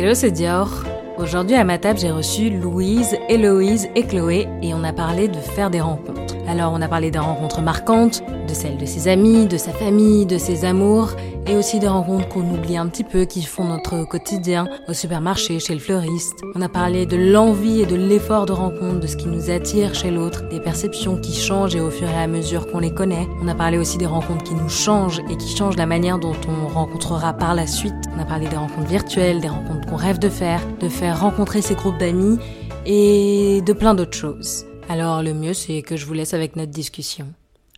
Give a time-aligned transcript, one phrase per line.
[0.00, 0.84] Hello, c'est Dior.
[1.16, 5.40] Aujourd'hui à ma table, j'ai reçu Louise, Héloïse et Chloé et on a parlé de
[5.40, 6.36] faire des rencontres.
[6.46, 10.24] Alors on a parlé des rencontres marquantes, de celles de ses amis, de sa famille,
[10.24, 11.16] de ses amours
[11.48, 15.58] et aussi des rencontres qu'on oublie un petit peu qui font notre quotidien au supermarché,
[15.58, 16.42] chez le fleuriste.
[16.54, 19.94] On a parlé de l'envie et de l'effort de rencontre, de ce qui nous attire
[19.94, 23.26] chez l'autre, des perceptions qui changent et au fur et à mesure qu'on les connaît.
[23.42, 26.36] On a parlé aussi des rencontres qui nous changent et qui changent la manière dont
[26.48, 27.94] on rencontrera par la suite.
[28.14, 31.62] On a parlé des rencontres virtuelles, des rencontres qu'on rêve de faire, de faire rencontrer
[31.62, 32.38] ses groupes d'amis
[32.84, 34.66] et de plein d'autres choses.
[34.90, 37.26] Alors le mieux c'est que je vous laisse avec notre discussion.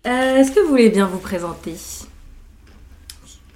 [0.07, 1.75] Euh, Est-ce que vous voulez bien vous présenter?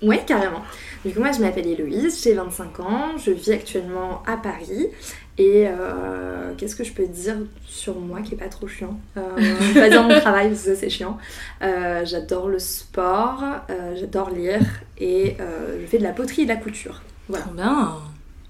[0.04, 0.62] Ouais, carrément.
[1.04, 4.88] Du coup, moi, je m'appelle Héloïse, j'ai 25 ans, je vis actuellement à Paris.
[5.36, 7.36] Et euh, qu'est-ce que je peux dire
[7.66, 8.98] sur moi qui est pas trop chiant?
[9.16, 9.22] Euh,
[9.74, 11.18] pas dire mon travail parce que c'est chiant.
[11.62, 14.60] Euh, j'adore le sport, euh, j'adore lire
[14.98, 17.02] et je fais de la poterie et de la couture.
[17.28, 17.46] Voilà.
[17.54, 17.94] Bien.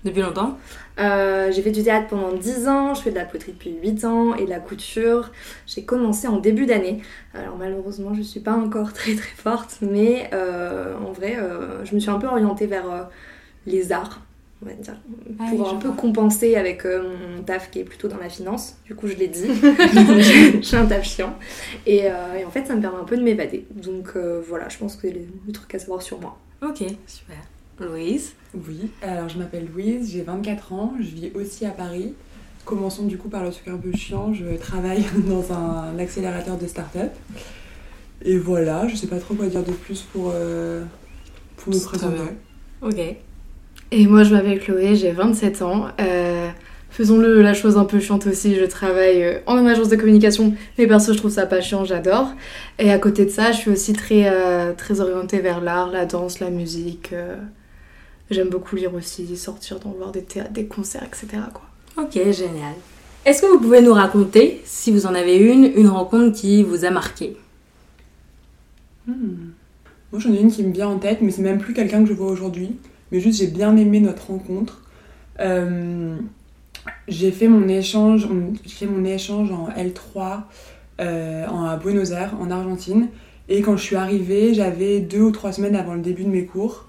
[0.04, 0.58] Depuis longtemps?
[0.98, 4.04] Euh, j'ai fait du théâtre pendant 10 ans, je fais de la poterie depuis 8
[4.04, 5.32] ans et de la couture.
[5.66, 7.02] J'ai commencé en début d'année.
[7.34, 11.94] Alors malheureusement, je suis pas encore très très forte, mais euh, en vrai, euh, je
[11.94, 13.08] me suis un peu orientée vers
[13.66, 14.20] les arts,
[14.62, 14.94] on va dire,
[15.40, 15.96] Ah pour oui, un peu vois.
[15.96, 18.76] compenser avec mon taf qui est plutôt dans la finance.
[18.84, 19.48] Du coup, je l'ai dit,
[20.62, 21.34] j'ai un taf chiant.
[21.86, 23.66] Et, et en fait, ça me permet un peu de m'évader.
[23.74, 26.38] Donc voilà, je pense que c'est le truc à savoir sur moi.
[26.62, 27.36] Ok, super.
[27.80, 32.14] Louise Oui, alors je m'appelle Louise, j'ai 24 ans, je vis aussi à Paris.
[32.64, 36.66] Commençons du coup par le truc un peu chiant, je travaille dans un accélérateur de
[36.66, 37.12] start-up.
[38.24, 40.84] Et voilà, je sais pas trop quoi dire de plus pour, euh,
[41.56, 42.22] pour me présenter.
[42.80, 43.16] Ok.
[43.90, 45.88] Et moi, je m'appelle Chloé, j'ai 27 ans.
[46.00, 46.48] Euh,
[46.94, 50.86] Faisons-le la chose un peu chiante aussi, je travaille euh, en agence de communication, mais
[50.86, 52.28] perso, je trouve ça pas chiant, j'adore.
[52.78, 56.06] Et à côté de ça, je suis aussi très, euh, très orientée vers l'art, la
[56.06, 57.12] danse, la musique.
[58.30, 61.26] J'aime beaucoup lire aussi, sortir, dans voir des théâtres, des concerts, etc.
[61.52, 62.04] Quoi.
[62.04, 62.74] Ok, génial.
[63.24, 66.84] Est-ce que vous pouvez nous raconter, si vous en avez une, une rencontre qui vous
[66.84, 67.36] a marqué?
[69.06, 69.50] Hmm.
[70.12, 72.08] Moi j'en ai une qui me vient en tête, mais c'est même plus quelqu'un que
[72.08, 72.76] je vois aujourd'hui.
[73.12, 74.82] Mais juste j'ai bien aimé notre rencontre.
[75.40, 76.16] Euh,
[77.08, 78.28] j'ai fait mon échange,
[78.64, 80.42] j'ai fait mon échange en L3
[81.00, 83.08] euh, en- à Buenos Aires, en Argentine.
[83.48, 86.44] Et quand je suis arrivée, j'avais deux ou trois semaines avant le début de mes
[86.46, 86.86] cours.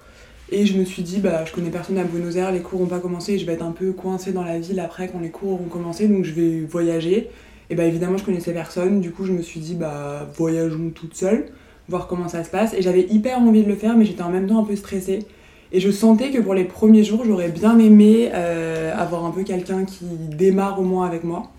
[0.52, 2.86] Et je me suis dit, bah, je connais personne à Buenos Aires, les cours n'ont
[2.86, 5.52] pas commencé, je vais être un peu coincée dans la ville après quand les cours
[5.52, 7.28] auront commencé, donc je vais voyager.
[7.68, 11.16] Et bah évidemment, je connaissais personne, du coup, je me suis dit, bah, voyageons toute
[11.16, 11.46] seule,
[11.88, 12.74] voir comment ça se passe.
[12.74, 15.26] Et j'avais hyper envie de le faire, mais j'étais en même temps un peu stressée.
[15.72, 19.42] Et je sentais que pour les premiers jours, j'aurais bien aimé euh, avoir un peu
[19.42, 21.50] quelqu'un qui démarre au moins avec moi.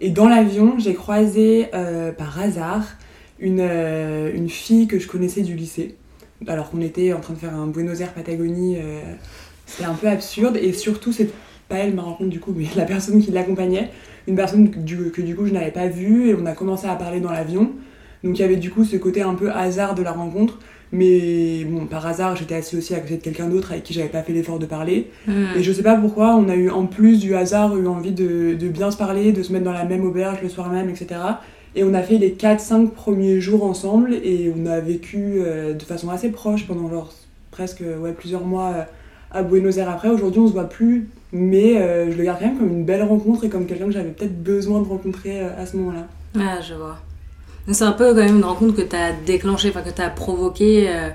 [0.00, 2.84] Et dans l'avion, j'ai croisé euh, par hasard
[3.38, 5.94] une, euh, une fille que je connaissais du lycée.
[6.46, 9.00] Alors qu'on était en train de faire un Buenos Aires Patagonie, euh,
[9.64, 10.56] c'était un peu absurde.
[10.56, 11.30] Et surtout, c'est
[11.68, 13.90] pas elle ma rencontre du coup, mais la personne qui l'accompagnait,
[14.28, 16.30] une personne que du, que du coup je n'avais pas vue.
[16.30, 17.72] Et on a commencé à parler dans l'avion.
[18.24, 20.58] Donc il y avait du coup ce côté un peu hasard de la rencontre.
[20.92, 24.08] Mais bon, par hasard, j'étais assise aussi à côté de quelqu'un d'autre avec qui j'avais
[24.08, 25.10] pas fait l'effort de parler.
[25.56, 28.54] Et je sais pas pourquoi, on a eu en plus du hasard eu envie de,
[28.54, 31.20] de bien se parler, de se mettre dans la même auberge le soir même, etc.
[31.76, 35.82] Et on a fait les 4-5 premiers jours ensemble et on a vécu euh, de
[35.82, 37.12] façon assez proche pendant genre
[37.50, 38.82] presque ouais, plusieurs mois euh,
[39.30, 40.08] à Buenos Aires après.
[40.08, 43.02] Aujourd'hui, on se voit plus, mais euh, je le garde quand même comme une belle
[43.02, 46.06] rencontre et comme quelqu'un que j'avais peut-être besoin de rencontrer euh, à ce moment-là.
[46.38, 46.96] Ah, je vois.
[47.70, 50.86] C'est un peu quand même une rencontre que t'as déclenchée, enfin que t'as provoquée.
[50.88, 51.10] euh,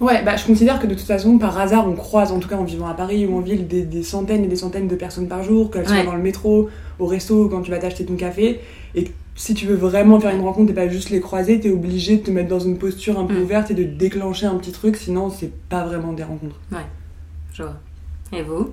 [0.00, 2.56] Ouais, bah je considère que de toute façon, par hasard, on croise, en tout cas
[2.56, 5.28] en vivant à Paris ou en ville, des, des centaines et des centaines de personnes
[5.28, 6.06] par jour, qu'elles soient Ouais.
[6.06, 8.60] dans le métro, au resto, quand tu vas t'acheter ton café.
[8.94, 9.10] Et
[9.40, 12.22] si tu veux vraiment faire une rencontre et pas juste les croiser, t'es obligé de
[12.22, 13.42] te mettre dans une posture un peu Mm.
[13.42, 16.56] ouverte et de déclencher un petit truc, sinon c'est pas vraiment des rencontres.
[17.54, 17.76] Je vois.
[18.32, 18.70] Et vous?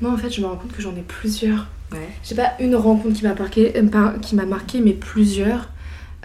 [0.00, 1.66] Moi, en fait, je me rends compte que j'en ai plusieurs.
[1.92, 1.98] Ouais.
[2.24, 5.68] J'ai pas une rencontre qui m'a marqué, euh, pas- qui m'a marqué, mais plusieurs.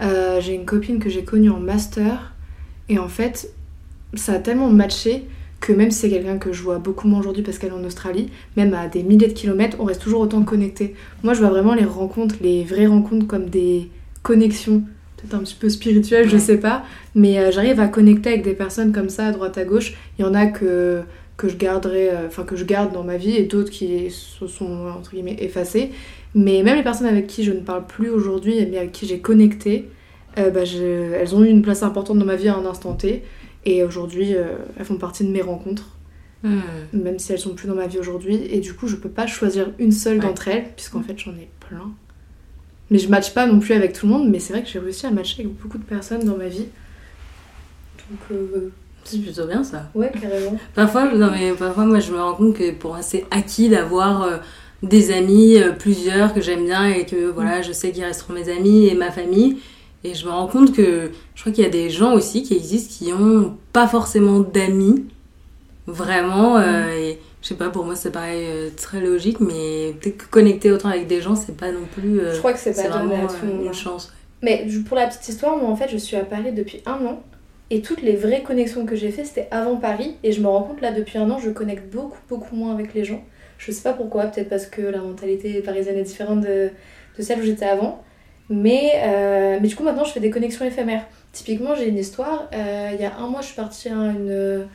[0.00, 2.32] Euh, j'ai une copine que j'ai connue en master
[2.88, 3.52] et en fait,
[4.14, 5.26] ça a tellement matché
[5.66, 7.84] que même si c'est quelqu'un que je vois beaucoup moins aujourd'hui parce qu'elle est en
[7.84, 10.94] Australie, même à des milliers de kilomètres, on reste toujours autant connectés.
[11.22, 13.88] Moi, je vois vraiment les rencontres, les vraies rencontres comme des
[14.22, 14.82] connexions,
[15.16, 16.84] peut-être un petit peu spirituelles, je sais pas,
[17.14, 19.94] mais euh, j'arrive à connecter avec des personnes comme ça à droite à gauche.
[20.18, 21.02] Il y en a que
[21.36, 24.46] que je garderai, euh, enfin que je garde dans ma vie et d'autres qui se
[24.46, 25.90] sont entre guillemets effacées.
[26.36, 29.18] Mais même les personnes avec qui je ne parle plus aujourd'hui, mais avec qui j'ai
[29.18, 29.88] connecté,
[30.38, 32.92] euh, bah, je- elles ont eu une place importante dans ma vie à un instant
[32.94, 33.22] T.
[33.64, 35.88] Et aujourd'hui, euh, elles font partie de mes rencontres,
[36.42, 36.60] Hmm.
[36.92, 38.36] même si elles sont plus dans ma vie aujourd'hui.
[38.50, 40.24] Et du coup, je peux pas choisir une seule Ouais.
[40.26, 41.90] d'entre elles, puisqu'en fait, j'en ai plein.
[42.90, 44.78] Mais je matche pas non plus avec tout le monde, mais c'est vrai que j'ai
[44.78, 46.66] réussi à matcher avec beaucoup de personnes dans ma vie.
[48.10, 48.70] Donc, euh,
[49.04, 49.90] C'est plutôt bien ça.
[49.94, 50.58] Ouais, carrément.
[50.74, 54.22] Parfois, non, mais parfois, moi, je me rends compte que pour moi, c'est acquis d'avoir
[54.24, 54.36] euh,
[54.82, 58.50] des amis, euh, plusieurs que j'aime bien et que voilà, je sais qu'ils resteront mes
[58.50, 59.58] amis et ma famille.
[60.04, 62.54] Et je me rends compte que je crois qu'il y a des gens aussi qui
[62.54, 65.06] existent qui ont pas forcément d'amis,
[65.86, 66.58] vraiment.
[66.58, 70.26] euh, et je sais pas, pour moi, ça paraît euh, très logique, mais peut-être que
[70.26, 72.20] connecter autant avec des gens, c'est pas non plus.
[72.20, 73.14] euh, Je crois que c'est c'est pas vraiment
[73.44, 74.12] euh, une chance.
[74.42, 77.22] Mais pour la petite histoire, moi en fait, je suis à Paris depuis un an.
[77.70, 80.16] Et toutes les vraies connexions que j'ai fait, c'était avant Paris.
[80.22, 82.92] Et je me rends compte là, depuis un an, je connecte beaucoup, beaucoup moins avec
[82.92, 83.24] les gens.
[83.56, 86.68] Je sais pas pourquoi, peut-être parce que la mentalité parisienne est différente de,
[87.18, 88.02] de celle où j'étais avant.
[88.50, 91.04] Mais, euh, mais du coup, maintenant, je fais des connexions éphémères.
[91.32, 92.48] Typiquement, j'ai une histoire.
[92.54, 94.66] euh, il y a un mois, je suis partie à, une,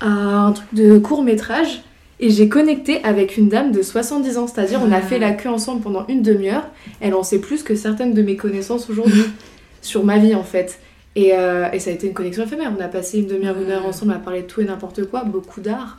[0.00, 1.82] à un truc de court métrage.
[2.20, 4.46] Et j'ai connecté avec une dame de 70 ans.
[4.46, 6.68] C'est-à-dire, on a fait la queue ensemble pendant une demi-heure.
[7.00, 9.24] Elle en sait plus que certaines de mes connaissances aujourd'hui.
[9.82, 10.78] sur ma vie, en fait.
[11.16, 12.72] Et, euh, et ça a été une connexion éphémère.
[12.78, 15.24] On a passé une demi-heure, une heure ensemble à parler de tout et n'importe quoi,
[15.24, 15.98] beaucoup d'art.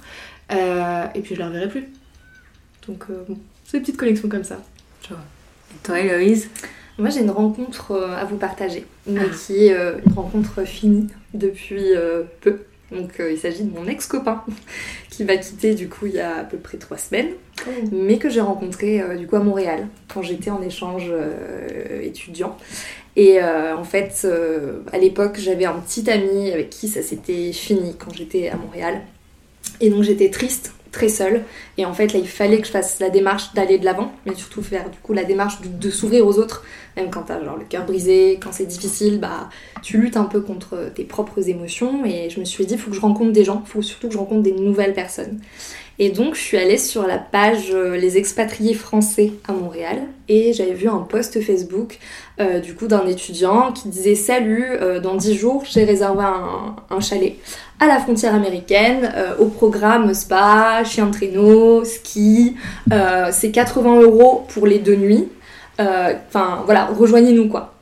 [0.50, 1.90] Et puis je la reverrai plus.
[2.88, 4.60] Donc, bon, c'est des petites connexions comme ça.
[5.10, 6.50] Et toi, Héloïse?
[6.98, 11.08] Moi, j'ai une rencontre euh, à vous partager, mais qui est euh, une rencontre finie
[11.34, 12.60] depuis euh, peu.
[12.92, 14.44] Donc, il s'agit de mon ex-copain
[15.10, 17.30] qui m'a quitté du coup il y a à peu près trois semaines,
[17.92, 21.12] mais que j'ai rencontré du coup à Montréal quand j'étais en échange
[22.04, 22.56] étudiant.
[23.16, 27.52] Et euh, en fait, euh, à l'époque, j'avais un petit ami avec qui ça s'était
[27.52, 29.02] fini quand j'étais à Montréal.
[29.82, 31.44] Et donc j'étais triste, très seule.
[31.78, 34.36] Et en fait, là, il fallait que je fasse la démarche d'aller de l'avant, mais
[34.36, 36.64] surtout faire du coup la démarche de, de s'ouvrir aux autres.
[36.96, 39.50] Même quand t'as genre le cœur brisé, quand c'est difficile, bah
[39.82, 42.06] tu luttes un peu contre tes propres émotions.
[42.06, 44.20] Et je me suis dit, faut que je rencontre des gens, faut surtout que je
[44.20, 45.40] rencontre des nouvelles personnes.
[46.00, 50.54] Et donc, je suis allée sur la page euh, Les expatriés français à Montréal et
[50.54, 52.00] j'avais vu un post Facebook
[52.40, 56.24] euh, du coup d'un étudiant qui disait Salut, euh, dans 10 jours, j'ai réservé
[56.90, 57.36] un, chalet
[57.80, 62.56] à la frontière américaine au programme spa, chien de traîneau, ski.
[63.32, 65.28] C'est 80 euros pour les deux nuits.
[65.80, 67.74] Enfin, voilà, rejoignez-nous quoi.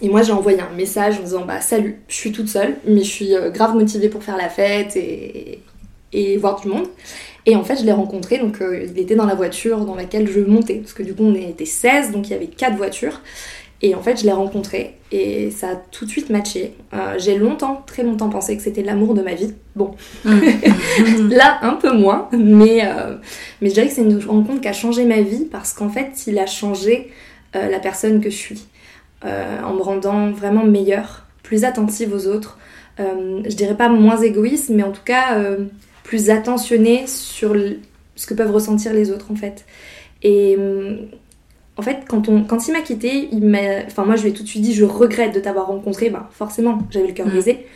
[0.00, 3.00] Et moi j'ai envoyé un message en disant bah salut, je suis toute seule, mais
[3.00, 5.60] je suis grave motivée pour faire la fête et,
[6.12, 6.86] et voir du monde.
[7.46, 10.30] Et en fait je l'ai rencontré, donc euh, il était dans la voiture dans laquelle
[10.30, 13.20] je montais, parce que du coup on était 16, donc il y avait 4 voitures.
[13.84, 16.74] Et en fait je l'ai rencontré et ça a tout de suite matché.
[16.94, 19.54] Euh, j'ai longtemps, très longtemps pensé que c'était l'amour de ma vie.
[19.74, 23.16] Bon, Là, un peu moins, mais, euh,
[23.60, 26.26] mais je dirais que c'est une rencontre qui a changé ma vie parce qu'en fait,
[26.28, 27.10] il a changé
[27.54, 28.66] la personne que je suis
[29.22, 32.56] en me rendant vraiment meilleure, plus attentive aux autres.
[32.98, 35.36] Je dirais pas moins égoïste, mais en tout cas
[36.12, 37.78] plus attentionnée sur le-
[38.16, 39.64] ce que peuvent ressentir les autres en fait.
[40.22, 40.96] Et euh,
[41.78, 44.32] en fait, quand, on, quand il m'a quitté, il m'a, enfin moi je lui ai
[44.34, 46.10] tout de suite dit je regrette de t'avoir rencontré.
[46.10, 47.30] Ben forcément, j'avais le cœur Mm.
[47.30, 47.66] brisé.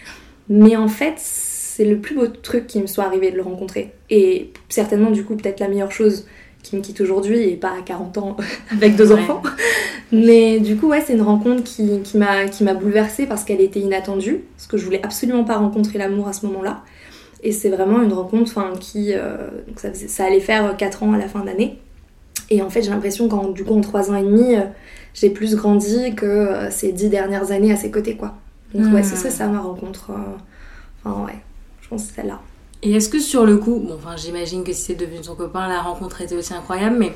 [0.51, 3.93] Mais en fait, c'est le plus beau truc qui me soit arrivé de le rencontrer.
[4.11, 6.27] Et certainement, du coup, peut-être la meilleure chose
[6.63, 8.37] qui me quitte aujourd'hui et pas à 40 ans
[8.71, 9.21] avec deux Ouais.
[9.21, 9.43] enfants.
[10.13, 13.63] Mais du coup, ouais, c'est une rencontre qui, qui m'a qui m'a bouleversée parce qu'elle
[13.63, 14.41] était inattendue.
[14.57, 16.83] Parce que je voulais absolument pas rencontrer l'amour à ce moment-là.
[17.43, 19.13] Et c'est vraiment une rencontre enfin, qui.
[19.13, 19.37] euh,
[19.69, 21.79] donc ça, faisait- ça allait faire 4 ans à la fin d'année.
[22.51, 24.61] Et en fait, j'ai l'impression qu'en du coup, en 3 ans et demi, euh,
[25.15, 28.35] j'ai plus grandi que euh, ces 10 dernières années à ses côtés, quoi.
[28.75, 29.05] Donc, ouais, Hmm.
[29.05, 30.11] ce serait ça ma rencontre.
[31.05, 31.39] Enfin, ouais,
[31.83, 32.41] je pense que c'est celle-là.
[32.83, 35.67] Et est-ce que sur le coup, bon, enfin, j'imagine que si c'est devenu ton copain,
[35.69, 37.13] la rencontre était aussi incroyable, mais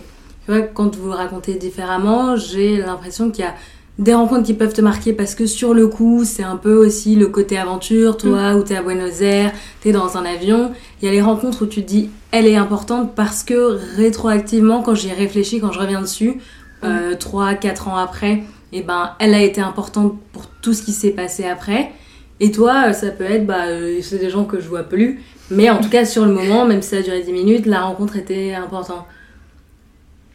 [0.46, 3.54] tu vois, quand vous le racontez différemment, j'ai l'impression qu'il y a
[3.98, 7.16] des rencontres qui peuvent te marquer parce que sur le coup, c'est un peu aussi
[7.16, 10.72] le côté aventure, toi, où t'es à Buenos Aires, t'es dans un avion.
[11.00, 14.80] Il y a les rencontres où tu te dis, elle est importante parce que rétroactivement,
[14.82, 16.40] quand j'y réfléchis, quand je reviens dessus,
[16.82, 18.42] euh, 3, 4 ans après,
[18.72, 21.90] et ben, elle a été importante pour tout ce qui s'est passé après.
[22.38, 25.20] Et toi, ça peut être, bah, euh, c'est des gens que je vois plus,
[25.50, 27.82] mais en tout cas, sur le moment, même si ça a duré 10 minutes, la
[27.82, 29.04] rencontre était importante.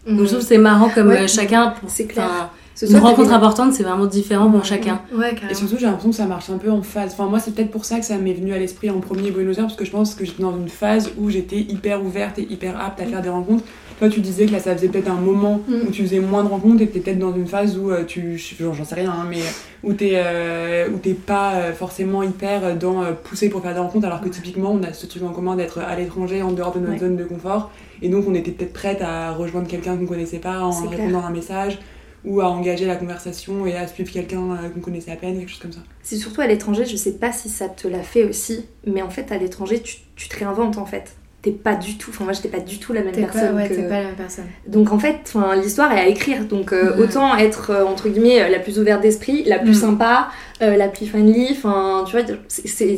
[0.08, 1.22] Donc, je trouve que c'est marrant comme Ouais.
[1.24, 1.74] euh, chacun.
[1.88, 2.52] C'est clair.
[2.76, 5.00] Ce Une rencontre importante, c'est vraiment différent pour chacun.
[5.18, 7.14] Ouais, Et surtout, j'ai l'impression que ça marche un peu en phase.
[7.14, 9.58] Enfin, moi, c'est peut-être pour ça que ça m'est venu à l'esprit en premier Buenos
[9.58, 12.42] Aires, parce que je pense que j'étais dans une phase où j'étais hyper ouverte et
[12.52, 13.64] hyper apte à faire des rencontres.
[13.98, 15.74] Toi, tu disais que là, ça faisait peut-être un moment Mm.
[15.88, 18.04] où tu faisais moins de rencontres et que t'es peut-être dans une phase où euh,
[18.04, 18.38] tu.
[18.60, 19.40] Genre, j'en sais rien, hein, mais
[19.86, 23.80] où t'es euh, où t'es pas euh, forcément hyper dans euh, poussé pour faire des
[23.80, 26.74] rencontres, alors que typiquement, on a ce truc en commun d'être à l'étranger, en dehors
[26.74, 27.00] de notre Ouais.
[27.00, 27.72] zone de confort.
[28.02, 31.00] Et donc, on était peut-être prête à rejoindre quelqu'un qu'on connaissait pas en C'est clair.
[31.00, 31.80] répondant à un message
[32.26, 35.50] ou à engager la conversation et à suivre quelqu'un euh, qu'on connaissait à peine, quelque
[35.50, 35.82] chose comme ça.
[36.04, 39.10] C'est surtout à l'étranger, je sais pas si ça te l'a fait aussi, mais en
[39.10, 41.16] fait, à l'étranger, tu, tu te réinventes en fait.
[41.42, 43.70] T'es pas du tout, enfin moi j'étais pas du tout la même personne pas, ouais,
[43.70, 43.76] que...
[43.76, 44.46] t'es pas la même personne.
[44.66, 46.44] Donc en fait, enfin, l'histoire est à écrire.
[46.46, 49.82] Donc euh, autant être euh, entre guillemets la plus ouverte d'esprit, la plus Mm.
[49.82, 50.30] sympa,
[50.64, 51.50] euh, la plus friendly.
[51.52, 52.98] Enfin, tu vois, c'est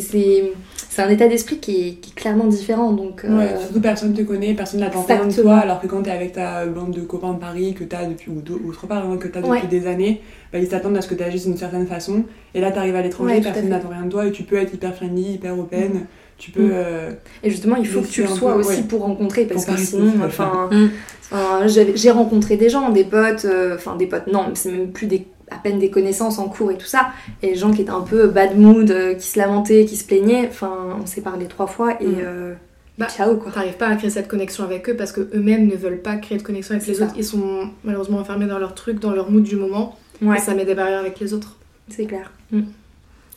[0.98, 2.92] c'est- un état d'esprit qui est, qui est clairement différent.
[2.92, 6.01] Donc, euh, Ouais, surtout personne te connaît, personne n'attend rien de toi, alors que quand
[6.01, 9.06] t'es avec ta bande de copains de Paris que t'as depuis, ou d'au- autre part,
[9.06, 9.68] hein, que t'as depuis Ouais.
[9.70, 12.24] des années, bah, ils s'attendent à ce que t'agisses d'une certaine façon,
[12.54, 14.74] et là t'arrives à l'étranger, Ouais, personne n'attend rien de toi, et tu peux être
[14.74, 16.06] hyper friendly, hyper open,
[16.38, 16.62] tu peux...
[16.63, 16.72] Mm.
[16.74, 17.12] euh,
[17.44, 19.80] Et justement, il faut que tu le sois peu, aussi pour rencontrer, parce Pour que
[19.82, 21.68] sinon, enfin, Mm.
[21.96, 25.25] j'ai rencontré des gens, des potes, euh, enfin des potes, non, c'est même plus des,
[25.51, 27.10] à peine des connaissances en cours et tout ça,
[27.42, 30.04] et des gens qui étaient un peu bad mood, euh, qui se lamentaient, qui se
[30.06, 32.16] plaignaient, enfin, on s'est parlé trois fois et Mm.
[32.20, 32.54] euh,
[32.98, 33.51] Bah, ciao quoi.
[33.51, 36.38] T'arrives pas à créer cette connexion avec eux parce que eux-mêmes ne veulent pas créer
[36.38, 37.06] de connexion avec les ça.
[37.06, 37.13] autres.
[37.16, 39.96] Ils sont malheureusement enfermés dans leur truc, dans leur mood du moment.
[40.22, 41.56] Ouais, Et ça met des barrières avec les autres.
[41.89, 42.32] c'est clair.
[42.51, 42.62] Mm.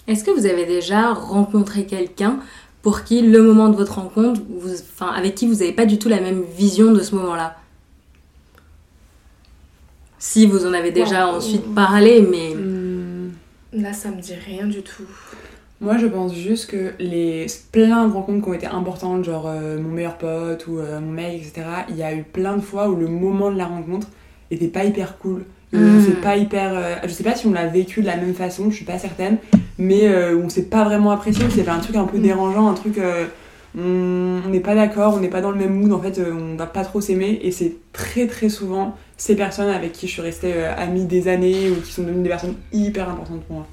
[0.09, 2.39] Est-ce que vous avez déjà rencontré quelqu'un
[2.83, 5.99] pour qui le moment de votre rencontre, vous, enfin, avec qui vous n'avez pas du
[5.99, 7.57] tout la même vision de ce moment-là?
[10.21, 11.37] Si vous en avez déjà Ouais.
[11.37, 13.31] ensuite parlé, mais hmm,
[13.73, 15.05] Là, ça me dit rien du tout.
[15.81, 19.79] Moi, je pense juste que les plein de rencontres qui ont été importantes, genre euh,
[19.81, 22.89] mon meilleur pote ou euh, mon mec, etc., il y a eu plein de fois
[22.91, 24.09] où le moment de la rencontre
[24.51, 25.45] était pas hyper cool.
[25.73, 26.05] Euh, Mm.
[26.05, 26.73] C'est pas hyper.
[26.75, 28.99] euh, je sais pas si on l'a vécu de la même façon, je suis pas
[28.99, 29.39] certaine,
[29.79, 32.23] mais euh, on s'est pas vraiment apprécié, c'était un truc un peu Mm.
[32.23, 32.99] dérangeant, un truc.
[33.79, 36.57] On n'est pas d'accord, on n'est pas dans le même mood, en fait, euh, on
[36.57, 40.23] va pas trop s'aimer, et c'est très très souvent ces personnes avec qui je suis
[40.23, 43.67] restée euh, amie des années ou qui sont devenues des personnes hyper importantes pour moi.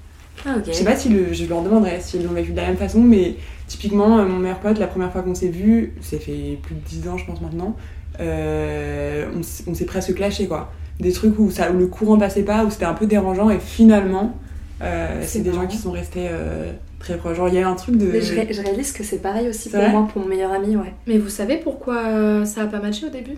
[0.46, 0.66] Ah, ok.
[0.68, 3.02] Je sais pas si le, je leur demanderai s'ils l'ont vécu de la même façon,
[3.02, 3.36] mais
[3.68, 6.82] typiquement, euh, mon meilleur pote, la première fois qu'on s'est vu, ça fait plus de
[6.82, 7.76] 10 ans, je pense maintenant,
[8.20, 9.28] euh,
[9.68, 10.72] on, s'est presque clashé quoi.
[11.00, 13.60] Des trucs où, ça, où le courant passait pas, où c'était un peu dérangeant, et
[13.60, 14.36] finalement,
[14.82, 17.38] euh, C'est des gens qui sont restés euh, très proches.
[17.38, 18.06] Genre, il y a un truc de.
[18.08, 20.76] Mais je, ré- je réalise que c'est pareil aussi pour moi, pour mon meilleur ami,
[20.76, 20.94] ouais.
[21.08, 23.38] Mais vous savez pourquoi euh, ça a pas matché au début?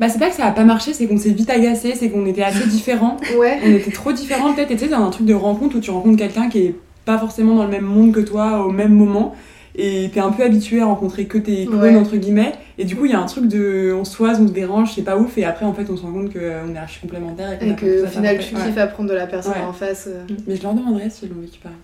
[0.00, 2.26] Bah, c'est pas que ça a pas marché, c'est qu'on s'est vite agacé, c'est qu'on
[2.26, 3.16] était assez différents.
[3.38, 3.58] Ouais.
[3.64, 5.90] on était trop différents peut-être et tu sais dans un truc de rencontre où tu
[5.90, 9.34] rencontres quelqu'un qui est pas forcément dans le même monde que toi au même moment
[9.74, 11.96] et t'es un peu habitué à rencontrer que tes clones Ouais.
[11.96, 14.46] entre guillemets et du coup il y a un truc de on se toise on
[14.46, 16.38] se dérange c'est pas ouf et après en fait on se rend compte qu'on
[16.74, 18.62] est archi complémentaires et, qu'on Et que au à final, tu Ouais.
[18.64, 19.66] kiffes apprendre de la personne Ouais.
[19.68, 20.08] en face.
[20.08, 20.24] euh.
[20.46, 21.78] mais je leur demanderais s'ils l'ont vécu pareil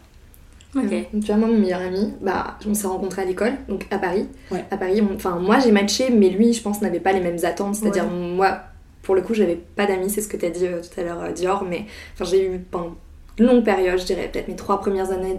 [0.83, 3.99] Donc, tu vois, moi, mon meilleur ami, bah, on s'est rencontrés à l'école, donc à
[3.99, 4.29] Paris.
[4.51, 4.65] Ouais.
[4.71, 7.75] À Paris, enfin, moi j'ai matché, mais lui, je pense, n'avait pas les mêmes attentes.
[7.77, 8.11] C'est-à-dire, Ouais.
[8.37, 8.59] moi,
[9.03, 11.23] pour le coup, j'avais pas d'amis, c'est ce que t'as dit euh, tout à l'heure,
[11.23, 11.87] euh, Dior, mais
[12.21, 12.95] j'ai eu pendant
[13.39, 15.39] une longue période, je dirais peut-être mes trois premières années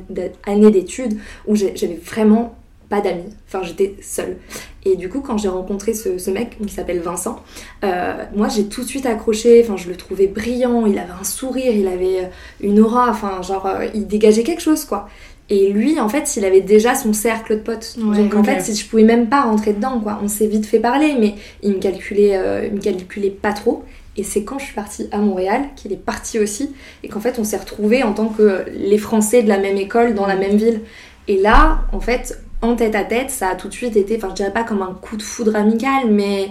[0.72, 1.18] d'études,
[1.48, 2.56] où j'avais vraiment
[2.88, 3.30] pas d'amis.
[3.48, 4.38] Enfin, j'étais seule.
[4.84, 7.40] Et du coup, quand j'ai rencontré ce, ce mec qui s'appelle Vincent,
[7.84, 9.62] euh, moi j'ai tout de suite accroché.
[9.64, 12.28] Enfin, je le trouvais brillant, il avait un sourire, il avait euh,
[12.62, 15.08] une aura, enfin, genre, euh, il dégageait quelque chose, quoi.
[15.52, 17.96] Et lui, en fait, il avait déjà son cercle de potes.
[17.98, 20.20] Ouais, Donc, en fait, je pouvais même pas rentrer dedans, quoi.
[20.24, 23.84] On s'est vite fait parler, mais il me calculait, euh, il me calculait pas trop.
[24.16, 26.72] Et c'est quand je suis partie à Montréal qu'il est parti aussi,
[27.04, 30.14] et qu'en fait, on s'est retrouvés en tant que les Français de la même école,
[30.14, 30.82] dans la même ville.
[31.28, 34.30] Et là, en fait, en tête à tête, ça a tout de suite été, enfin,
[34.30, 36.50] je dirais pas comme un coup de foudre amical, mais,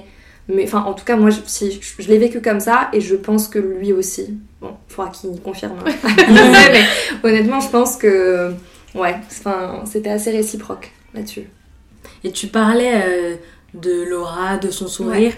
[0.48, 3.00] mais enfin, en tout cas, moi, je, si, je, je l'ai vécu comme ça, et
[3.00, 4.38] je pense que lui aussi.
[4.60, 5.74] Bon, il faudra qu'il confirme.
[5.86, 5.90] hein.
[6.72, 8.52] mais honnêtement, je pense que,
[8.94, 11.48] ouais, enfin, c'était assez réciproque là-dessus.
[12.24, 13.36] Et tu parlais euh,
[13.74, 15.34] de Laura, de son sourire,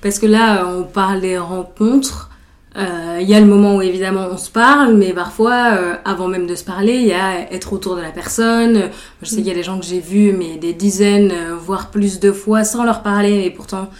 [0.00, 2.30] parce que là, euh, on parle des rencontres.
[2.76, 6.28] Euh, Il y a le moment où évidemment on se parle, mais parfois, euh, avant
[6.28, 8.90] même de se parler, il y a être autour de la personne.
[9.22, 11.90] Je sais qu'il y a des gens que j'ai vus, mais des dizaines, euh, voire
[11.90, 13.90] plus de fois, sans leur parler, et pourtant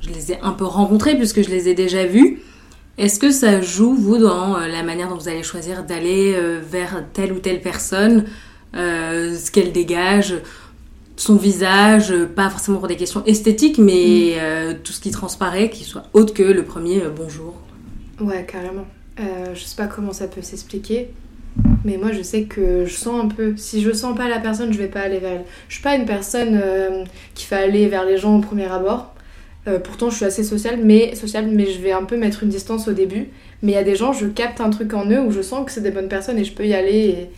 [0.00, 2.42] je les ai un peu rencontrés puisque je les ai déjà vus.
[2.98, 6.60] Est-ce que ça joue, vous, dans euh, la manière dont vous allez choisir d'aller euh,
[6.62, 8.24] vers telle ou telle personne,
[8.74, 10.34] euh, ce qu'elle dégage
[11.18, 15.84] son visage, pas forcément pour des questions esthétiques, mais euh, tout ce qui transparaît, qui
[15.84, 17.54] soit autre que le premier euh, bonjour?
[18.20, 18.86] Ouais, carrément.
[19.18, 21.08] Je sais pas comment ça peut s'expliquer,
[21.86, 23.54] mais moi je sais que je sens un peu.
[23.56, 25.44] Si je sens pas la personne, je vais pas aller vers elle.
[25.68, 26.60] Je suis pas une personne
[27.34, 29.14] qui fait aller vers les gens au premier abord.
[29.66, 31.12] Euh, pourtant, je suis assez sociale, mais
[31.52, 33.28] mais je vais un peu mettre une distance au début.
[33.62, 35.64] Mais il y a des gens, je capte un truc en eux où je sens
[35.66, 37.28] que c'est des bonnes personnes et je peux y aller.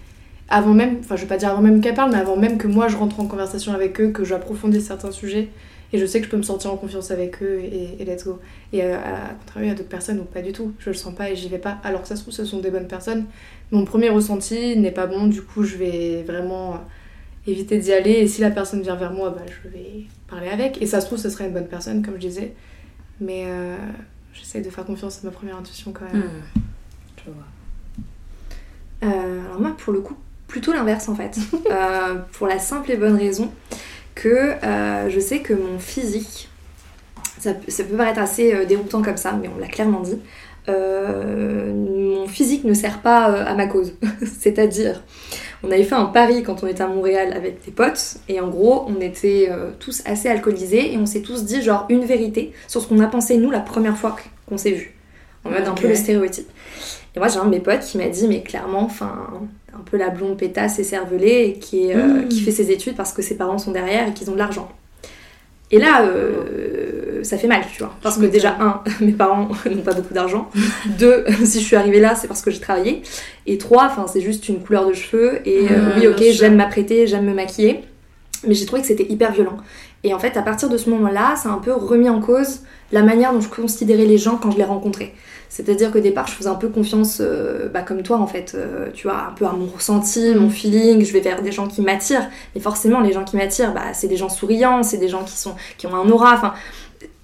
[0.50, 2.66] Avant même, enfin, je vais pas dire avant même qu'elles parlent, mais avant même que
[2.66, 5.48] moi je rentre en conversation avec eux, que j'approfondisse certains sujets.
[5.92, 8.24] Et je sais que je peux me sentir en confiance avec eux et, et let's
[8.24, 8.38] go.
[8.72, 10.72] Et euh, à contrario, il y a d'autres personnes où pas du tout.
[10.78, 11.78] Je le sens pas et j'y vais pas.
[11.82, 13.26] Alors que ça se trouve, ce sont des bonnes personnes.
[13.70, 16.80] Mon premier ressenti n'est pas bon, du coup, je vais vraiment
[17.46, 18.12] éviter d'y aller.
[18.12, 20.80] Et si la personne vient vers moi, bah, je vais parler avec.
[20.82, 22.54] Et ça se trouve, ce serait une bonne personne, comme je disais.
[23.20, 23.76] Mais euh,
[24.32, 26.22] j'essaie de faire confiance à ma première intuition quand même.
[27.24, 27.44] Je vois.
[29.04, 30.16] Euh, alors moi, pour le coup,
[30.46, 31.38] plutôt l'inverse en fait.
[31.70, 33.50] Euh, pour la simple et bonne raison
[34.14, 34.28] que
[34.64, 36.48] euh, je sais que mon physique,
[37.38, 40.18] ça, peut- ça peut paraître assez déroutant comme ça, mais on l'a clairement dit,
[40.68, 43.92] mon physique ne sert pas à ma cause.
[44.40, 45.02] C'est-à-dire,
[45.62, 48.48] on avait fait un pari quand on était à Montréal avec des potes, et en
[48.48, 52.52] gros, on était euh, tous assez alcoolisés, et on s'est tous dit genre une vérité
[52.68, 54.16] sur ce qu'on a pensé nous la première fois
[54.48, 54.94] qu'on s'est vu.
[55.44, 55.82] En mode un Ok.
[55.82, 56.48] peu le stéréotype.
[57.16, 59.26] Et moi, j'ai un de mes potes qui m'a dit, mais clairement, enfin,
[59.74, 62.28] un peu la blonde pétasse et cervelée, et qui, est, euh, Mm.
[62.28, 64.68] qui fait ses études parce que ses parents sont derrière et qu'ils ont de l'argent.
[65.70, 67.94] Et là, euh, ça fait mal, tu vois.
[68.02, 70.50] Parce que déjà, un, mes parents n'ont pas beaucoup d'argent.
[70.98, 73.02] Deux, si je suis arrivée là, c'est parce que j'ai travaillé.
[73.46, 75.40] Et trois, enfin, c'est juste une couleur de cheveux.
[75.46, 77.84] Et euh, oui, ok, j'aime m'apprêter, j'aime me maquiller.
[78.46, 79.56] Mais j'ai trouvé que c'était hyper violent.
[80.04, 82.60] Et en fait, à partir de ce moment-là, ça a un peu remis en cause
[82.92, 85.12] la manière dont je considérais les gens quand je les rencontrais.
[85.48, 88.52] C'est-à-dire que au départ, je faisais un peu confiance, euh, bah, comme toi en fait,
[88.54, 91.66] euh, tu vois, un peu à mon ressenti, mon feeling, je vais vers des gens
[91.68, 92.28] qui m'attirent.
[92.54, 95.36] Mais forcément, les gens qui m'attirent, bah, c'est des gens souriants, c'est des gens qui,
[95.36, 96.54] sont, qui ont un aura, enfin,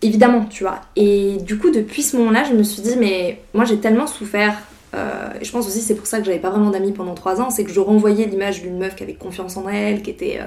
[0.02, 0.80] évidemment, tu vois.
[0.96, 4.56] Et du coup, depuis ce moment-là, je me suis dit, mais moi j'ai tellement souffert.
[4.94, 7.40] euh, et je pense aussi c'est pour ça que j'avais pas vraiment d'amis pendant trois
[7.40, 10.38] ans, c'est que je renvoyais l'image d'une meuf qui avait confiance en elle, qui était,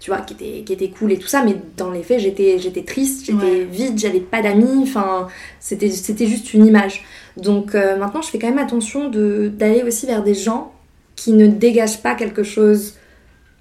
[0.00, 2.58] tu vois, qui était, qui était cool et tout ça, mais dans les faits j'étais,
[2.58, 3.64] j'étais triste, j'étais Ouais.
[3.70, 5.28] vide, j'avais pas d'amis, enfin
[5.60, 7.04] c'était, c'était juste une image.
[7.36, 10.72] Donc euh, maintenant je fais quand même attention d'aller aussi vers des gens
[11.16, 12.94] qui ne dégagent pas quelque chose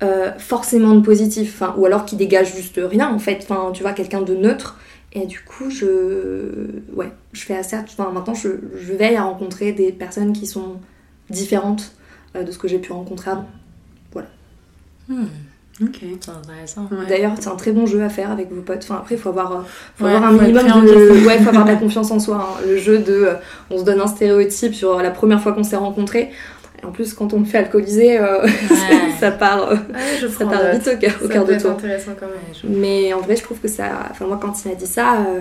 [0.03, 3.93] euh, forcément de positif, ou alors qui dégagent juste rien en fait, enfin tu vois,
[3.93, 4.79] quelqu'un de neutre.
[5.13, 7.75] Et du coup, je, ouais, je fais assez.
[7.75, 8.49] Enfin, maintenant, je,
[8.93, 10.79] veille à rencontrer des personnes qui sont
[11.29, 11.91] différentes
[12.35, 13.47] euh, de ce que j'ai pu rencontrer avant.
[15.07, 15.25] Hmm,
[15.81, 15.99] Ok.
[16.19, 16.87] c'est intéressant.
[16.91, 17.05] Ouais.
[17.09, 18.83] D'ailleurs, c'est un très bon jeu à faire avec vos potes.
[18.83, 19.65] Enfin, après, il faut avoir,
[19.97, 21.25] faut Ouais, avoir un faut minimum de.
[21.27, 22.37] Ouais, faut avoir de la confiance en soi.
[22.37, 22.61] hein.
[22.67, 23.13] Le jeu de.
[23.13, 23.33] euh,
[23.69, 26.29] on se donne un stéréotype sur la première fois qu'on s'est rencontrés.
[26.83, 28.49] En plus, quand on me fait alcooliser, euh, Ouais.
[29.19, 31.71] ça part, euh, Ah ouais, ça part vite au cœur, au cœur de tour.
[31.71, 32.35] intéressant quand même.
[32.53, 33.85] Je- Mais en vrai, je trouve que ça.
[34.09, 35.13] Enfin, moi, quand il m'a dit ça.
[35.17, 35.39] euh,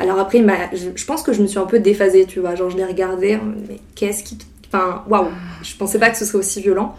[0.00, 2.54] Alors après, il je, je pense que je me suis un peu déphasée, tu vois.
[2.54, 3.38] Genre, je l'ai regardé,
[3.68, 4.36] mais qu'est-ce qui.
[4.38, 5.28] te- Enfin, waouh,
[5.62, 6.96] je pensais pas que ce serait aussi violent.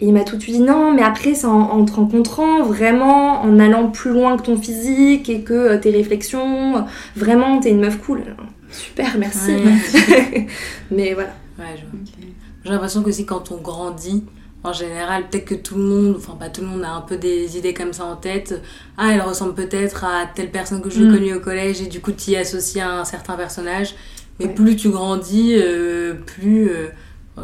[0.00, 2.62] Et il m'a tout de suite dit non, mais après, c'est en, en te rencontrant,
[2.62, 6.80] vraiment, en allant plus loin que ton physique et que euh, tes réflexions, euh,
[7.16, 8.22] vraiment, t'es une meuf cool.
[8.70, 9.56] Super, merci.
[9.56, 10.46] Ouais.
[10.92, 11.30] mais voilà.
[11.58, 11.74] Ouais.
[12.64, 14.22] J'ai l'impression que aussi quand on grandit,
[14.62, 17.16] en général, peut-être que tout le monde, enfin pas tout le monde a un peu
[17.16, 18.60] des idées comme ça en tête.
[18.98, 21.12] Ah, elle ressemble peut-être à telle personne que j'ai Mm.
[21.14, 23.94] connue au collège et du coup tu y associes à un certain personnage.
[24.38, 24.54] Mais Ouais.
[24.54, 26.88] plus tu grandis, euh, plus euh,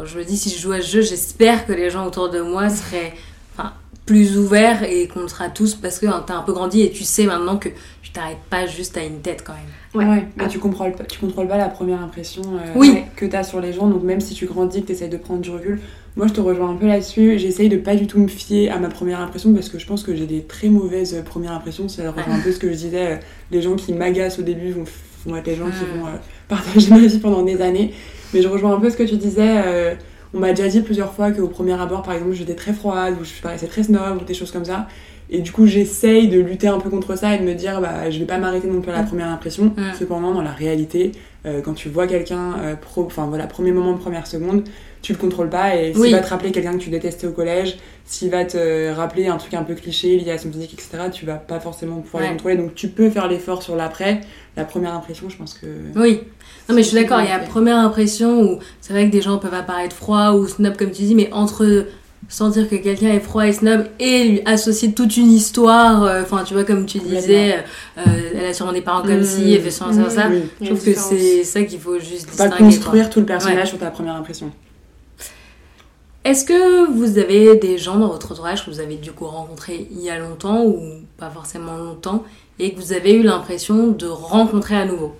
[0.03, 2.41] je me dis si je joue à ce jeu, j'espère que les gens autour de
[2.41, 3.13] moi seraient
[3.57, 3.71] enfin,
[4.05, 6.91] plus ouverts et qu'on le sera tous parce que hein, t'as un peu grandi et
[6.91, 7.69] tu sais maintenant que
[8.01, 10.07] tu t'arrêtes pas juste à une tête quand même.
[10.07, 10.13] Ouais.
[10.15, 13.03] Ouais, mais tu contrôles pas, tu contrôles pas la première impression euh, Oui.
[13.15, 13.87] que tu as sur les gens.
[13.87, 15.79] Donc même si tu grandis, que tu essayes de prendre du recul,
[16.17, 17.39] moi je te rejoins un peu là-dessus.
[17.39, 20.03] J'essaye de pas du tout me fier à ma première impression parce que je pense
[20.03, 21.87] que j'ai des très mauvaises euh, premières impressions.
[21.89, 23.13] Ça rejoint un peu ce que je disais.
[23.13, 23.17] euh,
[23.51, 24.83] les gens qui m'agacent au début vont,
[25.25, 25.99] vont être les gens qui Mm.
[26.01, 26.17] vont euh,
[26.49, 27.93] partager ma vie pendant des années.
[28.35, 29.61] Mais je rejoins un peu ce que tu disais.
[29.65, 29.95] euh,
[30.33, 33.23] on m'a déjà dit plusieurs fois qu'au premier abord, par exemple, j'étais très froide ou
[33.23, 34.87] je paraissais très snob ou des choses comme ça.
[35.29, 38.11] Et du coup, j'essaye de lutter un peu contre ça et de me dire, bah,
[38.11, 39.07] je vais pas m'arrêter non plus à la Mm.
[39.07, 39.65] première impression.
[39.67, 39.93] Mm.
[39.97, 41.13] Cependant, dans la réalité,
[41.45, 44.63] euh, quand tu vois quelqu'un, euh, enfin voilà, premier moment première seconde,
[45.01, 45.75] tu le contrôles pas.
[45.77, 46.11] Et s'il Oui.
[46.11, 49.53] va te rappeler quelqu'un que tu détestais au collège, s'il va te rappeler un truc
[49.55, 52.29] un peu cliché lié à son physique, etc., tu vas pas forcément pouvoir Ouais.
[52.29, 52.57] le contrôler.
[52.57, 54.21] Donc tu peux faire l'effort sur l'après.
[54.57, 55.65] La première impression, je pense que.
[55.95, 56.21] Oui.
[56.67, 57.47] Non mais je suis d'accord, il y a fait.
[57.49, 61.03] première impression où c'est vrai que des gens peuvent apparaître froids ou snob comme tu
[61.03, 61.85] dis, mais entre
[62.27, 66.43] sentir que quelqu'un est froid et snob et lui associer toute une histoire, euh, enfin
[66.43, 67.57] tu vois comme tu disais,
[67.99, 68.01] euh,
[68.33, 69.23] elle a sûrement des parents comme Mm.
[69.23, 70.27] ci, elle fait ça, ça, ça.
[70.31, 70.41] Oui.
[70.59, 72.57] Je trouve que c'est ça qu'il faut juste Faut pas quoi.
[72.57, 73.65] construire tout le personnage Ouais.
[73.67, 74.49] sur ta première impression.
[76.23, 79.87] Est-ce que vous avez des gens dans votre entourage que vous avez du coup rencontrés
[79.91, 80.79] il y a longtemps ou
[81.19, 82.23] pas forcément longtemps
[82.57, 85.13] et que vous avez eu l'impression de rencontrer à nouveau?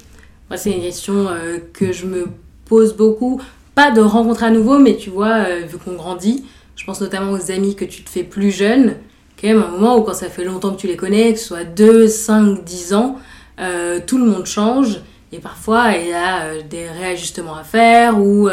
[0.50, 2.28] Moi, c'est une question euh, que je me
[2.66, 3.42] pose beaucoup.
[3.74, 7.32] Pas de rencontrer à nouveau, mais tu vois, euh, vu qu'on grandit, je pense notamment
[7.32, 8.96] aux amis que tu te fais plus jeunes,
[9.40, 11.48] quand même un moment où quand ça fait longtemps que tu les connais, que ce
[11.48, 13.18] soit 2, 5, 10 ans,
[13.60, 15.00] euh, tout le monde change
[15.32, 18.50] et parfois il y a des réajustements à faire ou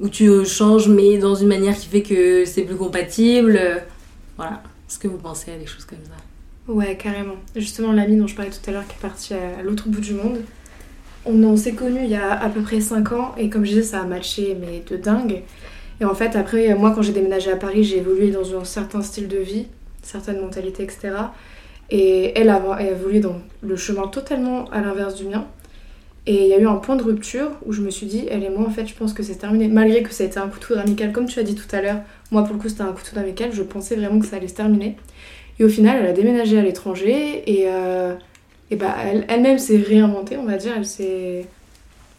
[0.00, 3.60] où tu changes mais dans une manière qui fait que c'est plus compatible.
[4.36, 4.62] Voilà.
[4.88, 6.72] Est-ce que vous pensez à des choses comme ça?
[6.72, 7.36] Ouais, carrément.
[7.54, 10.14] Justement, l'ami dont je parlais tout à l'heure qui est parti à l'autre bout du
[10.14, 10.38] monde,
[11.26, 13.82] on, s'est connus il y a à peu près 5 ans et comme je disais,
[13.82, 15.42] ça a matché, mais de dingue.
[16.00, 19.02] Et en fait, après, moi, quand j'ai déménagé à Paris, j'ai évolué dans un certain
[19.02, 19.66] style de vie,
[20.02, 21.10] certaines mentalités, etc.
[21.90, 25.46] Et elle a, elle a évolué dans le chemin totalement à l'inverse du mien.
[26.26, 28.44] Et il y a eu un point de rupture où je me suis dit, elle
[28.44, 29.68] et moi, en fait, je pense que c'est terminé.
[29.68, 31.74] Malgré que ça a été un coup de foudre amical, comme tu as dit tout
[31.74, 34.20] à l'heure, moi, pour le coup, c'était un coup de foudre amical, je pensais vraiment
[34.20, 34.96] que ça allait se terminer.
[35.58, 38.14] Et au final, elle a déménagé à l'étranger et, euh,
[38.70, 40.72] et bah, elle- elle-même s'est réinventée, on va dire.
[40.76, 41.46] Elle s'est,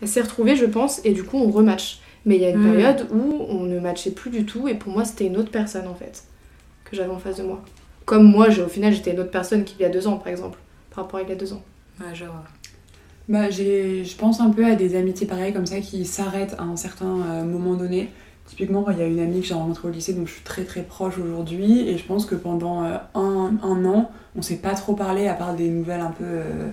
[0.01, 1.99] elle s'est retrouvée, je pense, et du coup, on rematch.
[2.25, 2.71] Mais il y a une Mm.
[2.71, 5.87] période où on ne matchait plus du tout et pour moi c'était une autre personne
[5.87, 6.23] en fait
[6.85, 7.63] que j'avais en face de moi.
[8.05, 10.27] Comme moi, j'ai- au final, j'étais une autre personne qu'il y a deux ans par
[10.27, 10.59] exemple,
[10.93, 11.63] par rapport à il y a deux ans.
[11.99, 12.43] Ouais, je vois.
[13.29, 16.63] Bah, j'ai, je pense un peu à des amitiés pareilles comme ça qui s'arrêtent à
[16.63, 18.09] un certain euh, moment donné.
[18.47, 20.63] Typiquement, il y a une amie que j'ai rencontrée au lycée, donc je suis très
[20.63, 24.73] très proche aujourd'hui, et je pense que pendant euh, un, un an, on s'est pas
[24.73, 26.67] trop parlé à part des nouvelles un peu euh,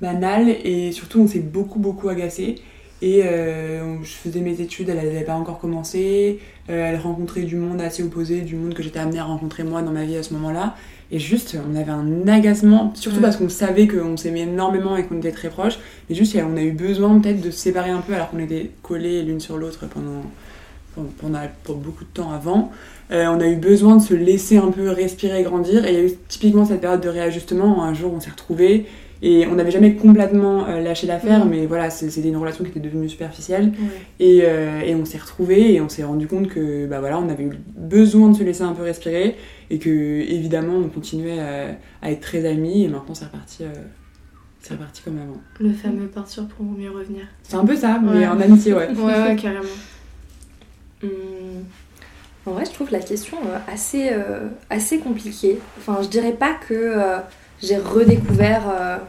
[0.00, 2.56] banales, et surtout on s'est beaucoup beaucoup agacé.
[3.00, 7.54] Et euh, je faisais mes études, elle n'avait pas encore commencé, euh, elle rencontrait du
[7.54, 10.24] monde assez opposé, du monde que j'étais amenée à rencontrer moi dans ma vie à
[10.24, 10.74] ce moment-là.
[11.12, 13.22] Et juste, on avait un agacement, surtout Mm.
[13.22, 15.78] parce qu'on savait qu'on s'aimait énormément et qu'on était très proches.
[16.10, 18.70] Et juste, on a eu besoin peut-être de se séparer un peu alors qu'on était
[18.82, 20.22] collés l'une sur l'autre pendant,
[21.20, 22.70] pendant, pour beaucoup de temps avant.
[23.10, 25.84] Euh, on a eu besoin de se laisser un peu respirer, grandir.
[25.86, 27.82] Et il y a eu typiquement cette période de réajustement.
[27.82, 28.86] Un jour, on s'est retrouvés
[29.20, 32.78] et on n'avait jamais complètement euh, lâché l'affaire, mais voilà, c'était une relation qui était
[32.80, 33.72] devenue superficielle.
[34.20, 37.28] Et, euh, et on s'est retrouvés et on s'est rendu compte que bah voilà, on
[37.28, 39.36] avait eu besoin de se laisser un peu respirer
[39.70, 43.64] et que évidemment on continuait à, à être très amis et maintenant c'est reparti,
[44.60, 45.40] c'est reparti comme avant.
[45.58, 47.22] Le fameux partir pour mieux revenir.
[47.42, 48.26] C'est un peu ça, mais Ouais.
[48.28, 48.88] en amitié, ouais.
[48.96, 49.64] Ouais, ouais, carrément.
[51.02, 51.64] Hum,
[52.46, 55.58] En vrai, je trouve la question euh, assez, euh, assez compliquée.
[55.78, 57.18] Enfin, je dirais pas que euh,
[57.62, 59.00] j'ai redécouvert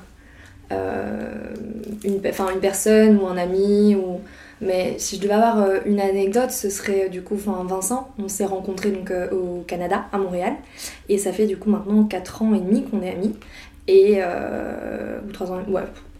[2.03, 2.19] une,
[2.61, 4.19] personne ou un ami, ou...
[4.61, 8.09] mais si je devais avoir une anecdote, ce serait du coup Vincent.
[8.19, 8.93] On s'est rencontrés
[9.31, 10.53] au Canada, à Montréal,
[11.07, 13.35] et ça fait du coup maintenant 4 ans et demi qu'on est amis.
[13.87, 15.61] Et ou 3 ans,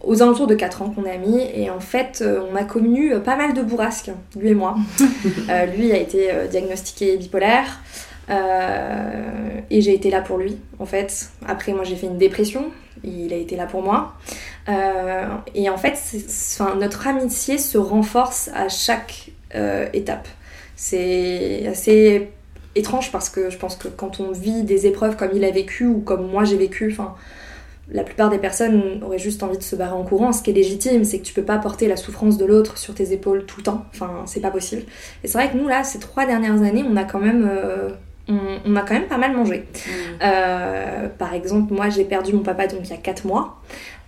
[0.02, 3.12] aux alentours de 4 ans qu'on est amis, et en fait, euh, on a connu
[3.12, 4.76] euh, pas mal de bourrasques, lui et moi.
[5.50, 7.80] Euh, lui a été diagnostiqué bipolaire.
[8.30, 11.30] euh, et j'ai été là pour lui, en fait.
[11.46, 12.66] Après, moi, j'ai fait une dépression.
[13.04, 14.14] Il a été là pour moi.
[14.68, 15.98] Euh, et en fait,
[16.58, 19.30] enfin, notre amitié se renforce à chaque
[19.92, 20.28] étape.
[20.76, 22.30] C'est assez
[22.76, 25.86] étrange parce que je pense que quand on vit des épreuves comme il a vécu
[25.86, 27.14] ou comme moi j'ai vécu, enfin,
[27.92, 30.32] la plupart des personnes auraient juste envie de se barrer en courant.
[30.32, 32.94] Ce qui est légitime, c'est que tu peux pas porter la souffrance de l'autre sur
[32.94, 33.84] tes épaules tout le temps.
[33.92, 34.82] Enfin, c'est pas possible.
[35.24, 37.90] Et c'est vrai que nous, là, ces trois dernières années, on a quand même, euh,
[38.28, 39.64] on, on a quand même pas mal mangé.
[40.22, 43.60] Euh, par exemple, moi, j'ai perdu mon papa donc il y a 4 mois.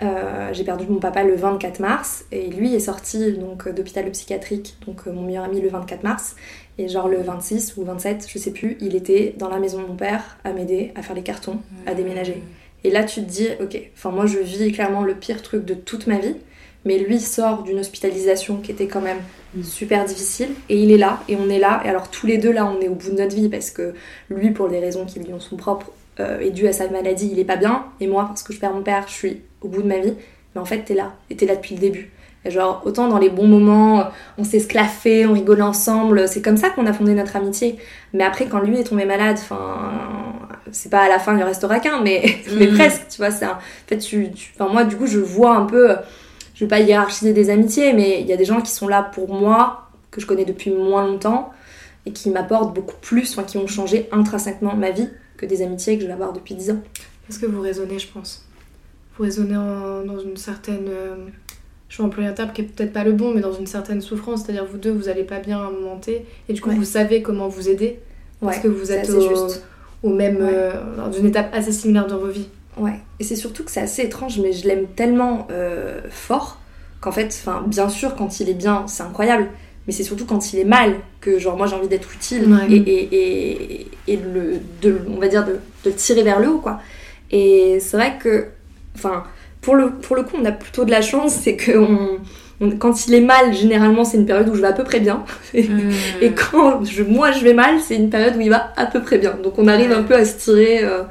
[0.03, 4.77] Euh, j'ai perdu mon papa le 24 mars et lui est sorti donc d'hôpital psychiatrique,
[4.85, 6.37] donc mon meilleur ami le 24 mars.
[6.79, 9.87] Et genre le 26 ou 27, je sais plus, il était dans la maison de
[9.87, 12.43] mon père à m'aider à faire les cartons, à déménager.
[12.85, 15.75] Et là, tu te dis, ok, enfin, moi, je vis clairement le pire truc de
[15.75, 16.37] toute ma vie,
[16.85, 19.21] mais lui sort d'une hospitalisation qui était quand même
[19.63, 22.53] super difficile, et il est là, et on est là, et alors tous les deux
[22.53, 23.95] là, on est au bout de notre vie, parce que
[24.31, 27.29] lui, pour des raisons qui lui en sont propres, euh, et dû à sa maladie,
[27.31, 29.69] il est pas bien, et moi, parce que je perds mon père, je suis au
[29.69, 30.15] bout de ma vie,
[30.55, 32.11] mais en fait, t'es là, et t'es là depuis le début.
[32.45, 36.57] Et genre, autant dans les bons moments, on s'est sclaffé, on rigolait ensemble, c'est comme
[36.57, 37.77] ça qu'on a fondé notre amitié.
[38.13, 39.93] Mais après, quand lui est tombé malade, enfin,
[40.73, 42.23] c'est pas à la fin, il restera qu'un, mais,
[42.57, 42.75] mais Mhm.
[42.75, 43.31] presque, tu vois.
[43.31, 43.53] C'est un...
[43.53, 45.95] En fait, tu, tu- enfin, moi, du coup, je vois un peu,
[46.55, 49.03] je vais pas hiérarchiser des amitiés, mais il y a des gens qui sont là
[49.15, 51.53] pour moi, que je connais depuis moins longtemps,
[52.07, 55.95] et qui m'apportent beaucoup plus, enfin, qui ont changé intrinsèquement ma vie, que des amitiés
[55.97, 56.81] que je vais avoir depuis 10 ans.
[57.29, 58.45] Parce que vous raisonnez, je pense?
[59.17, 60.91] Vous raisonnez en- dans une certaine.
[61.93, 64.43] Je un terme qui est peut-être pas le bon, mais dans une certaine souffrance.
[64.45, 66.75] C'est-à-dire, vous deux, vous allez pas bien à un moment T, et du coup, Ouais.
[66.77, 68.01] vous savez comment vous aider.
[68.41, 69.63] Parce Ouais, que vous êtes au, juste.
[70.03, 70.37] au même.
[70.39, 70.49] Ouais.
[70.51, 72.49] euh, dans une étape assez similaire dans vos vies.
[72.79, 76.59] Ouais, et c'est surtout que c'est assez étrange, mais je l'aime tellement euh, fort
[77.03, 79.49] qu'en fait, enfin, bien sûr, quand il est bien, c'est incroyable,
[79.87, 82.75] mais c'est surtout quand il est mal que, genre, moi j'ai envie d'être utile et,
[82.77, 83.09] et,
[83.83, 85.45] et, et le, de, on va dire,
[85.85, 86.81] de, tirer vers le haut, quoi.
[87.31, 88.47] Et c'est vrai que,
[88.95, 89.25] enfin,
[89.63, 92.19] pour le, pour le coup, on a plutôt de la chance, c'est que on,
[92.61, 95.01] on- quand il est mal, généralement, c'est une période où je vais à peu près
[95.01, 95.25] bien.
[95.55, 99.01] Et quand je, moi je vais mal, c'est une période où il va à peu
[99.01, 99.35] près bien.
[99.43, 101.03] Donc on arrive un peu à se tirer euh,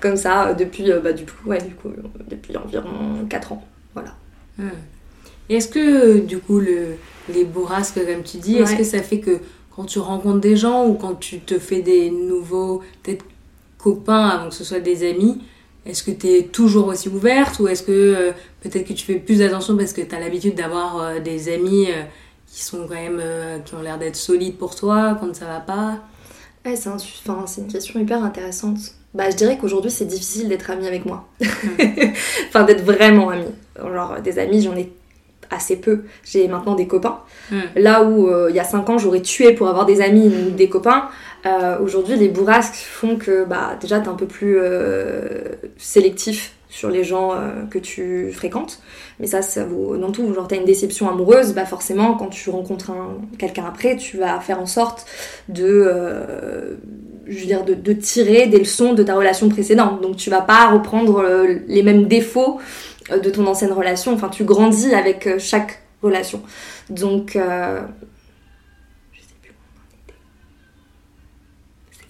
[0.00, 1.88] comme ça euh, depuis, euh, bah, du coup, ouais, du coup,
[2.30, 2.88] depuis environ
[3.28, 3.64] 4 ans.
[4.58, 4.68] Hmm.
[5.48, 6.96] Et Est-ce que, du coup, le,
[7.32, 9.38] les bourrasques, comme tu dis, est-ce que ça fait que
[9.74, 13.24] quand tu rencontres des gens ou quand tu te fais des nouveaux, peut-être
[13.78, 15.38] copains avant que ce soit des amis,
[15.86, 19.16] est-ce que tu es toujours aussi ouverte ou est-ce que euh, peut-être que tu fais
[19.16, 22.02] plus attention parce que tu as l'habitude d'avoir euh, des amis euh,
[22.46, 23.22] qui sont quand même,
[23.64, 25.98] qui ont l'air d'être solides pour toi quand ça va pas?
[26.64, 26.96] Ouais, c'est un
[27.58, 28.78] une question hyper intéressante.
[29.14, 31.28] Bah, je dirais qu'aujourd'hui c'est difficile d'être ami avec moi.
[32.48, 33.46] enfin, d'être vraiment ami.
[33.78, 34.92] Genre, des amis, j'en ai
[35.50, 36.02] assez peu.
[36.24, 37.20] J'ai maintenant des copains.
[37.50, 37.60] Hmm.
[37.76, 40.50] Là où euh, il y a 5 ans j'aurais tué pour avoir des amis ou
[40.50, 41.08] des copains,
[41.44, 45.44] euh, aujourd'hui les bourrasques font que bah, déjà t'es un peu plus euh,
[45.76, 47.32] sélectif sur les gens
[47.70, 48.80] que tu fréquentes.
[49.18, 50.34] Mais ça, ça vaut dans tout.
[50.34, 52.92] Genre, t'as une déception amoureuse, bah forcément, quand tu rencontres
[53.38, 55.06] quelqu'un après, tu vas faire en sorte
[55.48, 55.90] de,
[57.26, 60.02] je veux dire, de, de, tirer des leçons de ta relation précédente.
[60.02, 61.24] Donc, tu vas pas reprendre
[61.66, 62.58] les mêmes défauts
[63.10, 64.12] de ton ancienne relation.
[64.12, 66.42] Enfin, tu grandis avec chaque relation.
[66.90, 67.36] Donc,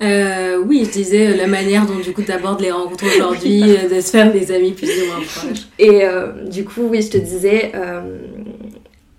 [0.03, 3.63] Euh, oui, je disais euh, la manière dont du coup tu abordes les rencontres aujourd'hui,
[3.63, 5.67] euh, de se faire des amis plus ou moins proches.
[5.79, 6.03] Et
[6.49, 7.73] du coup, oui, je te disais,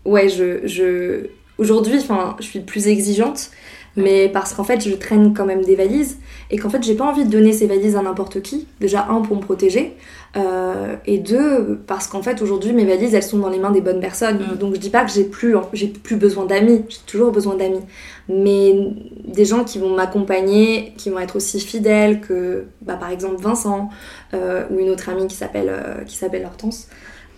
[0.05, 1.27] ouais, je, je...
[1.57, 3.49] aujourd'hui, enfin, je suis plus exigeante,
[3.97, 6.17] mais parce qu'en fait, je traîne quand même des valises
[6.49, 8.67] et qu'en fait, j'ai pas envie de donner ces valises à n'importe qui.
[8.79, 9.97] Déjà, un, pour me protéger,
[10.35, 13.81] euh, et deux, parce qu'en fait aujourd'hui mes valises elles sont dans les mains des
[13.81, 14.39] bonnes personnes.
[14.39, 14.57] Mm.
[14.57, 17.81] Donc je dis pas que j'ai plus, j'ai plus besoin d'amis, j'ai toujours besoin d'amis.
[18.29, 18.93] Mais
[19.25, 23.89] des gens qui vont m'accompagner, qui vont être aussi fidèles que bah, par exemple Vincent
[24.33, 26.87] euh, ou une autre amie qui s'appelle euh, qui s'appelle Hortense.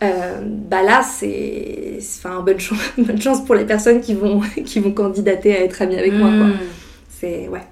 [0.01, 4.91] Bah là c'est enfin bonne chance bonne chance pour les personnes qui vont qui vont
[4.91, 6.47] candidater à être amies avec moi quoi.
[6.47, 6.57] Mm.
[7.09, 7.67] C'est ouais.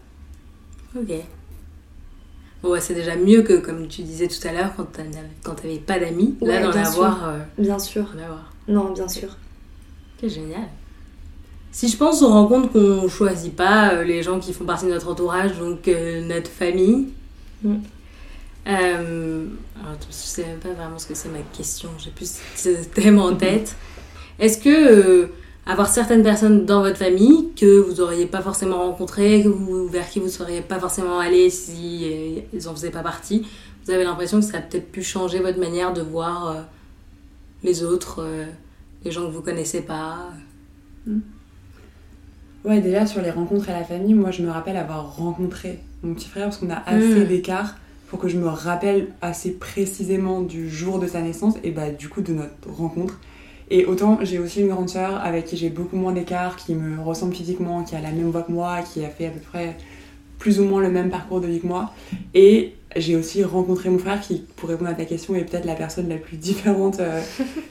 [0.97, 1.09] OK.
[2.63, 5.99] Ouais, c'est déjà mieux que, comme tu disais tout à l'heure, quand tu n'avais pas
[5.99, 6.35] d'amis.
[6.41, 7.29] Là, d'en avoir.
[7.29, 8.05] Euh, bien sûr.
[8.67, 9.29] Non, bien sûr.
[10.19, 10.67] C'est génial.
[11.71, 14.91] Si je pense aux rencontres qu'on choisit pas, euh, les gens qui font partie de
[14.91, 17.09] notre entourage, donc euh, notre famille.
[18.67, 19.57] Mm.
[19.81, 23.19] alors, je sais même pas vraiment ce que c'est ma question, j'ai plus ce thème
[23.19, 23.75] en tête.
[24.39, 25.29] Est-ce que
[25.67, 29.45] avoir certaines personnes dans votre famille que vous n'auriez pas forcément rencontrées,
[29.89, 33.45] vers qui vous ne seriez pas forcément allé si euh, ils n'en faisaient pas partie.
[33.83, 36.61] Vous avez l'impression que ça a peut-être pu changer votre manière de voir euh,
[37.63, 38.45] les autres, euh,
[39.03, 40.29] les gens que vous connaissez pas?
[41.05, 41.19] Hmm.
[42.63, 46.13] Ouais, déjà sur les rencontres à la famille, moi je me rappelle avoir rencontré mon
[46.13, 47.27] petit frère parce qu'on a assez hmm.
[47.27, 47.75] d'écart
[48.07, 52.09] pour que je me rappelle assez précisément du jour de sa naissance et bah du
[52.09, 53.19] coup de notre rencontre.
[53.69, 57.01] Et autant j'ai aussi une grande sœur avec qui j'ai beaucoup moins d'écart, qui me
[57.01, 59.77] ressemble physiquement, qui a la même voix que moi, qui a fait à peu près
[60.39, 61.91] plus ou moins le même parcours de vie que moi.
[62.33, 65.75] Et j'ai aussi rencontré mon frère qui, pour répondre à ta question, est peut-être la
[65.75, 67.21] personne la plus différente euh,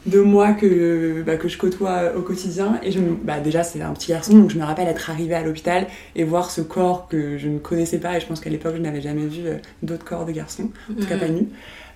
[0.07, 2.79] de moi que, bah, que je côtoie au quotidien.
[2.83, 5.43] Et je, bah, déjà, c'est un petit garçon, donc je me rappelle être arrivée à
[5.43, 8.17] l'hôpital et voir ce corps que je ne connaissais pas.
[8.17, 11.01] Et je pense qu'à l'époque, je n'avais jamais vu euh, d'autres corps de garçons, en
[11.01, 11.49] tout cas pas nu.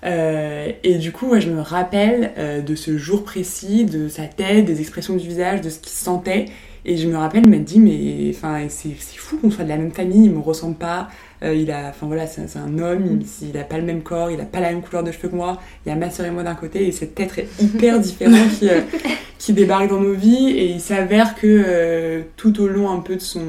[0.03, 4.81] Euh, et du coup, je me rappelle de ce jour précis, de sa tête, des
[4.81, 6.47] expressions du visage, de ce qu'il sentait.
[6.85, 9.93] Et je me rappelle m'être dit, mais enfin, c'est fou qu'on soit de la même
[9.93, 11.09] famille, il me ressemble pas.
[11.43, 14.31] Euh, il a, enfin voilà, c'est un homme, il, il, a pas le même corps,
[14.31, 15.59] il a pas la même couleur de cheveux que moi.
[15.85, 18.81] Il y a ma et moi d'un côté, et cet être hyper différent qui, euh,
[19.41, 20.51] qui débarque dans nos vies.
[20.51, 23.43] Et il s'avère que euh, tout au long un peu de son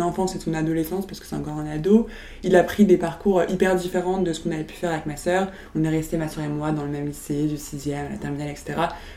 [0.00, 2.08] enfance et de son adolescence, parce que c'est encore un ado,
[2.42, 5.16] il a pris des parcours hyper différents de ce qu'on avait pu faire avec ma
[5.16, 5.52] soeur.
[5.76, 8.16] On est resté ma soeur et moi dans le même lycée, du 6e à la
[8.16, 8.74] terminale, etc.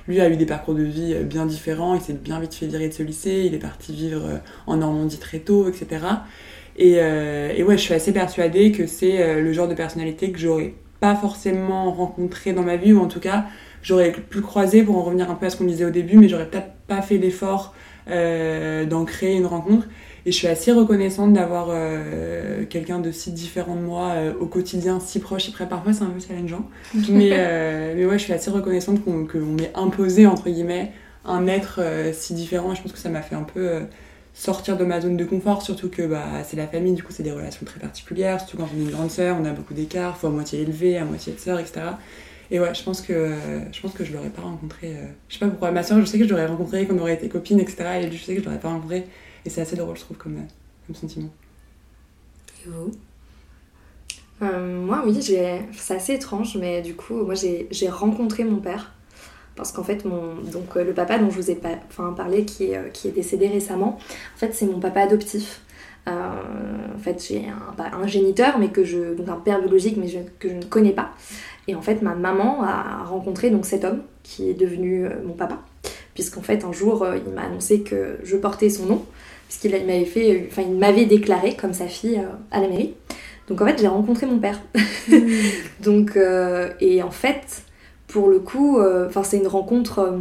[0.08, 1.96] Lui a eu des parcours de vie bien différents.
[1.96, 3.44] Il s'est bien vite fait virer de ce lycée.
[3.48, 5.98] Il est parti vivre en Normandie très tôt, etc.
[6.80, 10.40] Euh, et, ouais, je suis assez persuadée que c'est euh, le genre de personnalité que
[10.40, 13.46] j'aurais pas forcément rencontré dans ma vie, ou en tout cas,
[13.86, 16.28] j'aurais pu croiser pour en revenir un peu à ce qu'on disait au début, mais
[16.28, 17.76] j'aurais peut-être pas fait l'effort
[18.10, 19.88] euh, d'en créer une rencontre.
[20.26, 21.68] Et je suis assez reconnaissante d'avoir
[22.72, 25.70] quelqu'un de si différent de moi au quotidien, si proche, si près.
[25.70, 26.68] Parfois, c'est un peu challengeant.
[27.10, 27.30] mais,
[27.96, 30.94] mais ouais, je suis assez reconnaissante qu'on m'ait imposé, entre guillemets,
[31.26, 31.80] un être
[32.14, 32.72] si différent.
[32.72, 33.82] Et je pense que ça m'a fait un peu
[34.36, 37.24] sortir de ma zone de confort, surtout que bah, c'est la famille, du coup c'est
[37.24, 40.18] des relations très particulières, surtout quand on est une grande sœur, on a beaucoup d'écart,
[40.18, 41.82] faut à moitié élevé, à moitié de sœur, etc.
[42.52, 43.34] Et ouais, je pense que
[43.72, 44.96] je pense que je l'aurais pas rencontré.
[44.96, 45.72] Euh, je sais pas pourquoi.
[45.72, 48.02] Ma soeur, je sais que je l'aurais rencontré, qu'on aurait été copines, etc.
[48.02, 49.06] Et je sais que je l'aurais pas rencontré.
[49.46, 50.38] Et c'est assez drôle, je trouve, comme,
[50.86, 51.30] comme sentiment.
[52.66, 52.92] Et vous?
[54.42, 58.96] Euh, Moi, oui, c'est assez étrange, mais du coup, moi j'ai rencontré mon père
[59.56, 62.46] parce qu'en fait mon donc euh, le papa dont je vous ai pas, enfin, parlé
[62.46, 63.98] qui est, euh, qui est décédé récemment
[64.36, 65.62] en fait c'est mon papa adoptif
[66.08, 66.12] euh,
[66.94, 70.08] en fait j'ai un, un, géniteur mais que je donc un père biologique mais
[70.40, 71.12] que je ne connais pas
[71.68, 75.60] et en fait ma maman a rencontré donc cet homme qui est devenu mon papa
[76.14, 79.06] puisqu'en fait un jour il m'a annoncé que je portais son nom
[79.48, 82.94] puisqu'il m'avait fait enfin il m'avait déclaré comme sa fille à la mairie
[83.48, 84.62] donc en fait j'ai rencontré mon père
[85.10, 85.18] mmh.
[85.84, 86.20] donc
[86.80, 87.66] et en fait
[88.16, 90.00] pour le coup, euh, enfin c'est une rencontre.
[90.00, 90.18] Euh,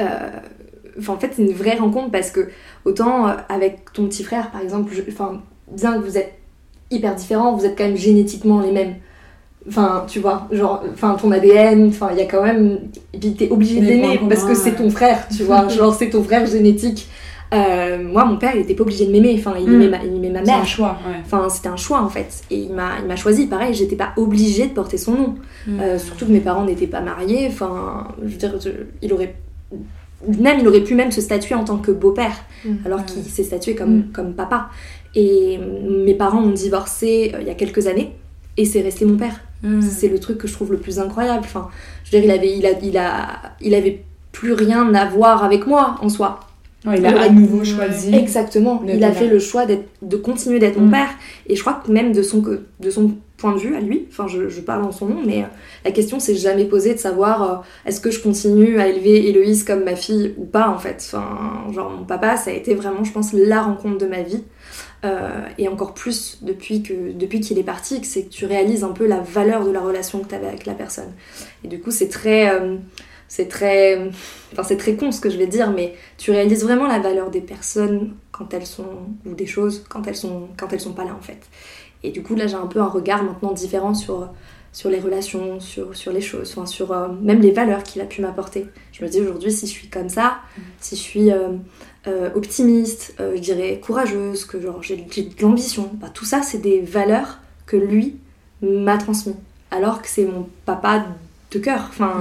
[0.00, 2.50] euh, en fait, c'est une vraie rencontre parce que
[2.84, 5.42] autant avec ton petit frère, par exemple, enfin
[5.72, 6.34] bien que vous êtes
[6.90, 8.96] hyper différents, vous êtes quand même génétiquement les mêmes.
[9.68, 12.78] Enfin, tu vois, genre, enfin, ton ADN, enfin, il y a quand même.
[13.14, 16.22] Et puis, t'es obligé d'aimer parce que c'est ton frère, tu vois, genre, c'est ton
[16.22, 17.08] frère génétique.
[17.52, 19.36] Euh, moi, mon père, il était pas obligé de m'aimer.
[19.38, 20.66] Enfin, il, aimait ma, il aimait ma C'est un mère.
[20.66, 21.14] choix, ouais.
[21.24, 22.42] Enfin, c'était un choix en fait.
[22.50, 23.46] Et il m'a, il m'a choisi.
[23.46, 25.34] Pareil, j'étais pas obligée de porter son nom.
[25.68, 27.46] Euh, surtout que mes parents n'étaient pas mariés.
[27.48, 28.54] Enfin, je veux dire,
[29.02, 29.34] il aurait.
[30.38, 32.32] Même, il aurait pu même se statuer en tant que beau-père,
[32.64, 32.70] Mm.
[32.86, 34.04] alors qu'il s'est statué comme, Mm.
[34.12, 34.68] comme papa.
[35.14, 35.58] Et
[36.04, 38.12] mes parents ont divorcé euh, il y a quelques années,
[38.56, 39.40] et c'est resté mon père.
[39.64, 39.82] Mm.
[39.82, 41.40] C'est le truc que je trouve le plus incroyable.
[41.44, 41.68] Enfin,
[42.04, 43.26] je veux dire, il avait, il a, il a,
[43.60, 46.40] il avait plus rien à voir avec moi en soi.
[46.86, 48.14] Ouais, il a à nouveau choisi.
[48.14, 48.82] Exactement.
[48.86, 50.90] Il a fait le choix de continuer d'être mon Mm.
[50.92, 51.08] père.
[51.46, 52.42] Et je crois que même de son,
[52.80, 55.42] de son point de vue à lui, enfin je, je parle en son nom, mais
[55.42, 55.46] euh,
[55.84, 59.64] la question s'est jamais posée de savoir euh, est-ce que je continue à élever Héloïse
[59.64, 61.02] comme ma fille ou pas en fait.
[61.06, 61.24] Enfin,
[61.72, 64.44] genre mon papa, ça a été vraiment, je pense, la rencontre de ma vie.
[65.04, 68.92] Euh, et encore plus depuis que depuis qu'il est parti, c'est que tu réalises un
[68.92, 71.12] peu la valeur de la relation que tu avais avec la personne.
[71.62, 72.76] Et du coup, c'est très, euh,
[73.28, 74.10] c'est très,
[74.52, 77.30] enfin c'est très con ce que je vais dire, mais tu réalises vraiment la valeur
[77.30, 81.04] des personnes quand elles sont ou des choses quand elles sont quand elles sont pas
[81.04, 81.40] là en fait.
[82.02, 84.30] Et du coup là j'ai un peu un regard maintenant différent sur
[84.74, 88.06] sur les relations, sur, sur les choses, enfin, sur euh, même les valeurs qu'il a
[88.06, 88.66] pu m'apporter.
[88.90, 90.38] Je me dis aujourd'hui si je suis comme ça,
[90.80, 91.50] si je suis euh,
[92.06, 96.42] euh, optimiste, euh, je dirais courageuse, que genre j'ai j'ai de l'ambition, bah, tout ça
[96.42, 98.16] c'est des valeurs que lui
[98.62, 99.36] m'a transmis.
[99.70, 101.04] Alors que c'est mon papa
[101.50, 101.86] de cœur.
[101.88, 102.12] Enfin,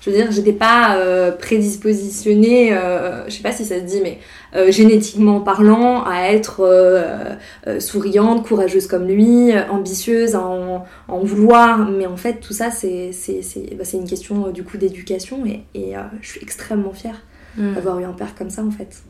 [0.00, 4.00] je veux dire, j'étais pas euh, prédispositionnée, euh, je sais pas si ça se dit,
[4.02, 4.18] mais
[4.56, 7.34] euh, génétiquement parlant, à être euh,
[7.80, 11.78] souriante, courageuse comme lui, ambitieuse, à en, à en vouloir.
[11.90, 15.44] Mais en fait, tout ça, c'est c'est- c'est- bah, c'est une question du coup d'éducation
[15.46, 17.22] et, et, euh, je suis extrêmement fière
[17.58, 17.74] Mm.
[17.74, 19.02] d'avoir eu un père comme ça en fait.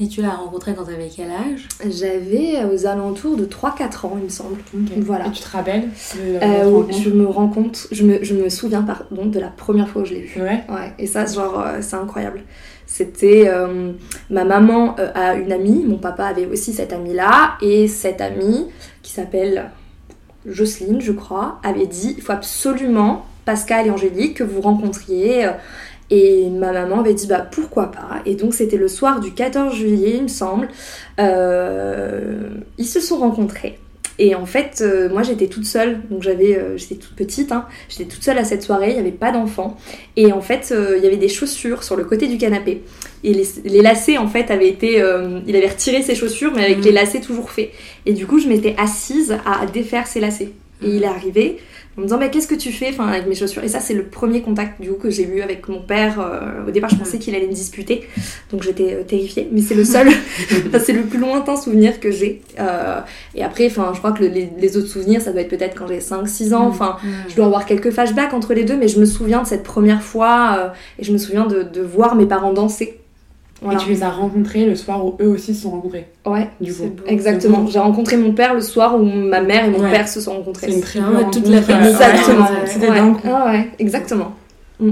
[0.00, 1.68] Et tu l'as rencontré quand t'avais quel âge?
[1.88, 4.56] J'avais euh, aux alentours de 3-4 ans, il me semble.
[4.98, 5.28] Voilà.
[5.28, 9.26] Et tu te rappelles Euh, je me rends compte, je me, je me souviens pardon,
[9.26, 10.40] de la première fois où je l'ai vu.
[10.40, 10.64] Ouais.
[10.68, 12.42] Ouais, et ça, genre, euh, c'est incroyable.
[12.86, 13.92] C'était euh,
[14.30, 18.66] ma maman euh, a une amie, mon papa avait aussi cette amie-là, et cette amie
[19.02, 19.70] qui s'appelle
[20.44, 25.46] Jocelyne, je crois, avait dit il faut absolument Pascal et Angélique que vous rencontriez.
[26.10, 28.20] Et ma maman avait dit bah pourquoi pas?
[28.26, 30.68] Et donc c'était le soir du 14 juillet, il me semble.
[31.18, 33.78] Euh, ils se sont rencontrés.
[34.20, 37.66] Et en fait, euh, moi j'étais toute seule, donc j'avais, euh, j'étais toute petite, hein.
[37.88, 39.76] j'étais toute seule à cette soirée, il n'y avait pas d'enfants.
[40.16, 42.82] Et en fait, euh, il y avait des chaussures sur le côté du canapé.
[43.24, 45.02] Et les, les lacets, en fait, avaient été.
[45.46, 46.84] il avait retiré ses chaussures, mais avec Mhm.
[46.84, 47.70] les lacets toujours faits.
[48.06, 50.52] Et du coup, je m'étais assise à défaire ses lacets.
[50.84, 51.56] Et il est arrivé
[51.96, 53.62] en me disant bah, Qu'est-ce que tu fais enfin, avec mes chaussures?
[53.64, 56.18] Et ça, c'est le premier contact du coup, que j'ai eu avec mon père.
[56.20, 58.04] Euh, au départ, je pensais qu'il allait me disputer.
[58.50, 59.48] Donc j'étais euh, terrifiée.
[59.52, 60.08] Mais c'est le seul.
[60.84, 62.42] c'est le plus lointain souvenir que j'ai.
[62.58, 63.00] Euh,
[63.34, 65.74] et après, enfin, je crois que le- les, les autres souvenirs, ça doit être peut-être
[65.76, 66.66] quand j'ai 5-6 ans.
[66.66, 66.96] Enfin,
[67.28, 70.02] je dois avoir quelques flashbacks entre les deux, mais je me souviens de cette première
[70.02, 72.98] fois euh, et je me souviens de, de voir mes parents danser.
[73.64, 73.80] Voilà.
[73.80, 76.06] Et tu les as rencontrés le soir où eux aussi se sont rencontrés.
[76.26, 76.84] Ouais, Du coup.
[76.84, 77.02] beau.
[77.06, 77.66] exactement.
[77.66, 79.90] J'ai rencontré mon père le soir où ma mère et mon Ouais.
[79.90, 80.66] père se sont rencontrés.
[80.68, 81.88] C'est une triple vraiment toute la famille.
[81.90, 82.44] Exactement.
[82.44, 83.00] ouais, C'était Ouais.
[83.00, 83.18] coup.
[83.28, 84.32] Ah ouais, exactement.
[84.80, 84.90] Mm.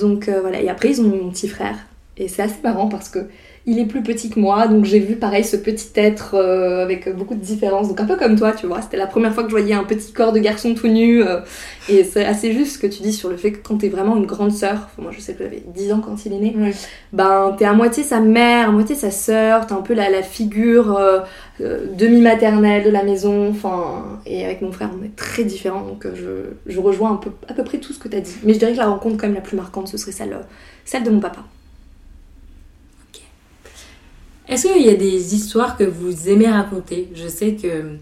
[0.00, 1.76] Donc euh, voilà, et après ils ont eu mon petit frère.
[2.16, 3.20] Et c'est assez marrant parce que
[3.64, 7.14] il est plus petit que moi, donc j'ai vu pareil ce petit être euh, avec
[7.14, 7.88] beaucoup de différences.
[7.88, 8.82] Donc un peu comme toi, tu vois.
[8.82, 11.22] C'était la première fois que je voyais un petit corps de garçon tout nu.
[11.22, 11.40] euh,
[11.88, 14.16] et c'est assez juste ce que tu dis sur le fait que quand t'es vraiment
[14.16, 16.56] une grande sœur, enfin, moi je sais que j'avais 10 ans quand il est né,
[17.12, 20.22] ben t'es à moitié sa mère, à moitié sa sœur, t'es un peu la, la
[20.22, 21.20] figure euh,
[21.96, 26.50] demi-maternelle de la maison, enfin, et avec mon frère on est très différents, donc je,
[26.66, 28.34] je rejoins un peu, à peu près tout ce que t'as dit.
[28.44, 30.36] Mais je dirais que la rencontre quand même la plus marquante, ce serait celle,
[30.84, 31.44] celle de mon papa.
[34.52, 37.08] Est-ce qu'il y a des histoires que vous aimez raconter?
[37.14, 37.96] Je sais que.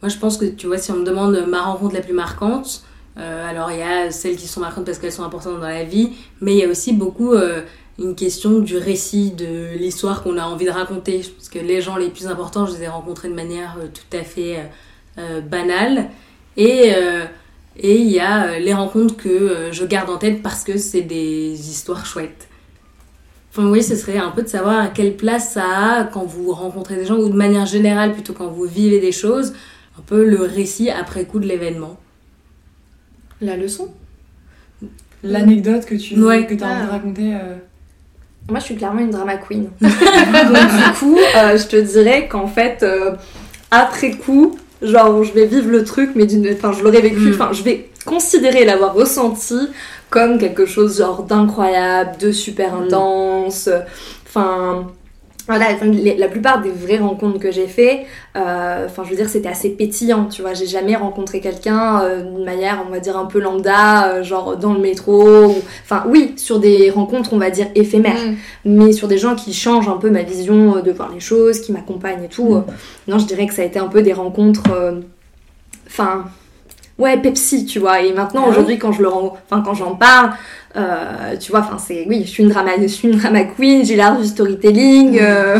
[0.00, 2.82] Moi, je pense que, tu vois, si on me demande ma rencontre la plus marquante,
[3.18, 5.84] euh, alors il y a celles qui sont marquantes parce qu'elles sont importantes dans la
[5.84, 7.60] vie, mais il y a aussi beaucoup euh,
[7.98, 11.22] une question du récit, de l'histoire qu'on a envie de raconter.
[11.22, 14.16] Je que les gens les plus importants, je les ai rencontrés de manière euh, tout
[14.16, 14.70] à fait
[15.50, 16.08] banale.
[16.56, 16.94] Et.
[17.82, 22.06] il y a les rencontres que je garde en tête parce que c'est des histoires
[22.06, 22.48] chouettes.
[23.54, 26.52] Enfin, oui, ce serait un peu de savoir à quelle place ça a quand vous
[26.52, 29.52] rencontrez des gens ou de manière générale, plutôt quand vous vivez des choses,
[29.98, 31.98] un peu le récit après coup de l'événement.
[33.42, 33.88] La leçon?
[35.22, 36.46] L'anecdote que tu Ouais.
[36.46, 36.92] que as envie de Ah.
[36.92, 37.34] raconter.
[37.34, 37.56] euh,
[38.50, 39.68] Moi, je suis clairement une drama queen.
[39.80, 43.12] Donc, du coup, euh, je te dirais qu'en fait, euh,
[43.70, 46.48] après coup, genre, je vais vivre le truc, mais d'une.
[46.52, 47.34] Enfin, je l'aurais vécu, Mm.
[47.34, 49.54] enfin, je vais considérer l'avoir ressenti
[50.12, 52.82] comme quelque chose, genre, d'incroyable, de super Mm.
[52.84, 53.68] intense.
[54.28, 54.86] Enfin.
[55.48, 55.66] voilà,
[56.24, 58.06] la plupart des vraies rencontres que j'ai fait,
[58.36, 62.22] euh, enfin je veux dire c'était assez pétillant, tu vois, j'ai jamais rencontré quelqu'un euh,
[62.22, 65.56] d'une manière on va dire un peu lambda, euh, genre dans le métro, ou...
[65.84, 68.24] enfin oui, sur des rencontres on va dire éphémères,
[68.64, 68.76] Mm.
[68.86, 71.72] mais sur des gens qui changent un peu ma vision de voir les choses, qui
[71.72, 72.60] m'accompagnent et tout, euh,
[73.08, 74.62] non je dirais que ça a été un peu des rencontres,
[75.88, 76.26] enfin
[77.02, 78.52] ouais Pepsi tu vois, et maintenant Ah oui.
[78.52, 80.30] aujourd'hui quand je le rends, enfin quand j'en parle,
[80.76, 83.84] euh, tu vois, enfin c'est oui, je suis une drama, je suis une drama queen,
[83.84, 85.18] j'ai l'art du storytelling.
[85.20, 85.58] euh,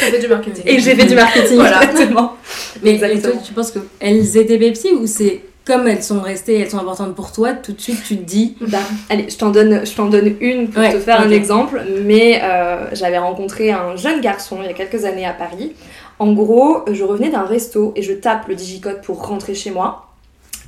[0.00, 0.62] Ça fait du marketing.
[0.66, 1.82] et j'ai fait du marketing, Voilà.
[1.82, 2.34] exactement.
[2.82, 6.70] Mais et toi, tu penses qu'elles étaient Pepsi ou c'est comme elles sont restées, elles
[6.70, 8.56] sont importantes pour toi, tout de suite tu te dis.
[8.68, 8.78] Bah,
[9.10, 11.82] allez, je t'en donne, je t'en donne une pour Ouais, te faire un exemple.
[12.06, 15.72] Mais euh, j'avais rencontré un jeune garçon il y a quelques années à Paris.
[16.20, 20.07] En gros, je revenais d'un resto et je tape le digicode pour rentrer chez moi.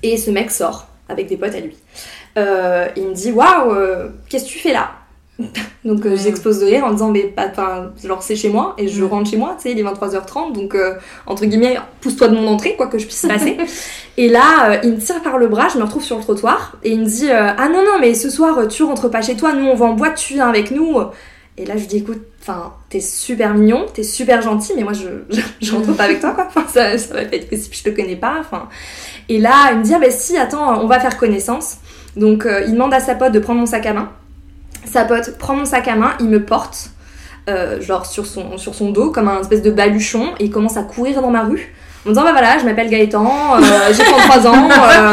[0.02, 1.76] Et ce mec sort avec des potes à lui.
[2.38, 4.92] Euh, il me dit Waouh, euh, qu'est-ce que tu fais là?
[5.84, 6.16] Donc euh, Mm.
[6.18, 9.06] j'explose de rire en disant Mais pas, enfin, genre c'est chez moi et je Mm.
[9.08, 10.94] rentre chez moi, tu sais, il est 23h30, donc euh,
[11.26, 13.56] entre guillemets, pousse-toi de mon entrée, quoi que je puisse passer.
[14.16, 16.76] et là, euh, il me tire par le bras, je me retrouve sur le trottoir
[16.84, 19.52] et il me dit Ah non, non, mais ce soir tu rentres pas chez toi,
[19.52, 20.96] nous on va en boîte, tu viens avec nous.
[21.56, 24.92] Et là, je lui dis Écoute, enfin, t'es super mignon, t'es super gentil, mais moi
[24.92, 25.08] je,
[25.60, 26.48] je, rentre pas avec toi, quoi.
[26.68, 28.36] Ça, ça va pas être possible, je te connais pas.
[28.40, 28.68] Enfin,
[29.28, 31.78] et là, il me dit Ah bah si, attends, on va faire connaissance.
[32.16, 34.10] Donc, euh, il demande à sa pote de prendre mon sac à main.
[34.84, 36.90] Sa pote prend mon sac à main, il me porte,
[37.48, 40.76] euh, genre sur son, sur son dos, comme un espèce de baluchon, et il commence
[40.76, 41.74] à courir dans ma rue.
[42.06, 45.12] En disant, bah voilà, je m'appelle Gaëtan, euh, j'ai 33 ans, euh,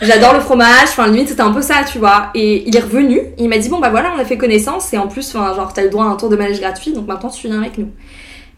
[0.00, 2.30] j'adore le fromage, enfin limite c'était un peu ça, tu vois.
[2.34, 4.98] Et il est revenu, il m'a dit, bon bah voilà, on a fait connaissance, et
[4.98, 7.48] en plus, genre t'as le droit à un tour de manège gratuit, donc maintenant tu
[7.48, 7.90] viens avec nous.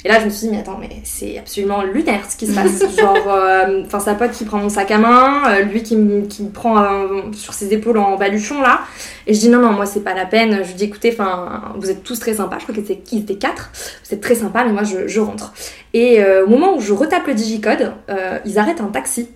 [0.04, 2.54] Et là, je me suis dit, mais attends, mais c'est absolument lunaire ce qui se
[2.54, 2.96] passe.
[2.98, 6.22] Genre, euh, enfin, sa pote qui prend mon sac à main, euh, lui qui, me-
[6.26, 8.80] qui me prend euh, sur ses épaules en baluchon, là.
[9.26, 10.62] Et je dis, non, non, moi, c'est pas la peine.
[10.62, 12.56] Je lui dis, écoutez, enfin, vous êtes tous très sympas.
[12.58, 13.70] Je crois qu'ils étaient, étaient quatre.
[14.08, 15.52] Vous êtes très sympas, mais moi, je, je rentre.
[15.92, 17.92] Et au moment où je retape le digicode,
[18.46, 19.28] ils arrêtent un taxi.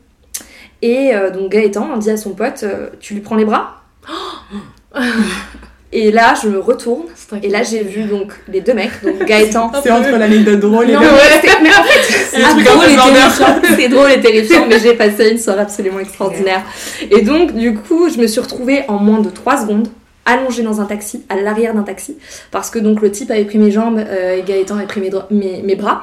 [0.83, 2.65] Et donc, Gaëtan dit à son pote,
[3.01, 3.83] tu lui prends les bras?
[5.97, 7.05] Et là, je me retourne.
[7.43, 9.71] Et là, j'ai vu donc les deux mecs, donc Gaëtan.
[9.81, 11.07] C'est entre l'anecdote drôle et Non, mais,
[11.41, 13.61] c'est- en fait, un drôle et terrifiant.
[13.77, 16.63] C'est drôle et terrifiant, mais j'ai passé une soirée absolument extraordinaire.
[17.11, 19.87] Et donc, du coup, je me suis retrouvée en moins de 3 secondes
[20.27, 22.17] allongée dans un taxi, à l'arrière d'un taxi,
[22.51, 25.11] parce que donc le type avait pris mes jambes euh, et Gaëtan avait pris mes,
[25.11, 26.03] dra- mes, mes bras.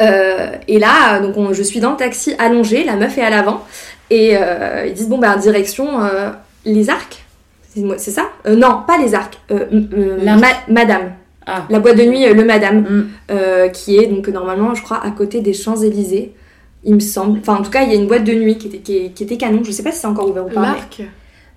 [0.00, 3.30] Euh, et là, donc on- je suis dans le taxi allongée, la meuf est à
[3.30, 3.64] l'avant,
[4.10, 6.30] et euh, ils disent bon bah direction euh,
[6.64, 7.19] les arcs.
[7.98, 9.38] C'est ça Euh, Non, pas les arcs.
[9.50, 11.12] Euh, euh, ma- Madame.
[11.46, 11.66] Ah.
[11.70, 13.08] La boîte de nuit, euh, le Madame Mm.
[13.30, 16.32] euh, qui est donc normalement, je crois, à côté des Champs-Élysées,
[16.84, 17.38] il me semble.
[17.40, 19.36] Enfin, en tout cas, il y a une boîte de nuit qui était, qui, était
[19.36, 19.62] canon.
[19.64, 20.60] Je sais pas si c'est encore ouvert ou pas.
[20.60, 21.02] mais L'arc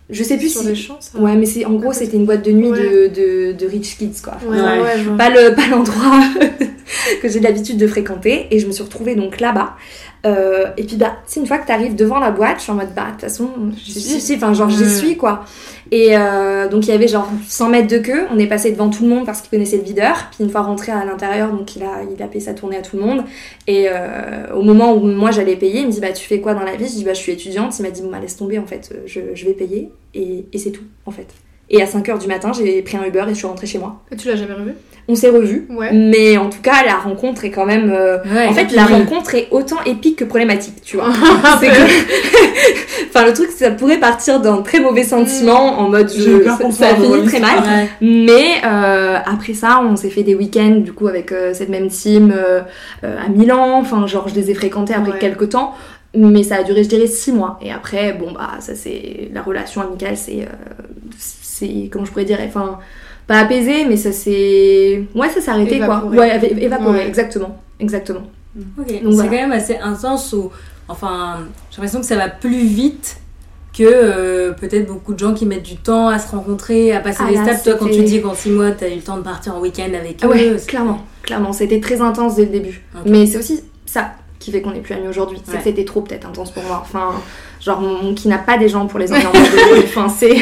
[0.10, 0.68] Je sais plus sur si.
[0.68, 2.80] les champs, ça Ouais, mais c'est en gros, c'était une boîte de nuit Ouais.
[2.80, 4.38] de, de, de rich kids, quoi.
[4.48, 5.18] Ouais, Ouais.
[5.18, 6.20] Pas le pas l'endroit
[7.22, 8.48] que j'ai l'habitude de fréquenter.
[8.52, 9.74] Et je me suis retrouvée donc là-bas.
[10.26, 12.76] Euh, et puis, bah, c'est une fois que t'arrives devant la boîte, je suis en
[12.76, 15.44] mode, bah, de toute façon, j'y suis, enfin, genre, j'y suis, quoi.
[15.92, 18.26] Et euh, donc, il y avait genre 100 mètres de queue.
[18.32, 20.30] On est passé devant tout le monde parce qu'il connaissait le videur.
[20.32, 22.82] Puis, une fois rentré à l'intérieur, donc, il a, il a payé sa tournée à
[22.82, 23.24] tout le monde.
[23.68, 26.54] Et euh, au moment où moi j'allais payer, il me dit, bah, tu fais quoi
[26.54, 26.88] dans la vie?
[26.88, 27.78] Je dis, bah, je suis étudiante.
[27.80, 29.90] Il m'a dit, bon, bah, laisse tomber, en fait, je, je vais payer.
[30.14, 31.28] Et, et c'est tout, en fait.
[31.70, 34.02] Et à 5h du matin, j'ai pris un Uber et je suis rentrée chez moi.
[34.12, 34.74] Et tu l'as jamais revu?
[35.10, 35.68] On s'est revus.
[35.70, 35.92] Ouais.
[35.92, 37.92] Mais en tout cas, la rencontre est quand même.
[37.92, 41.10] euh, Ouais, en fait, la rencontre est autant épique que problématique, tu vois.
[41.60, 46.44] C'est que- enfin, le truc, ça pourrait partir d'un très mauvais sentiment en mode je,
[46.44, 47.60] ça, ça a fini très mal.
[47.60, 47.90] Ouais.
[48.02, 51.90] Mais euh, après ça, on s'est fait des week-ends du coup avec euh, cette même
[51.90, 52.62] team euh,
[53.04, 53.80] euh, à Milan.
[53.80, 55.20] Enfin, genre, je les ai fréquentés après Ouais.
[55.20, 55.74] quelques temps.
[56.16, 57.58] Mais ça a duré, je dirais, six mois.
[57.62, 59.30] Et après, bon, bah, ça c'est.
[59.34, 60.44] La relation amicale, c'est.
[60.44, 60.82] euh,
[61.18, 61.90] c'est.
[61.92, 62.78] Comment je pourrais dire Enfin,
[63.28, 65.04] pas apaisé, mais ça s'est.
[65.16, 65.86] Ouais, ça s'est arrêté quoi.
[65.86, 66.18] Évaporé.
[66.18, 67.08] Ouais, éva- évaporé, Ouais.
[67.08, 67.58] exactement.
[67.80, 68.24] Exactement.
[68.58, 69.24] Ok, Donc c'est voilà.
[69.30, 70.52] quand même assez intense où,
[70.88, 71.40] enfin,
[71.72, 73.18] j'ai l'impression que ça va plus vite
[73.76, 77.24] que euh, peut-être beaucoup de gens qui mettent du temps à se rencontrer, à passer
[77.26, 77.56] Ah les là.
[77.56, 79.90] Toi, quand tu dis qu'en 6 mois, t'as eu le temps de partir en week-end
[80.00, 81.52] avec Ah eux, ouais, clairement, clairement.
[81.54, 82.84] C'était très intense dès le début.
[82.96, 83.02] Ok.
[83.08, 85.40] Mais c'est aussi ça qui fait qu'on est plus amis aujourd'hui.
[85.44, 85.58] C'est Ouais.
[85.58, 86.80] que c'était trop peut-être intense pour moi.
[86.84, 87.14] Enfin,
[87.64, 87.82] genre,
[88.16, 89.14] qui n'a pas des gens pour les vie.
[89.84, 90.42] Enfin, c'est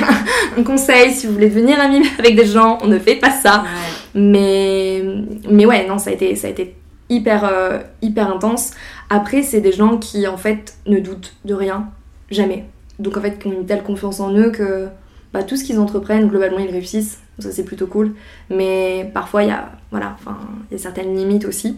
[0.58, 1.12] un conseil.
[1.12, 3.64] Si vous voulez devenir ami avec des gens, on ne fait pas ça.
[3.64, 4.22] Ouais.
[4.22, 5.04] Mais,
[5.50, 6.76] mais ouais, non, ça a été, ça a été
[7.10, 8.72] hyper, euh, hyper intense.
[9.10, 11.90] Après, c'est des gens qui, en fait, ne doutent de rien.
[12.30, 12.66] Jamais.
[13.00, 14.88] Donc, en fait, qui ont une telle confiance en eux que
[15.34, 17.20] bah, tout ce qu'ils entreprennent, globalement, ils réussissent.
[17.40, 18.14] Ça, c'est plutôt cool.
[18.50, 20.38] Mais parfois, il y a, voilà, enfin,
[20.70, 21.78] il y a certaines limites aussi.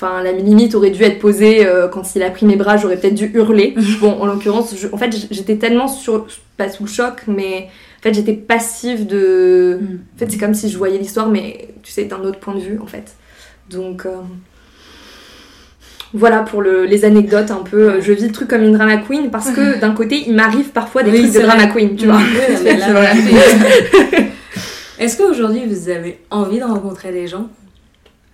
[0.00, 2.96] Enfin, la limite aurait dû être posée euh, quand il a pris mes bras, j'aurais
[2.98, 3.74] peut-être dû hurler.
[4.00, 7.68] bon, en l'occurrence, je- en fait, j'étais tellement sur, pas sous le choc, mais
[7.98, 9.80] en fait, j'étais passive de.
[9.82, 9.84] Mm.
[10.14, 12.60] En fait, c'est comme si je voyais l'histoire, mais tu sais, d'un autre point de
[12.60, 13.16] vue, en fait.
[13.70, 14.10] Donc euh,
[16.14, 18.00] voilà pour le- les anecdotes un peu.
[18.00, 21.02] Je vis le truc comme une drama queen parce que d'un côté, il m'arrive parfois
[21.02, 22.18] des Oui, trucs de drama queen, tu vois.
[22.62, 22.76] Vrai.
[22.92, 23.10] voilà.
[24.98, 27.48] Est-ce qu'aujourd'hui vous avez envie de rencontrer des gens?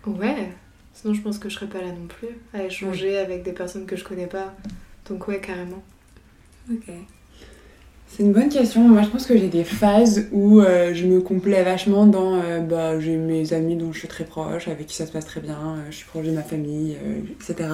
[0.07, 0.51] Ouais.
[1.05, 3.85] Sinon, je pense que je serais pas là non plus à échanger avec des personnes
[3.85, 4.55] que je connais pas.
[5.07, 5.83] Donc, ouais, carrément.
[6.73, 6.91] Ok.
[8.09, 8.89] C'est une bonne question.
[8.89, 12.37] Moi, je pense que j'ai des phases où euh, je me complais vachement dans.
[12.37, 15.27] euh, bah, j'ai mes amis dont je suis très proche, avec qui ça se passe
[15.27, 16.97] très bien, euh, je suis proche de ma famille,
[17.39, 17.69] etc.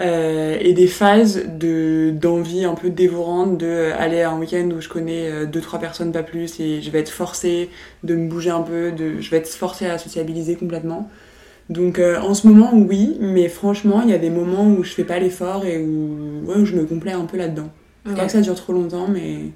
[0.00, 4.88] Et des phases de d'envie un peu dévorante de aller à un week-end où je
[4.88, 7.68] connais deux trois personnes pas plus et je vais être forcée
[8.04, 11.10] de me bouger un peu, de je vais être forcée à sociabiliser complètement.
[11.70, 14.92] Donc euh, en ce moment oui, mais franchement il y a des moments où je
[14.92, 17.70] fais pas l'effort et où, ouais, où je me complais un peu là-dedans.
[18.06, 19.50] Faut Pas que ça dure trop longtemps, mais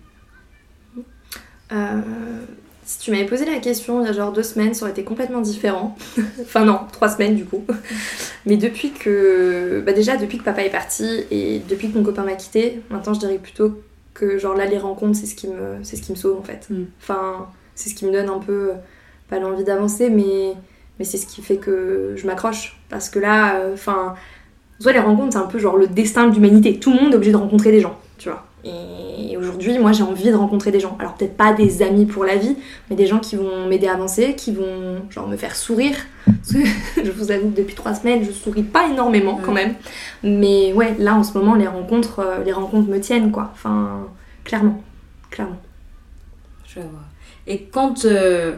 [1.73, 2.01] Euh,
[2.85, 5.05] si tu m'avais posé la question il y a genre deux semaines, ça aurait été
[5.05, 5.97] complètement différent.
[6.43, 7.65] enfin non, trois semaines du coup.
[8.47, 9.83] Mais depuis que...
[9.87, 13.15] Bah déjà, depuis que papa est parti et depuis que mon copain m'a quitté, maintenant
[13.15, 13.81] je dirais plutôt
[14.13, 16.43] que genre là les rencontres c'est ce qui me c'est ce qui me sauve en
[16.43, 16.67] fait.
[16.69, 16.85] Mm.
[17.01, 18.73] Enfin, c'est ce qui me donne un peu
[19.31, 20.55] pas l'envie d'avancer mais
[20.99, 24.15] mais c'est ce qui fait que je m'accroche parce que là euh, enfin
[24.81, 26.79] soit les rencontres c'est un peu genre le destin de l'humanité.
[26.79, 28.45] Tout le monde est obligé de rencontrer des gens, tu vois.
[28.65, 30.97] Et aujourd'hui, moi, j'ai envie de rencontrer des gens.
[31.01, 32.57] Alors peut-être pas des amis pour la vie,
[32.89, 35.97] mais des gens qui vont m'aider à avancer, qui vont genre me faire sourire.
[36.25, 36.65] Parce que
[37.05, 39.75] je vous avoue que depuis trois semaines, je souris pas énormément quand même.
[40.23, 43.51] Mais ouais, là en ce moment, les rencontres, euh, les rencontres me tiennent quoi.
[43.53, 44.07] Enfin,
[44.45, 44.81] clairement,
[45.31, 45.61] clairement.
[46.67, 46.89] Je vois.
[47.49, 48.55] Et quand euh,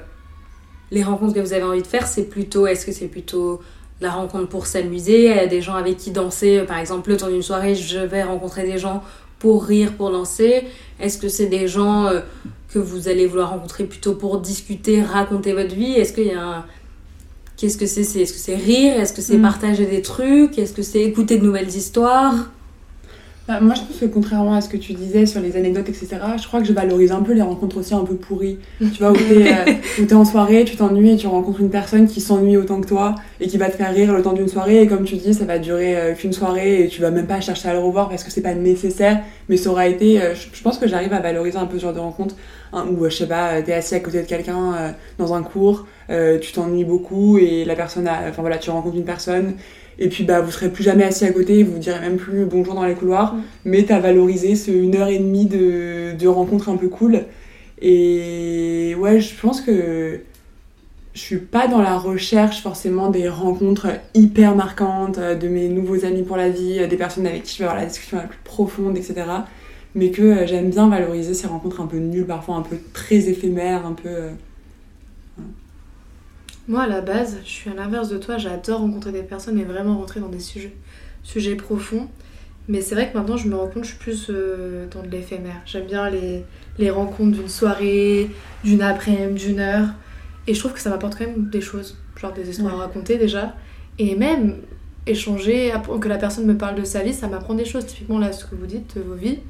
[0.95, 3.61] les rencontres que vous avez envie de faire, c'est plutôt, est-ce que c'est plutôt
[4.01, 7.43] la rencontre pour s'amuser, des gens avec qui danser, euh, par exemple le temps d'une
[7.43, 9.03] soirée, je vais rencontrer des gens
[9.39, 10.65] pour rire, pour danser.
[11.01, 12.21] Est-ce que c'est des gens euh,
[12.73, 15.93] que vous allez vouloir rencontrer plutôt pour discuter, raconter votre vie?
[15.93, 16.65] Est-ce qu'il y a un...
[17.57, 18.03] Qu'est-ce que c'est?
[18.05, 18.95] C'est- Est-ce que c'est rire?
[19.01, 19.43] Est-ce que c'est Mm.
[19.43, 20.59] partager des trucs?
[20.59, 22.51] Est-ce que c'est écouter de nouvelles histoires?
[23.47, 26.17] Bah, moi, je pense que contrairement à ce que tu disais sur les anecdotes, etc.,
[26.41, 28.59] je crois que je valorise un peu les rencontres aussi un peu pourries.
[28.91, 32.23] Tu vois, où t'es euh, en soirée, tu t'ennuies et tu rencontres une personne qui
[32.23, 34.81] s'ennuie autant que toi et qui va te faire rire le temps d'une soirée.
[34.81, 37.43] Et comme tu dis, ça va durer euh, qu'une soirée et tu vas même pas
[37.43, 39.21] chercher à le revoir parce que c'est pas nécessaire.
[39.51, 40.23] Mais ça aura été.
[40.23, 42.37] euh, je, je pense que j'arrive à valoriser un peu ce genre de rencontre
[42.73, 45.87] hein, où, euh, je sais pas, t'es assis à côté de quelqu'un dans un cours,
[46.09, 48.23] tu t'ennuies beaucoup et la personne a.
[48.31, 49.55] Enfin voilà, tu rencontres une personne.
[49.99, 52.45] Et puis bah vous serez plus jamais assis à côté, vous vous direz même plus
[52.47, 56.69] bonjour dans les couloirs, mais t'as valorisé ce une heure et demie de, de rencontre
[56.69, 57.25] un peu cool.
[57.81, 60.21] Et ouais, je pense que
[61.15, 66.05] je suis pas dans la recherche forcément des rencontres hyper marquantes, euh, de mes nouveaux
[66.05, 68.25] amis pour la vie, euh, des personnes avec qui je vais avoir la discussion la
[68.25, 69.23] plus profonde, etc.
[69.95, 73.29] Mais que euh, j'aime bien valoriser ces rencontres un peu nulles, parfois un peu très
[73.29, 74.31] éphémères, un peu.
[76.67, 78.39] Moi, à la base, je suis à l'inverse de toi.
[78.39, 80.75] J'adore rencontrer des personnes et vraiment rentrer dans des sujets,
[81.23, 82.09] sujets profonds.
[82.69, 85.03] Mais c'est vrai que maintenant, je me rends compte que je suis plus euh, dans
[85.03, 85.61] de l'éphémère.
[85.67, 86.43] J'aime bien les,
[86.79, 88.31] les rencontres d'une soirée,
[88.65, 89.89] d'une après-midi, d'une heure.
[90.47, 93.19] Et je trouve que ça m'apporte quand même des choses, genre des histoires à raconter
[93.19, 93.55] déjà.
[93.99, 94.57] Et même
[95.07, 97.85] échanger, que la personne me parle de sa vie, ça m'apprend des choses.
[97.85, 99.41] Typiquement, là, ce que vous dites vos vies.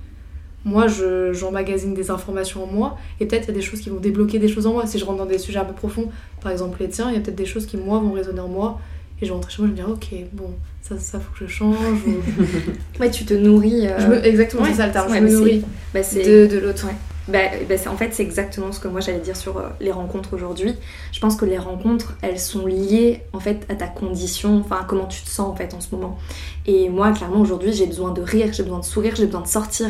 [0.65, 2.97] Moi, je- j'emmagasine des informations en moi.
[3.21, 4.87] Et peut-être il y a des choses qui vont débloquer des choses en moi.
[4.87, 6.09] Si je rentre dans des sujets un peu profonds,
[6.41, 8.49] par exemple les tiens, il y a peut-être des choses qui, moi, vont résonner en
[8.49, 8.81] moi.
[9.21, 10.51] Et je vais rentrer chez moi, je me dire, ok, bon,
[10.83, 11.77] ça, ça faut que je change.
[12.07, 12.21] ou-
[13.01, 13.87] Ouais, tu te nourris.
[13.87, 15.11] euh, Je me- Exactement, ouais, c'est ça le terme.
[15.11, 15.63] ouais, je me nourris
[15.93, 16.87] bah, de, de l'autre.
[17.27, 20.35] Bah, bah, en fait, c'est exactement ce que moi j'allais dire sur euh, les rencontres
[20.35, 20.75] aujourd'hui.
[21.11, 24.85] Je pense que les rencontres, elles sont liées en fait à ta condition, enfin à
[24.85, 26.19] comment tu te sens en fait en ce moment.
[26.67, 29.47] Et moi, clairement, aujourd'hui, j'ai besoin de rire, j'ai besoin de sourire, j'ai besoin de
[29.47, 29.89] sortir.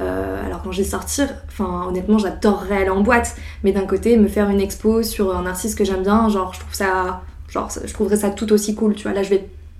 [0.00, 1.28] Euh, alors quand je dis sortir,
[1.60, 5.78] honnêtement, j'adorerais aller en boîte, mais d'un côté, me faire une expo sur un artiste
[5.78, 9.04] que j'aime bien, genre je trouve ça, genre je trouverais ça tout aussi cool, tu
[9.04, 9.12] vois.
[9.12, 9.22] Là,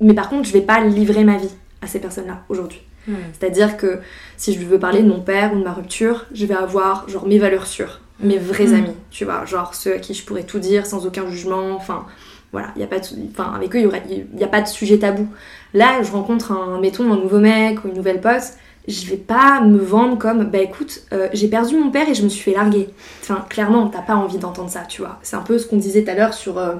[0.01, 1.51] mais par contre, je vais pas livrer ma vie
[1.81, 2.81] à ces personnes-là aujourd'hui.
[3.09, 3.99] C'est-à-dire que
[4.37, 7.27] si je veux parler de mon père ou de ma rupture, je vais avoir genre
[7.27, 8.75] mes valeurs sûres, mes vrais Mm.
[8.75, 12.07] amis, tu vois, genre ceux à qui je pourrais tout dire sans aucun jugement, enfin
[12.53, 14.49] voilà, il y a pas de, enfin avec eux il y aurait il y a
[14.49, 15.27] pas de sujet tabou.
[15.75, 18.43] Là, je rencontre un mettons un nouveau mec ou une nouvelle pote,
[18.87, 22.23] je vais pas me vendre comme bah écoute, euh, j'ai perdu mon père et je
[22.23, 22.89] me suis fait larguer.
[23.23, 25.19] Enfin clairement, t'as pas envie d'entendre ça, tu vois.
[25.23, 26.75] C'est un peu ce qu'on disait tout à l'heure sur euh,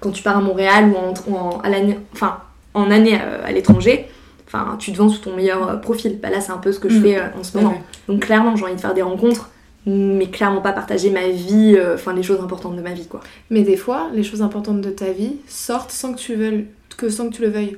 [0.00, 2.38] quand tu pars à Montréal ou en, en- à l'année enfin
[2.72, 4.08] en année euh, à l'étranger.
[4.52, 6.18] Enfin, tu te vends sous ton meilleur euh, profil.
[6.20, 7.02] Bah là, c'est un peu ce que je Mm.
[7.02, 7.80] fais euh, en ce moment.
[8.08, 9.50] Donc clairement, j'ai envie de faire des rencontres,
[9.86, 13.20] mais clairement pas partager ma vie, euh, enfin les choses importantes de ma vie, quoi.
[13.50, 17.08] Mais des fois, les choses importantes de ta vie sortent sans que tu veuilles, que
[17.08, 17.76] sans que tu le veuilles.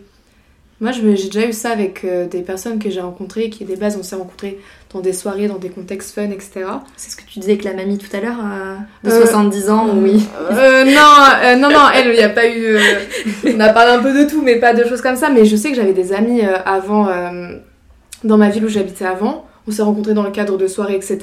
[0.83, 3.97] Moi, j'ai déjà eu ça avec euh, des personnes que j'ai rencontrées, qui des bases,
[3.97, 4.59] on s'est rencontrés
[4.93, 6.64] dans des soirées, dans des contextes fun, etc.
[6.97, 8.74] C'est ce que tu disais avec la mamie tout à l'heure, euh,
[9.05, 10.26] de Euh, 70 ans, oui.
[10.51, 11.14] Euh, non,
[11.45, 12.64] euh, non, non, elle, il n'y a pas eu.
[12.74, 12.80] euh,
[13.55, 15.30] on a parlé un peu de tout, mais pas de choses comme ça.
[15.30, 17.53] Mais je sais que j'avais des amis euh, avant, euh,
[18.24, 19.47] dans ma ville où j'habitais avant.
[19.67, 21.19] On s'est rencontrés dans le cadre de soirées, etc.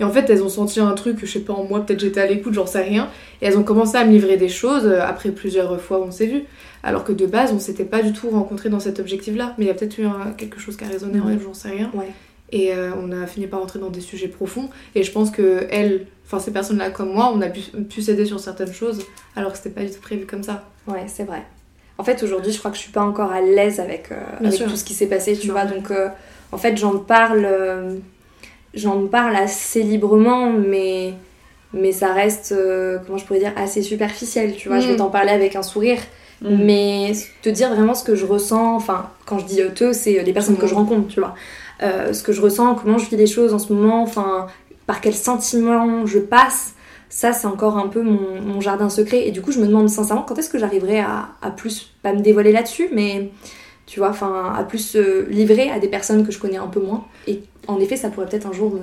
[0.00, 2.20] Et en fait, elles ont senti un truc, je sais pas, en moi, peut-être j'étais
[2.20, 3.08] à l'écoute, j'en sais rien.
[3.42, 6.10] Et elles ont commencé à me livrer des choses euh, après plusieurs fois où on
[6.10, 6.44] s'est vus.
[6.82, 9.54] Alors que de base, on s'était pas du tout rencontrés dans cet objectif-là.
[9.58, 11.32] Mais il y a peut-être eu un- quelque chose qui a résonné en Mhm.
[11.32, 11.90] elle, j'en sais rien.
[11.94, 12.10] Ouais.
[12.52, 14.68] Et euh, on a fini par rentrer dans des sujets profonds.
[14.94, 18.24] Et je pense que elles, enfin ces personnes-là comme moi, on a pu, pu s'aider
[18.26, 19.00] sur certaines choses,
[19.34, 20.64] alors que c'était pas du tout prévu comme ça.
[20.86, 21.42] Ouais, c'est vrai.
[21.98, 24.58] En fait, aujourd'hui, je crois que je suis pas encore à l'aise avec, euh, avec
[24.62, 25.64] tout ce qui s'est passé, tu vois.
[25.64, 26.08] Donc, euh,
[26.54, 27.96] en fait, j'en parle, euh,
[28.74, 31.14] j'en parle assez librement, mais,
[31.72, 34.80] mais ça reste, euh, comment je pourrais dire, assez superficiel, tu vois.
[34.80, 34.98] Je vais Mm.
[34.98, 36.00] t'en parler avec un sourire,
[36.40, 36.64] Mm.
[36.64, 40.22] mais te dire vraiment ce que je ressens, enfin, quand je dis euh, te, c'est
[40.22, 41.34] les personnes que je rencontre, tu vois.
[41.82, 44.46] Euh, ce que je ressens, comment je vis les choses en ce moment, enfin,
[44.86, 46.74] par quels sentiments je passe,
[47.08, 49.26] ça c'est encore un peu mon, mon jardin secret.
[49.26, 52.12] Et du coup, je me demande sincèrement quand est-ce que j'arriverai à, à plus, pas
[52.12, 53.30] me dévoiler là-dessus, mais
[53.86, 56.80] tu vois, enfin, à plus euh, livrer à des personnes que je connais un peu
[56.80, 57.04] moins.
[57.26, 58.78] Et en effet, ça pourrait peut-être un jour.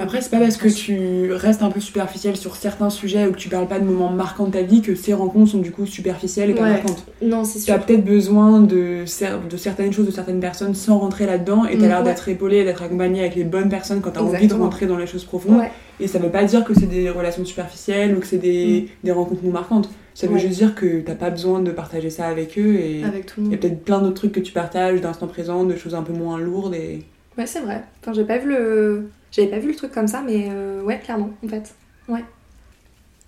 [0.00, 3.36] Après, c'est pas parce que tu restes un peu superficiel sur certains sujets ou que
[3.36, 5.86] tu parles pas de moments marquants de ta vie que ces rencontres sont du coup
[5.86, 6.70] superficielles et pas Ouais.
[6.70, 7.04] marquantes.
[7.20, 7.84] Non, c'est Tu as sûr.
[7.84, 11.84] peut-être besoin de, cer- de certaines choses de certaines personnes sans rentrer là-dedans et t'as
[11.86, 12.04] Mm, l'air ouais.
[12.04, 15.06] d'être épaulé, d'être accompagné avec les bonnes personnes quand t'as envie de rentrer dans les
[15.08, 15.58] choses profondes.
[15.58, 15.70] Ouais.
[15.98, 19.10] Et ça veut pas dire que c'est des relations superficielles ou que c'est des, des
[19.10, 19.90] rencontres non marquantes.
[20.14, 23.26] Ça veut juste dire que t'as pas besoin de partager ça avec eux et Avec
[23.26, 25.74] tout le il y a peut-être plein d'autres trucs que tu partages d'instant présent, de
[25.76, 27.04] choses un peu moins lourdes et.
[27.36, 27.82] Ouais, c'est vrai.
[28.02, 29.08] Enfin, j'ai pas vu le.
[29.30, 31.74] J'avais pas vu le truc comme ça, mais euh, ouais, clairement, en fait.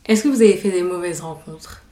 [0.06, 1.82] Est-ce que vous avez fait des mauvaises rencontres?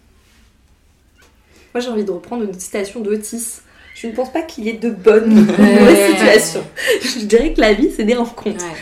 [1.75, 3.61] Moi, j'ai envie de reprendre une citation d'Otis.
[3.95, 5.81] Je ne pense pas qu'il y ait de bonnes ou de Ouais.
[5.81, 6.65] mauvaises situations.
[7.03, 8.65] Je dirais que la vie, c'est des rencontres.
[8.65, 8.73] Ouais.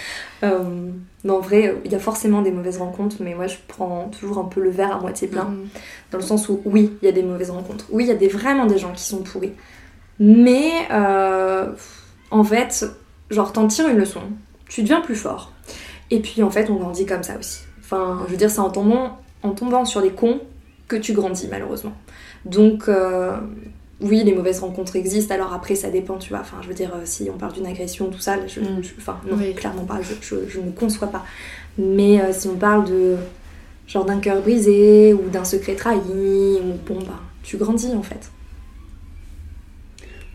[0.45, 0.91] Euh,
[1.25, 4.39] non, en vrai, il y a forcément des mauvaises rencontres, mais moi, je prends toujours
[4.39, 5.45] un peu le verre à moitié plein.
[5.45, 5.69] Mhm.
[6.13, 7.87] Dans le sens où, oui, il y a des mauvaises rencontres.
[7.91, 9.53] Oui, il y a des, vraiment des gens qui sont pourris.
[10.21, 11.73] Mais, euh,
[12.31, 12.87] en fait,
[13.31, 14.21] genre, t'en tires une leçon.
[14.69, 15.53] Tu deviens plus fort.
[16.11, 17.61] Et puis, en fait, on grandit comme ça aussi.
[17.81, 20.41] Enfin, je veux dire, c'est en tombant, en tombant sur les cons
[20.89, 21.93] que tu grandis, malheureusement.
[22.45, 23.37] Donc, euh,
[24.01, 25.35] oui, les mauvaises rencontres existent.
[25.35, 26.41] Alors après, ça dépend, tu vois.
[26.41, 28.83] Enfin, je veux dire, euh, si on parle d'une agression, tout ça, je, Mm.
[28.83, 29.55] je- enfin, non, Oui.
[29.55, 30.01] clairement pas.
[30.03, 31.25] Je, je- je ne conçois pas.
[31.79, 33.17] Mais euh, si on parle de
[33.87, 38.31] genre d'un cœur brisé ou d'un secret trahi, ou bon, bah, tu grandis en fait.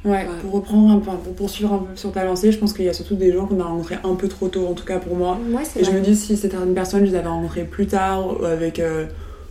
[0.03, 0.25] Ouais, Ouais.
[0.41, 2.89] pour reprendre un peu, pour poursuivre un peu sur ta lancée, je pense qu'il y
[2.89, 5.15] a surtout des gens qu'on a rencontrés un peu trop tôt, en tout cas pour
[5.15, 5.37] moi.
[5.53, 5.99] Ouais, Et je vrai.
[5.99, 9.05] me dis si certaines personnes, je les avais rencontrées plus tard, avec euh,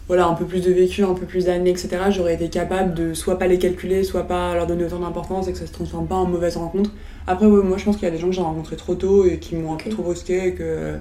[0.09, 3.15] voilà, un peu plus de vécu, un peu plus d'années, etc., j'aurais été capable de
[3.15, 6.09] soit pas les calculer, soit pas leur donner autant d'importance et que ça se transforme
[6.09, 6.91] pas en mauvaise rencontre.
[7.29, 9.25] Après, ouais, moi je pense qu'il y a des gens que j'ai rencontrés trop tôt
[9.27, 10.95] et qui m'ont un peu trop brusqué et que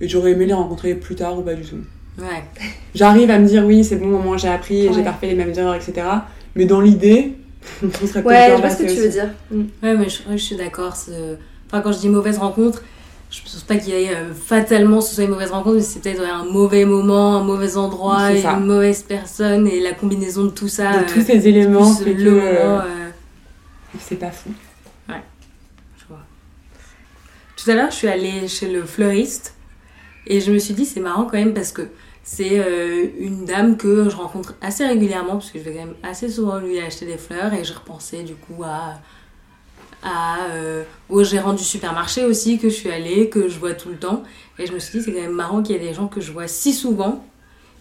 [0.00, 1.78] et j'aurais aimé les rencontrer plus tard ou pas du tout.
[2.18, 2.44] Ouais.
[2.94, 5.26] J'arrive à me dire oui, c'est bon, au moins j'ai appris et j'ai pas refait
[5.26, 5.94] les mêmes erreurs, etc.
[6.54, 7.32] Mais dans l'idée,
[7.82, 7.90] Ouais,
[8.50, 9.30] je vois ce que tu veux dire.
[9.50, 9.62] Mm.
[9.82, 10.94] Ouais, mais je, ouais, je suis d'accord.
[11.66, 12.82] Enfin, quand je dis mauvaise rencontre,
[13.30, 16.00] je pense pas qu'il y ait euh, fatalement ce soit une mauvaise rencontre, mais c'est
[16.00, 20.44] peut-être ouais, un mauvais moment, un mauvais endroit, et une mauvaise personne, et la combinaison
[20.44, 20.92] de tout ça.
[20.92, 22.46] De euh, tous ces éléments, plus fait le que, moment.
[22.46, 23.10] euh, euh,
[24.00, 24.50] c'est pas fou.
[25.08, 26.20] je vois.
[27.56, 29.54] Tout à l'heure, je suis allée chez le fleuriste,
[30.26, 31.82] et je me suis dit, c'est marrant quand même parce que
[32.24, 35.94] c'est euh, une dame que je rencontre assez régulièrement, parce que je vais quand même
[36.02, 38.94] assez souvent lui acheter des fleurs, et je repensais du coup à,
[40.02, 43.90] à, euh, au gérant du supermarché aussi, que je suis allée, que je vois tout
[43.90, 44.22] le temps.
[44.58, 46.22] Et je me suis dit, c'est quand même marrant qu'il y ait des gens que
[46.22, 47.22] je vois si souvent,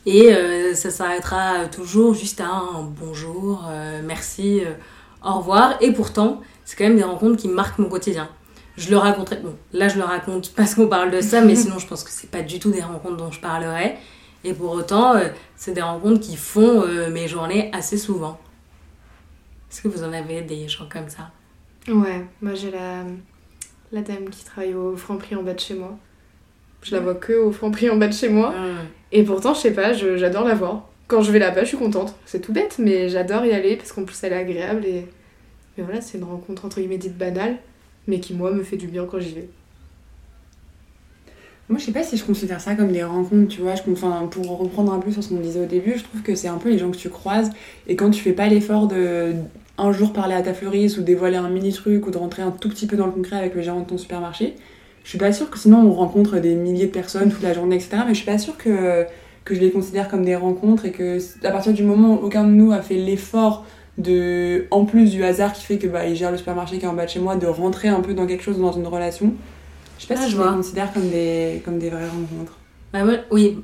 [0.05, 4.61] et euh, ça s'arrêtera toujours juste à un bonjour, euh, merci,
[5.23, 5.77] au revoir.
[5.79, 8.27] Et pourtant, c'est quand même des rencontres qui marquent mon quotidien.
[8.75, 9.37] Je le raconterai.
[9.37, 12.09] Bon, là, je le raconte parce qu'on parle de ça, mais sinon, je pense que
[12.11, 13.97] c'est pas du tout des rencontres dont je parlerai.
[14.43, 18.39] Et pour autant, euh, c'est des rencontres qui font euh, mes journées assez souvent.
[19.71, 21.31] Est-ce que vous en avez des gens comme ça?
[21.87, 23.03] Ouais, moi j'ai la,
[23.91, 25.97] la dame qui travaille au Franprix en bas de chez moi.
[26.81, 28.53] Je la vois que au Franprix en bas de chez moi.
[29.11, 30.89] Et pourtant, je sais pas, j'adore la voir.
[31.07, 32.15] Quand je vais là-bas, je suis contente.
[32.25, 35.07] C'est tout bête, mais j'adore y aller parce qu'en plus elle est agréable et.
[35.77, 37.57] Mais voilà, c'est une rencontre entre guillemets dite banale,
[38.05, 39.49] mais qui moi me fait du bien quand j'y vais.
[41.70, 43.76] Moi, je sais pas si je considère ça comme des rencontres, tu vois.
[43.76, 46.36] Je, enfin, pour reprendre un peu sur ce qu'on disait au début, je trouve que
[46.36, 47.51] c'est un peu les gens que tu croises
[47.88, 49.34] et quand tu fais pas l'effort de
[49.78, 52.51] un jour parler à ta fleuriste ou dévoiler un mini truc ou de rentrer un
[52.51, 54.55] tout petit peu dans le concret avec le gérant de ton supermarché,
[55.03, 57.76] je suis pas sûre que sinon on rencontre des milliers de personnes toute la journée,
[57.76, 58.03] etc.
[58.05, 59.05] Mais je suis pas sûre que,
[59.45, 62.43] que je les considère comme des rencontres et que à partir du moment où aucun
[62.43, 63.66] de nous a fait l'effort
[63.97, 66.88] de, en plus du hasard qui fait que bah, il gère le supermarché qui est
[66.88, 69.34] en bas de chez moi, de rentrer un peu dans quelque chose, dans une relation.
[70.04, 72.54] Je sais pas Ah, si je les considère comme des, comme des vraies rencontres.
[72.91, 73.60] Bah, moi, oui,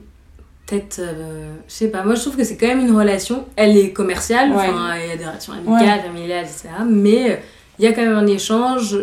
[0.65, 3.75] peut-être, euh, je sais pas, moi je trouve que c'est quand même une relation, elle
[3.77, 4.57] est commerciale, Ouais.
[4.69, 6.69] enfin il y a des relations amicales, familiales, etc.
[6.89, 7.35] Mais euh,
[7.77, 8.97] il y a quand même un échange,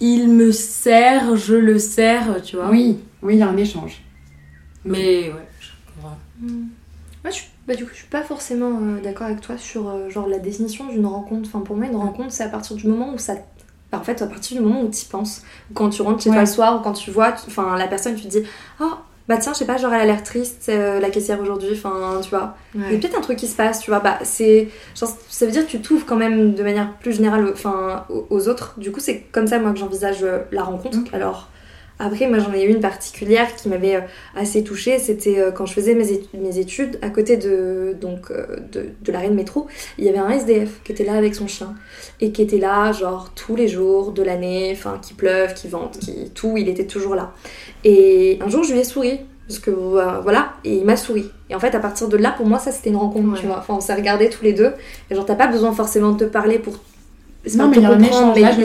[0.00, 2.70] il me sert, je le sers, tu vois.
[2.70, 4.02] Oui, oui, il y a un échange.
[4.84, 6.16] Mais ouais, je comprends.
[6.40, 6.60] Moi,
[7.26, 10.08] je, suis- bah, du coup, je suis pas forcément euh, d'accord avec toi sur euh,
[10.08, 11.48] genre la définition d'une rencontre.
[11.52, 13.34] Enfin, pour moi, une rencontre, c'est à partir du moment où ça.
[13.90, 15.42] Bah, en fait, à partir du moment où tu y penses.
[15.74, 18.24] Quand tu rentres chez toi le soir, ou quand tu vois, enfin, la personne, tu
[18.24, 18.42] te dis,
[18.80, 18.92] oh,
[19.28, 22.20] bah tiens, je sais pas, genre elle a l'air triste, euh, la caissière aujourd'hui, enfin,
[22.22, 22.56] tu vois.
[22.74, 24.00] Il y a peut-être un truc qui se passe, tu vois.
[24.00, 24.68] Bah, c'est.
[24.94, 25.06] ça
[25.46, 28.74] veut dire que tu t'ouvres quand même de manière plus générale enfin, aux, aux autres.
[28.78, 30.98] Du coup, c'est comme ça, moi, que j'envisage euh, la rencontre.
[31.12, 31.48] Alors,
[31.98, 34.00] après, moi, j'en ai eu une particulière qui m'avait euh,
[34.36, 34.98] assez touchée.
[34.98, 39.28] C'était euh, quand je faisais mes études, à côté de, donc, euh, de, de l'arrêt
[39.30, 39.66] de métro,
[39.98, 41.74] il y avait un SDF qui était là avec son chien.
[42.20, 45.98] Et qui était là, genre, tous les jours de l'année, enfin, qui pleuve, qui vente,
[45.98, 46.30] qui.
[46.34, 47.32] tout, il était toujours là.
[47.84, 49.20] Et un jour, je lui ai souri.
[49.48, 51.24] Parce que euh, voilà, et il m'a souri.
[51.48, 53.38] Et en fait, à partir de là, pour moi, ça c'était une rencontre, Ouais.
[53.40, 53.56] tu vois.
[53.60, 54.72] Enfin, on s'est regardés tous les deux.
[55.10, 56.74] Et genre, t'as pas besoin forcément de te parler pour.
[57.46, 58.32] C'est pas Non, mais il y a un.
[58.42, 58.56] Là, je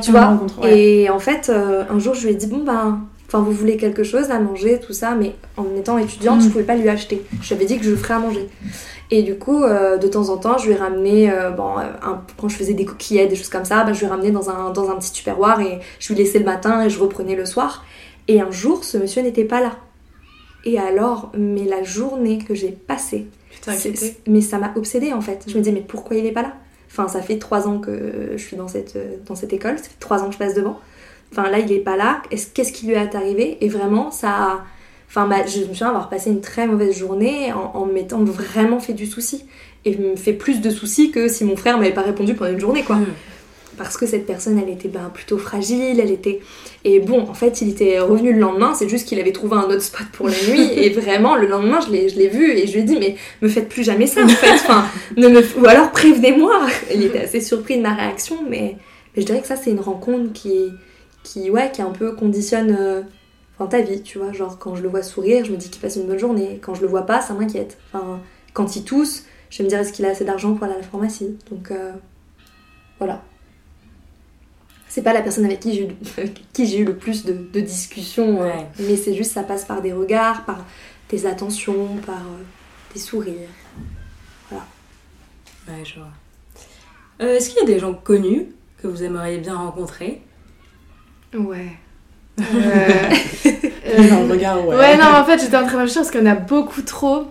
[0.00, 0.20] tu vois,
[0.62, 0.78] ouais.
[0.78, 3.76] Et en fait, euh, un jour, je lui ai dit bon ben, enfin, vous voulez
[3.76, 6.42] quelque chose à manger, tout ça, mais en étant étudiante, Mm.
[6.42, 7.22] je pouvais pas lui acheter.
[7.40, 8.48] Je lui avais dit que je ferais à manger.
[9.10, 12.22] Et du coup, euh, de temps en temps, je lui ai ramené, euh, bon, un-
[12.40, 14.48] quand je faisais des coquillettes, des choses comme ça, ben, je lui ai ramené dans
[14.50, 17.44] un, dans un petit tupperware et je lui laissais le matin et je reprenais le
[17.44, 17.84] soir.
[18.28, 19.72] Et un jour, ce monsieur n'était pas là.
[20.64, 23.26] Et alors, mais la journée que j'ai passée,
[24.26, 25.44] mais ça m'a obsédée en fait.
[25.48, 26.52] Je me dis mais pourquoi il est pas là?
[26.92, 29.98] Enfin ça fait trois ans que je suis dans cette, dans cette école, ça fait
[29.98, 30.78] trois ans que je passe devant.
[31.32, 33.56] Enfin là il est pas là, Est-ce- qu'est-ce qui lui est arrivé?
[33.64, 34.64] Et vraiment ça a...
[35.08, 38.92] Enfin je me souviens avoir passé une très mauvaise journée en, en m'étant vraiment fait
[38.92, 39.44] du souci.
[39.84, 42.52] Et je me fais plus de soucis que si mon frère m'avait pas répondu pendant
[42.52, 43.06] une journée quoi Mm.
[43.76, 46.40] Parce que cette personne elle était ben, plutôt fragile, elle était
[46.84, 49.64] et bon en fait il était revenu le lendemain, c'est juste qu'il avait trouvé un
[49.64, 52.80] autre spot pour la nuit et vraiment le lendemain je l'ai vu et je lui
[52.80, 55.90] ai dit mais me faites plus jamais ça en fait, enfin ne me ou alors
[55.90, 56.66] prévenez-moi.
[56.94, 58.76] Il était assez surpris de ma réaction mais,
[59.14, 60.70] mais je dirais que ça c'est une rencontre qui
[61.22, 63.02] qui ouais qui un peu conditionne euh,
[63.58, 65.80] enfin, ta vie tu vois genre quand je le vois sourire je me dis qu'il
[65.80, 68.20] passe une bonne journée quand je le vois pas ça m'inquiète enfin
[68.52, 70.78] quand il tousse je vais me dire est-ce qu'il a assez d'argent pour aller à
[70.78, 71.92] la pharmacie donc euh,
[72.98, 73.22] voilà
[74.92, 75.88] c'est pas la personne avec qui j'ai eu,
[76.18, 79.64] avec qui j'ai eu le plus de, de discussions, euh, mais c'est juste ça passe
[79.64, 80.66] par des regards, par
[81.08, 82.42] des attentions, par euh,
[82.92, 83.48] des sourires.
[84.50, 86.10] Ouais, je vois.
[87.22, 88.48] Euh, Est-ce qu'il y a des gens connus
[88.82, 90.20] que vous aimeriez bien rencontrer?
[91.32, 91.72] Ouais.
[92.36, 94.76] Dans le regard, ouais.
[94.76, 96.82] Ouais, non, en fait, j'étais en train de réfléchir parce qu'il y en a beaucoup
[96.82, 97.28] trop.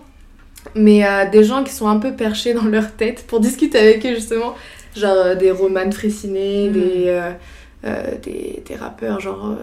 [0.74, 4.04] Mais euh, des gens qui sont un peu perchés dans leur tête pour discuter avec
[4.04, 4.56] eux, justement.
[4.96, 6.72] Genre euh, des romans frécinés, Mm.
[6.72, 7.32] des, euh,
[7.84, 9.56] euh, des, des rappeurs, genre.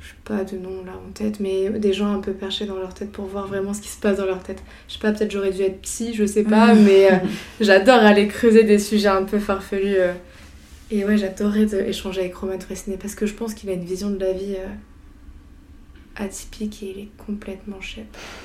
[0.00, 2.76] je sais pas de nom là en tête, mais des gens un peu perchés dans
[2.76, 4.62] leur tête pour voir vraiment ce qui se passe dans leur tête.
[4.88, 6.82] Je sais pas, peut-être j'aurais dû être psy, je sais pas, Mm.
[6.84, 7.16] mais euh,
[7.60, 9.96] j'adore aller creuser des sujets un peu farfelus.
[9.98, 10.12] euh.
[10.90, 14.10] Et ouais, j'adorais échanger avec Roman Frécinet parce que je pense qu'il a une vision
[14.10, 14.56] de la vie.
[14.58, 14.66] euh,
[16.16, 18.04] atypique et il est complètement chef.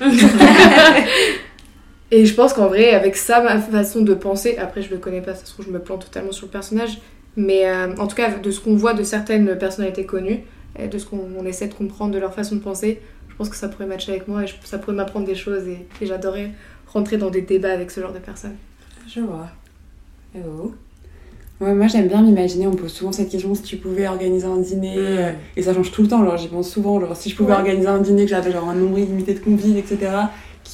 [2.10, 5.20] et je pense qu'en vrai, avec ça, ma façon de penser, après je le connais
[5.20, 6.98] pas, ça se trouve je me plante totalement sur le personnage,
[7.36, 10.40] mais euh, en tout cas de ce qu'on voit de certaines personnalités connues,
[10.78, 13.48] et de ce qu'on on essaie de comprendre de leur façon de penser, je pense
[13.48, 16.06] que ça pourrait matcher avec moi et je- ça pourrait m'apprendre des choses et, et
[16.06, 16.50] j'adorais
[16.86, 18.56] rentrer dans des débats avec ce genre de personnes.
[19.12, 19.48] Je vois.
[20.34, 20.74] Et vous?
[21.60, 24.58] Ouais, moi j'aime bien m'imaginer, on pose souvent cette question si tu pouvais organiser un
[24.58, 25.00] dîner, Mm.
[25.00, 27.50] euh, et ça change tout le temps, genre j'y pense souvent, genre si je pouvais
[27.52, 27.58] Ouais.
[27.58, 29.98] organiser un dîner, que j'avais genre un nombre illimité de convives, etc.,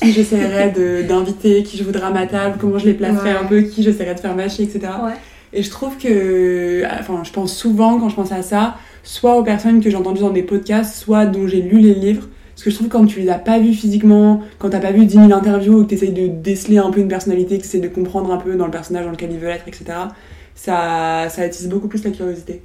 [0.00, 3.38] qui j'essaierais de- d'inviter, qui je voudrais à ma table, comment je les placerais Ouais.
[3.40, 4.80] un peu, qui j'essaierais de faire mâcher, etc.
[5.04, 5.12] Ouais.
[5.52, 9.44] Et je trouve que, enfin je pense souvent quand je pense à ça, soit aux
[9.44, 12.70] personnes que j'ai entendues dans des podcasts, soit dont j'ai lu les livres, parce que
[12.70, 15.14] je trouve que quand tu les as pas vus physiquement, quand t'as pas vu 10
[15.14, 18.32] 000 interviews, ou que t'essayes de déceler un peu une personnalité, que t'essayes de comprendre
[18.32, 19.84] un peu dans le personnage dans lequel ils veulent être, etc.,
[20.56, 22.62] ça, ça attise beaucoup plus la curiosité.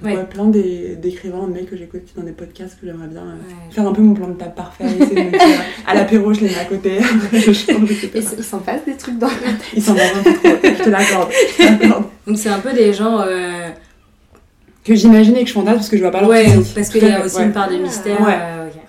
[0.00, 0.14] Ouais.
[0.16, 3.72] ouais, plein d'écrivains, de mecs que j'écoute dans des podcasts que j'aimerais bien euh, Ouais.
[3.74, 5.40] faire un peu mon plan de table parfait, essayer de me dire,
[5.86, 6.98] à l'apéro je les mets à côté,
[7.32, 8.10] je change, etc.
[8.14, 9.64] Et il s'en passe des trucs dans la tête.
[9.74, 11.30] Ils s'en vendent un peu trop, je te l'accorde.
[12.26, 13.20] Donc c'est un peu des gens.
[13.22, 13.68] euh,
[14.84, 16.74] Que j'imaginais que je fantasme parce que je vois pas leur Ouais, physique.
[16.76, 18.18] parce qu'il y a aussi une part de mystère.
[18.20, 18.80] Euh, ok.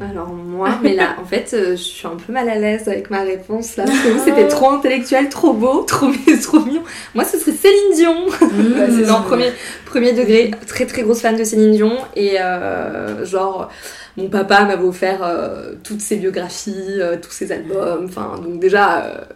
[0.00, 3.10] Alors moi, mais là, en fait, euh, je suis un peu mal à l'aise avec
[3.10, 3.84] ma réponse là.
[3.84, 6.10] Parce que vous, c'était trop intellectuel, trop beau, trop,
[6.42, 6.82] trop mignon.
[7.14, 8.26] Moi, ce serait Céline Dion.
[8.40, 9.24] C'est dans Mmh.
[9.24, 9.52] premier,
[9.86, 11.96] premier degré, très très grosse fan de Céline Dion.
[12.16, 13.70] Et euh, genre,
[14.16, 18.06] mon papa m'avait offert euh, toutes ses biographies, tous ses albums.
[18.06, 19.26] Enfin, donc déjà,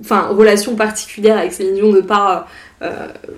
[0.00, 2.46] enfin, relation particulière avec Céline Dion de par.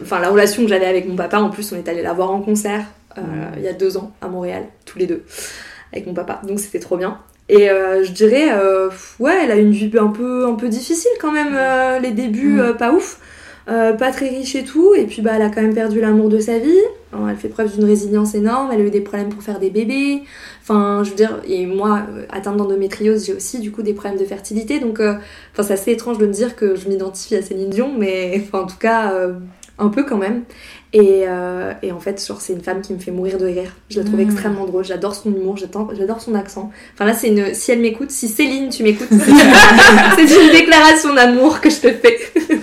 [0.03, 2.31] Enfin, la relation que j'avais avec mon papa, en plus, on est allé la voir
[2.31, 2.85] en concert
[3.18, 3.22] euh,
[3.57, 5.24] il y a deux ans à Montréal, tous les deux,
[5.93, 6.41] avec mon papa.
[6.47, 7.18] Donc c'était trop bien.
[7.51, 11.11] Et euh, je dirais, euh, ouais, elle a une vie un peu, un peu difficile
[11.20, 12.76] quand même, euh, les débuts Mm.
[12.76, 13.18] pas ouf,
[13.66, 14.95] pas très riche et tout.
[14.95, 16.78] Et puis bah, elle a quand même perdu l'amour de sa vie.
[17.12, 18.70] Alors, elle fait preuve d'une résilience énorme.
[18.72, 20.22] Elle a eu des problèmes pour faire des bébés.
[20.62, 24.24] Enfin, je veux dire, et moi, atteinte d'endométriose, j'ai aussi du coup des problèmes de
[24.24, 24.78] fertilité.
[24.78, 28.41] Donc, enfin, c'est assez étrange de me dire que je m'identifie à Céline Dion, mais
[28.45, 29.12] enfin, en tout cas,
[29.80, 30.45] un peu quand même.
[30.93, 33.76] Et, euh, et en fait, genre, c'est une femme qui me fait mourir de rire.
[33.91, 34.22] Je la trouve Mm.
[34.22, 34.84] extrêmement drôle.
[34.84, 36.72] J'adore son humour, j'adore son accent.
[36.95, 37.55] Enfin là, c'est une.
[37.55, 39.16] Si elle m'écoute, si Céline, tu m'écoutes, c'est
[40.47, 42.18] une déclaration d'amour que je te fais.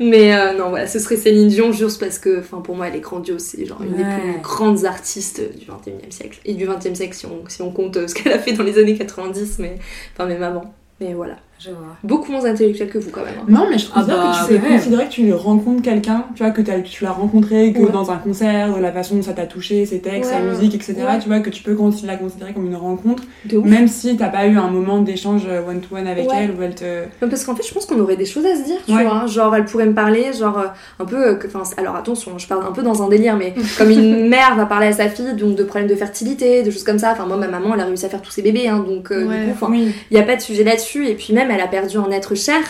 [0.00, 2.96] Mais euh, non, voilà, ce serait Céline Dion juste parce que, enfin, pour moi, elle
[2.96, 3.40] est grandiose.
[3.40, 6.38] C'est genre une des plus grandes artistes du 21e siècle.
[6.44, 8.64] Et du 20e siècle, si on, si on compte euh, ce qu'elle a fait dans
[8.64, 9.76] les années 90, mais.
[10.12, 10.74] Enfin, même avant.
[11.00, 11.36] Mais voilà.
[11.58, 11.96] Je vois.
[12.04, 13.34] Beaucoup moins intellectuelle que vous, quand même.
[13.40, 13.44] hein.
[13.48, 14.78] Non, mais je Ah considère bah, que tu peux quand même.
[14.78, 17.90] considérer que tu rencontres quelqu'un, tu vois, que tu l'as rencontré, que Ouais.
[17.90, 20.94] dans un concert, de la façon dont ça t'a touché, ses textes, sa musique, etc.,
[20.98, 21.18] Ouais.
[21.18, 23.64] tu vois, que tu peux la considérer comme une rencontre, De ouf.
[23.66, 26.36] même si t'as pas eu un moment d'échange one-to-one avec Ouais.
[26.42, 27.04] elle où elle te.
[27.22, 29.04] Non, Parce qu'en fait, je pense qu'on aurait des choses à se dire, tu Ouais.
[29.04, 29.26] vois.
[29.26, 30.66] Genre, elle pourrait me parler, genre, euh,
[31.02, 31.16] un peu.
[31.28, 34.28] euh, que- Enfin, alors attention, je parle un peu dans un délire, mais comme une
[34.28, 37.12] mère va parler à sa fille, donc de problèmes de fertilité, de choses comme ça.
[37.12, 39.26] Enfin, moi, ma maman, elle a réussi à faire tous ses bébés, hein, donc euh,
[39.26, 39.38] Ouais.
[39.40, 39.92] du coup, enfin, Oui.
[40.10, 41.06] il n'y a pas de sujet là-dessus.
[41.08, 42.62] Et puis, même, elle a perdu un être cher.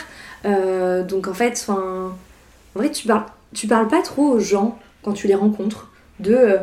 [0.44, 1.66] Euh, donc, en fait.
[1.68, 2.12] En
[2.74, 3.24] vrai, tu parles,
[3.54, 6.34] tu parles pas trop aux gens quand tu les rencontres de.
[6.34, 6.58] euh,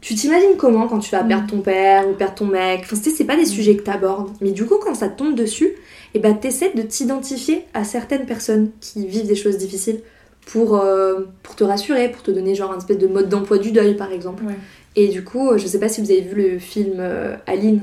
[0.00, 2.82] tu t'imagines comment quand tu vas perdre ton père ou perdre ton mec?
[2.84, 4.30] Enfin, c'est pas des sujets que t'abordes.
[4.40, 5.72] Mais du coup, quand ça te tombe dessus,
[6.14, 10.00] et ben t'essaies de t'identifier à certaines personnes qui vivent des choses difficiles
[10.46, 13.72] pour, euh, pour te rassurer, pour te donner genre un espèce de mode d'emploi du
[13.72, 14.44] deuil par exemple.
[14.44, 14.54] Ouais.
[14.94, 17.02] Et du coup, je sais pas si vous avez vu le film
[17.46, 17.82] Aline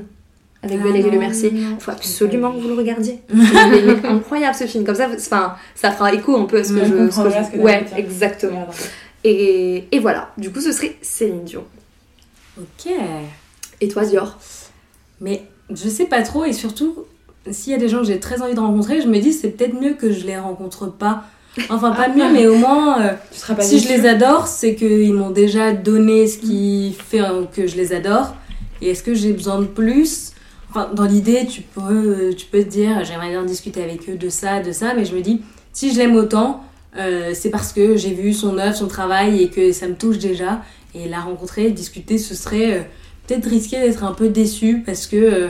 [0.62, 1.50] avec Ah Valérie non, Le Mercier.
[1.54, 3.20] Il faut absolument que vous le regardiez.
[3.32, 4.84] Il est incroyable ce film.
[4.84, 7.10] Comme ça, enfin, ça fera écho un peu à ce que je.
[7.10, 8.66] ce que je- que ouais, exactement.
[9.24, 10.30] Et, et voilà.
[10.38, 11.64] Du coup, ce serait Céline Dion.
[12.58, 12.92] Ok.
[13.80, 14.38] Et toi, Dior?
[15.20, 17.04] Mais je sais pas trop et surtout,
[17.50, 19.48] s'il y a des gens que j'ai très envie de rencontrer, je me dis c'est
[19.50, 21.24] peut-être mieux que je les rencontre pas.
[21.70, 23.12] Enfin, pas mieux, mais au moins, euh,
[23.54, 27.66] pas si je les adore, c'est qu'ils m'ont déjà donné ce qui fait euh, que
[27.66, 28.34] je les adore.
[28.82, 30.32] Et est-ce que j'ai besoin de plus?
[30.94, 34.60] Dans l'idée, tu peux, tu peux te dire j'aimerais bien discuter avec eux de ça,
[34.60, 36.64] de ça, mais je me dis si je l'aime autant,
[36.98, 40.18] euh, c'est parce que j'ai vu son œuvre, son travail et que ça me touche
[40.18, 40.62] déjà.
[40.94, 42.82] Et la rencontrer, discuter, ce serait euh,
[43.26, 45.48] peut-être risqué d'être un peu déçu parce que euh,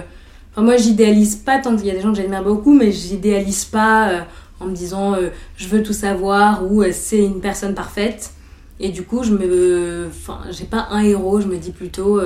[0.53, 3.65] enfin, moi j'idéalise pas tant qu'il y a des gens que j'admire beaucoup, mais j'idéalise
[3.67, 4.27] pas
[4.59, 5.15] en me disant
[5.57, 8.33] je veux tout savoir ou c'est une personne parfaite.
[8.81, 10.09] Et du coup, je me.
[10.09, 12.21] Enfin, j'ai pas un héros, je me dis plutôt.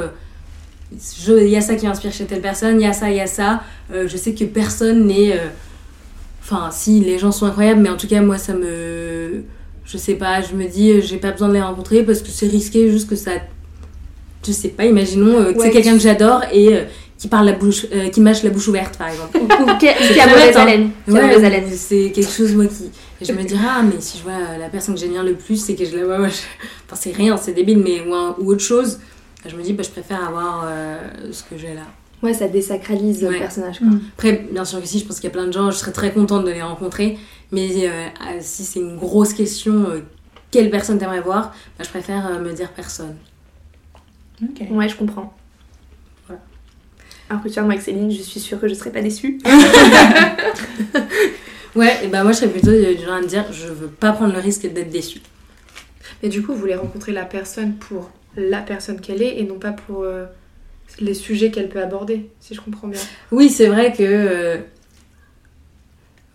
[0.92, 3.20] Il y a ça qui m'inspire chez telle personne, il y a ça, il y
[3.20, 3.62] a ça.
[3.92, 5.32] Euh, je sais que personne n'est.
[5.32, 5.46] euh,
[6.42, 9.44] Enfin, si, les gens sont incroyables, mais en tout cas, moi, ça me.
[9.84, 12.28] Je sais pas, je me dis, euh, j'ai pas besoin de les rencontrer parce que
[12.28, 13.32] c'est risqué, juste que ça.
[14.44, 16.70] Je sais pas, imaginons euh, que Ouais, c'est quelqu'un tu- que j'adore et
[17.18, 17.86] qui parle la bouche.
[18.12, 19.38] qui mâche la bouche ouverte, par exemple.
[19.38, 20.90] Ou, qui, a mauvaise haleine.
[21.06, 24.56] Ouais, c'est quelque chose moi qui et je me dirais ah mais si je vois
[24.58, 27.52] la personne que j'admire le plus c'est que je la vois enfin c'est rien c'est
[27.52, 28.98] débile mais ou, un- ou autre chose
[29.46, 30.98] je me dis bah je préfère avoir euh,
[31.32, 31.82] ce que j'ai là
[32.22, 33.30] Ouais, ça désacralise Ouais.
[33.32, 33.78] le personnage.
[33.78, 33.88] Quoi.
[33.88, 34.00] Mm.
[34.16, 35.92] après bien sûr que si je pense qu'il y a plein de gens je serais
[35.92, 37.18] très contente de les rencontrer
[37.50, 40.00] mais euh, ah, si c'est une grosse question euh,
[40.50, 43.16] quelle personne t'aimerais voir bah, je préfère euh, me dire personne.
[44.70, 45.34] Ouais, je comprends.
[46.26, 46.40] Voilà.
[47.28, 49.38] Alors que tu vois, moi avec Céline, je suis sûre que je serais pas déçue.
[51.76, 54.12] ouais et bah moi je serais plutôt du genre à me dire je veux pas
[54.12, 55.20] prendre le risque d'être déçue
[56.22, 59.58] Mais du coup, vous voulez rencontrer la personne pour la personne qu'elle est et non
[59.58, 60.26] pas pour euh,
[61.00, 63.00] les sujets qu'elle peut aborder, si je comprends bien.
[63.32, 64.02] Oui, c'est vrai que.
[64.02, 64.56] euh,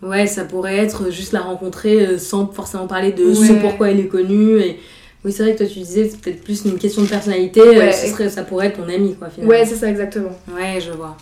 [0.02, 4.00] Ouais, ça pourrait être juste la rencontrer euh, sans forcément parler de ce pourquoi elle
[4.00, 4.60] est connue.
[4.60, 4.80] Et...
[5.24, 7.62] Oui, c'est vrai que toi tu disais c'est peut-être plus une question de personnalité.
[7.62, 7.91] Ouais.
[7.91, 9.52] ce serait, ça pourrait être ton ami, quoi, finalement.
[9.52, 10.38] Ouais, c'est ça exactement.
[10.54, 11.18] Ouais, je vois.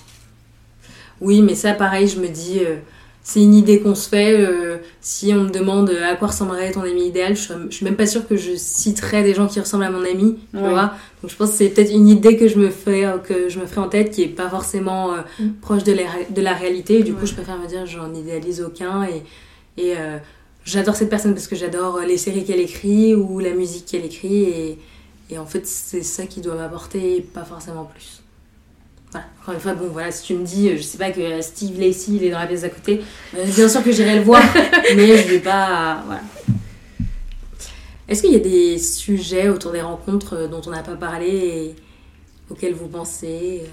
[1.22, 2.76] Oui, mais ça, pareil, je me dis, euh,
[3.24, 4.36] c'est une idée qu'on se fait.
[4.38, 7.76] euh, si on me demande euh, à quoi ressemblerait ton ami idéal, je suis, je
[7.76, 10.58] suis même pas sûre que je citerais des gens qui ressemblent à mon ami, tu
[10.60, 10.70] Ouais.
[10.70, 10.94] vois.
[11.22, 13.60] Donc je pense que c'est peut-être une idée que je me fais, euh, que je
[13.60, 15.50] me ferai en tête qui est pas forcément euh, Mm.
[15.62, 17.00] proche de la, de la réalité.
[17.00, 19.24] Et du coup, je préfère me dire, j'en idéalise aucun et,
[19.82, 20.18] et euh,
[20.66, 24.44] j'adore cette personne parce que j'adore les séries qu'elle écrit ou la musique qu'elle écrit
[24.44, 24.78] et,
[25.30, 28.23] et en fait, c'est ça qui doit m'apporter, pas forcément plus.
[29.14, 29.28] Voilà.
[29.42, 31.42] Encore une fois, bon, voilà, si tu me dis, euh, je sais pas que euh,
[31.42, 33.02] Steve Lacey, il est dans la pièce d'à côté,
[33.36, 34.42] euh, bien sûr que j'irai le voir,
[34.96, 36.02] mais je vais pas.
[36.06, 36.22] Voilà.
[38.08, 41.76] Est-ce qu'il y a des sujets autour des rencontres dont on n'a pas parlé et
[42.50, 43.64] auxquels vous pensez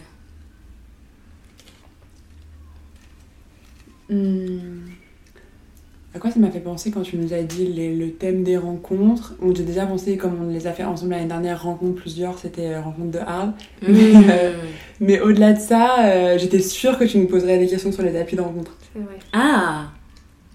[6.14, 6.18] Hmm.
[6.18, 9.34] quoi ça m'a fait penser quand tu nous as dit les- le thème des rencontres
[9.40, 12.66] Bon, J'ai déjà pensé, comme on les a fait ensemble l'année dernière, rencontre plusieurs, c'était
[12.68, 13.52] euh, rencontre de Arles.
[13.86, 13.94] Mmh.
[15.00, 18.18] Mais au-delà de ça, euh, j'étais sûre que tu nous poserais des questions sur les
[18.18, 18.76] applis de rencontre.
[18.92, 19.16] C'est vrai.
[19.32, 19.84] Ah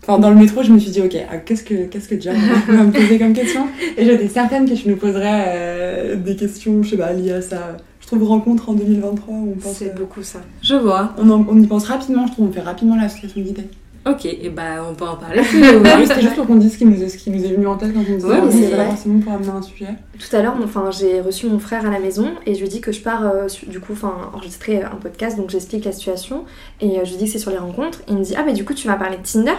[0.07, 2.35] Enfin, dans le métro, je me suis dit, ok, ah, qu'est-ce que, qu'est-ce que John
[2.67, 3.65] va me poser comme question?
[3.97, 7.41] Et j'étais certaine que tu nous poserais euh, des questions, je sais pas, liées à
[7.41, 7.77] ça.
[8.01, 9.77] Je trouve rencontre en 2023, on pense.
[9.77, 10.41] C'est euh, beaucoup ça.
[10.61, 11.15] Je vois.
[11.17, 13.67] on, en- on y pense rapidement, je trouve, on fait rapidement l'association d'idées.
[14.07, 15.41] Ok, et bah on peut en parler.
[15.43, 17.75] C'était juste pour qu'on dise ce qui, nous est, ce qui nous est venu en
[17.75, 18.85] tête quand on disait Ouais, c'est vrai.
[18.85, 19.87] forcément pour amener un sujet.
[20.19, 22.81] Tout à l'heure, enfin, j'ai reçu mon frère à la maison et je lui dis
[22.81, 26.45] que je pars euh, du coup enfin, enregistrer un podcast, donc j'explique la situation
[26.81, 27.99] et euh, je lui dis que c'est sur les rencontres.
[28.07, 29.53] Et il me dit Ah, mais du coup, tu m'as parlé de Tinder?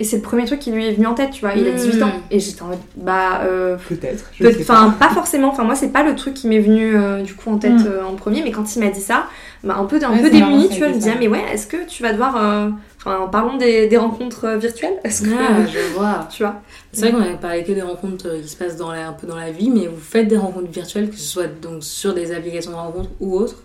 [0.00, 1.52] Et c'est le premier truc qui lui est venu en tête, tu vois.
[1.54, 2.06] Il a 18 ans.
[2.06, 2.12] Mm.
[2.30, 4.30] Et j'étais en mode Bah, euh, Peut-être.
[4.62, 5.10] Enfin, pas.
[5.10, 5.48] forcément.
[5.50, 7.86] Enfin, moi, c'est pas le truc qui m'est venu euh, du coup en tête Mm.
[7.86, 9.26] euh, en premier, mais quand il m'a dit ça,
[9.62, 10.88] bah, un peu, un Ouais, peu c'est démunie, tu vois.
[10.88, 11.12] Je me été dis, ça.
[11.14, 12.70] ah, mais ouais, est-ce que tu vas devoir.
[13.02, 15.00] Enfin, parlons des, des rencontres euh, virtuelles.
[15.04, 15.30] Est-ce que.
[15.30, 16.28] Ah, je vois.
[16.30, 16.60] Tu vois?
[16.92, 19.12] C'est vrai qu'on avait parlé que des rencontres euh, qui se passent dans la, un
[19.14, 22.12] peu dans la vie, mais vous faites des rencontres virtuelles, que ce soit donc sur
[22.12, 23.62] des applications de rencontres ou autres?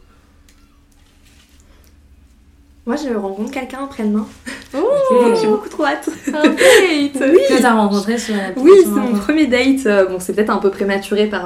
[2.86, 4.28] Moi, je rencontre quelqu'un après-demain.
[4.74, 4.82] Ok.
[5.42, 6.08] J'ai beaucoup trop hâte.
[6.28, 7.62] Un date?
[7.62, 9.86] T'as rencontré sur l'application Oui, c'est mon premier date.
[9.88, 11.46] Euh, Bon, c'est peut-être un peu prématuré par,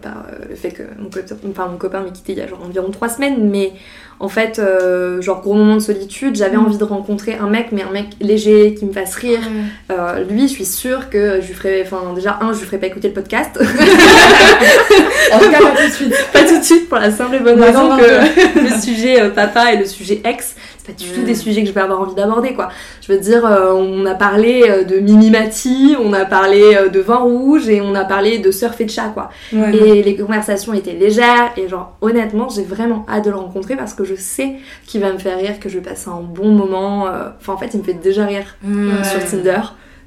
[0.00, 2.62] par le fait que mon copain, enfin, mon copain m'a quitté il y a genre
[2.64, 3.74] environ trois semaines, mais
[4.20, 6.66] en fait, euh, genre gros moment de solitude, j'avais Mm.
[6.66, 9.40] envie de rencontrer un mec, mais un mec léger, qui me fasse rire.
[9.90, 12.78] Euh, lui, je suis sûre que je lui ferais, enfin déjà un, je lui ferais
[12.78, 13.58] pas écouter le podcast,
[15.32, 16.14] En tout cas, pas tout de suite.
[16.32, 19.72] pas tout de suite pour la simple et bonne raison que le sujet euh, papa
[19.72, 20.54] et le sujet ex,
[20.92, 21.24] pas du tout Mm.
[21.24, 22.68] des sujets que je vais avoir envie d'aborder quoi.
[23.00, 27.00] Je veux dire, euh, on a parlé euh, de Mimimati, on a parlé euh, de
[27.00, 29.30] vin rouge et on a parlé de surf et de chat quoi.
[29.52, 29.74] Ouais.
[29.76, 33.94] Et les conversations étaient légères et genre honnêtement j'ai vraiment hâte de le rencontrer parce
[33.94, 34.54] que je sais
[34.86, 37.06] qu'il va me faire rire, que je vais passer un bon moment.
[37.38, 38.56] Enfin en fait il me fait déjà rire.
[38.64, 39.04] Ouais.
[39.04, 39.60] sur Tinder.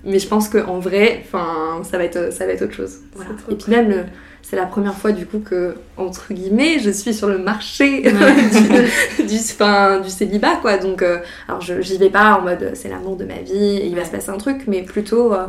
[0.06, 2.98] Mais je pense qu'en vrai, enfin, ça va être, ça va être autre chose.
[3.16, 3.32] Voilà.
[3.50, 4.04] Et puis même, le-
[4.44, 8.02] c'est la première fois du coup que, entre guillemets, je suis sur le marché
[9.18, 10.78] du, du, du célibat, quoi.
[10.78, 13.86] Donc, euh, alors je- j'y vais pas en mode c'est l'amour de ma vie et
[13.88, 15.48] il va se passer un truc, mais plutôt, euh,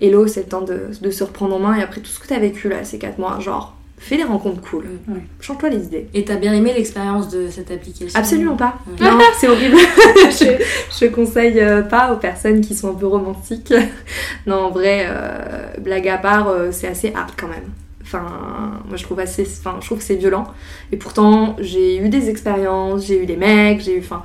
[0.00, 2.26] hello, c'est le temps de, de se reprendre en main et après tout ce que
[2.28, 4.84] t'as vécu là, ces 4 mois, genre, fais des rencontres cool.
[5.08, 5.22] Ouais.
[5.40, 6.08] Change-toi les idées.
[6.14, 8.18] Et t'as bien aimé l'expérience de cette application?
[8.18, 8.74] Absolument pas.
[9.00, 9.10] Ouais.
[9.10, 9.76] Non, c'est horrible.
[10.30, 10.64] je,
[11.00, 13.72] je conseille euh, pas aux personnes qui sont un peu romantiques.
[14.46, 17.70] non, en vrai, euh, blague à part, c'est assez hard quand même.
[18.08, 18.24] Enfin,
[18.88, 20.44] moi je trouve assez, enfin, je trouve que c'est violent.
[20.92, 24.22] Et pourtant, j'ai eu des expériences, j'ai eu des mecs, j'ai eu, enfin,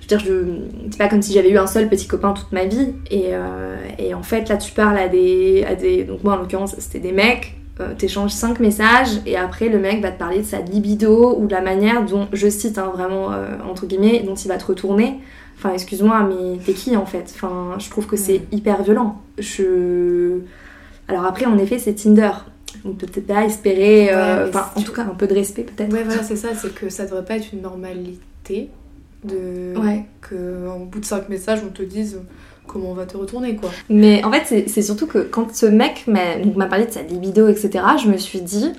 [0.00, 2.52] je veux dire, je, c'est pas comme si j'avais eu un seul petit copain toute
[2.52, 2.94] ma vie.
[3.10, 6.36] Et, euh, et en fait, là, tu parles à des, à des, donc moi en
[6.38, 7.56] l'occurrence, c'était des mecs.
[7.80, 11.46] euh, T'échanges 5 messages et après le mec va te parler de sa libido ou
[11.46, 14.66] de la manière dont, je cite hein, vraiment euh, entre guillemets, dont il va te
[14.66, 15.18] retourner.
[15.56, 17.32] Enfin, excuse-moi, mais t'es qui en fait?
[17.34, 19.20] Enfin, je trouve que c'est hyper violent.
[19.38, 20.40] Je.
[21.08, 22.30] Alors après, en effet, c'est Tinder.
[22.84, 24.08] On peut peut-être pas espérer.
[24.12, 25.92] euh, Ouais, Enfin, en tout cas, un peu de respect peut-être.
[25.92, 28.70] Ouais, voilà, c'est ça, c'est que ça devrait pas être une normalité
[29.24, 29.76] de.
[29.78, 30.04] Ouais.
[30.20, 32.20] Que en bout de 5 messages, on te dise
[32.66, 33.70] comment on va te retourner, quoi.
[33.88, 37.70] Mais en fait, c'est- surtout que quand ce mec m'a parlé de sa libido, etc.,
[38.02, 38.72] je me suis dit.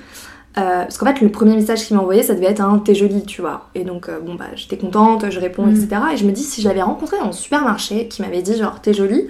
[0.57, 2.93] euh, parce qu'en fait, le premier message qu'il m'a envoyé, ça devait être un t'es
[2.93, 3.69] jolie, tu vois.
[3.73, 6.01] Et donc, euh, bon, bah, j'étais contente, je réponds, etc.
[6.13, 8.93] Et je me dis, si je l'avais rencontré en supermarché, qui m'avait dit, genre, t'es
[8.93, 9.27] jolie,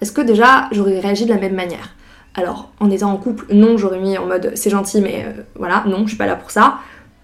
[0.00, 1.94] est-ce que déjà j'aurais réagi de la même manière?
[2.36, 5.84] Alors, en étant en couple, non, j'aurais mis en mode c'est gentil, mais euh, voilà,
[5.86, 6.78] non, je suis pas là pour ça.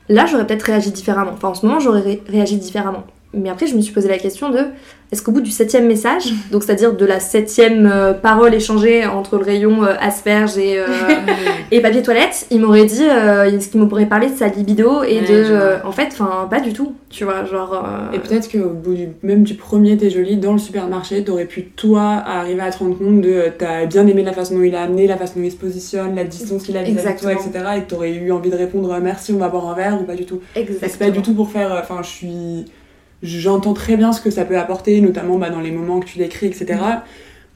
[0.09, 1.33] Là, j'aurais peut-être réagi différemment.
[1.35, 3.05] Enfin, en ce moment, j'aurais ré- réagi différemment.
[3.33, 4.67] Mais après, je me suis posé la question de
[5.13, 9.39] est-ce qu'au bout du septième message, donc c'est-à-dire de la septième euh, parole échangée entre
[9.39, 10.87] le rayon euh, asperge et, euh,
[11.73, 15.27] et papier toilette, il m'aurait dit, est-ce qu'il m'aurait parlé de sa libido et Ouais,
[15.27, 15.85] de.
[15.85, 17.85] en fait, enfin, pas du tout, tu vois, genre.
[18.13, 21.65] Et peut-être qu'au bout du, même du premier T'es jolie dans le supermarché, t'aurais pu
[21.65, 24.83] toi arriver à te rendre compte de t'as bien aimé la façon dont il a
[24.83, 27.51] amené, la façon dont il se positionne, la distance qu'il a vis-à-vis de toi, etc.
[27.79, 30.25] Et t'aurais eu envie de répondre merci, on va boire un verre ou pas du
[30.25, 30.41] tout.
[30.55, 30.91] Exactement.
[30.91, 31.77] C'est pas du tout pour faire.
[31.83, 32.65] Enfin, je suis.
[33.23, 36.19] J'entends très bien ce que ça peut apporter, notamment bah, dans les moments que tu
[36.19, 36.67] décris, etc.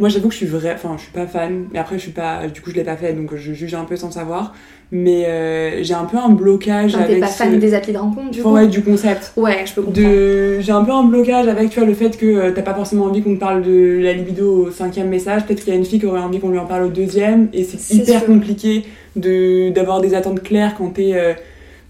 [0.01, 0.73] Moi, j'avoue que je suis vrai.
[0.75, 1.67] Enfin, je suis pas fan.
[1.73, 2.49] Mais après, je suis pas.
[2.53, 4.53] Du coup, je l'ai pas fait, donc je juge un peu sans savoir.
[4.91, 7.21] Mais euh, j'ai un peu un blocage Enfin, T'es avec.
[7.23, 9.33] pas fan ce- des applis de rencontre, du Enfin, coup ouais, du concept.
[9.37, 10.07] Ouais, je peux comprendre.
[10.09, 10.59] De...
[10.61, 13.05] J'ai un peu un blocage avec tu vois, le fait que euh, t'as pas forcément
[13.07, 15.47] envie qu'on te parle de la libido au cinquième message.
[15.47, 17.49] Peut-être qu'il y a une fille qui aurait envie qu'on lui en parle au deuxième.
[17.53, 18.27] Et c'est C'est hyper sûr.
[18.27, 18.85] compliqué
[19.17, 21.33] de d'avoir des attentes claires quand t'es euh,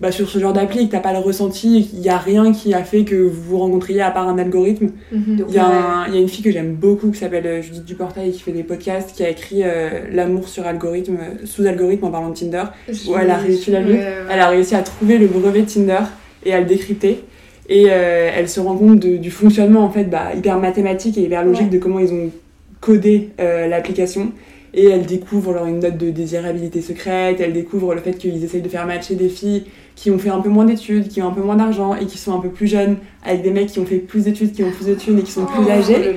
[0.00, 2.18] bah, sur ce genre d'appli et que t'as pas le ressenti et qu'il y a
[2.18, 4.88] rien qui a fait que vous vous rencontriez à part un algorithme.
[5.12, 5.74] De Il y, a Ouais.
[5.74, 8.40] un- il y a une fille que j'aime beaucoup qui s'appelle euh, Judith Duportail qui
[8.40, 12.30] fait des podcasts qui a écrit euh, L'amour sur algorithme, euh, sous algorithme en parlant
[12.30, 12.64] de Tinder.
[12.88, 14.04] Ouais, elle a réussi, Ouais, ouais.
[14.30, 16.00] Elle a réussi à trouver le brevet de Tinder
[16.44, 17.20] et à le décrypter.
[17.68, 21.22] Et euh, elle se rend compte de- du fonctionnement en fait bah, hyper mathématique et
[21.22, 21.70] hyper logique Ouais.
[21.70, 22.30] de comment ils ont
[23.40, 24.32] euh, l'application.
[24.76, 28.60] Et elle découvre genre, une note de désirabilité secrète, elle découvre le fait qu'ils essayent
[28.60, 29.64] de faire matcher des filles
[29.94, 32.18] qui ont fait un peu moins d'études, qui ont un peu moins d'argent et qui
[32.18, 34.72] sont un peu plus jeunes, avec des mecs qui ont fait plus d'études, qui ont
[34.72, 36.12] plus d'études et qui sont plus Oh, âgés.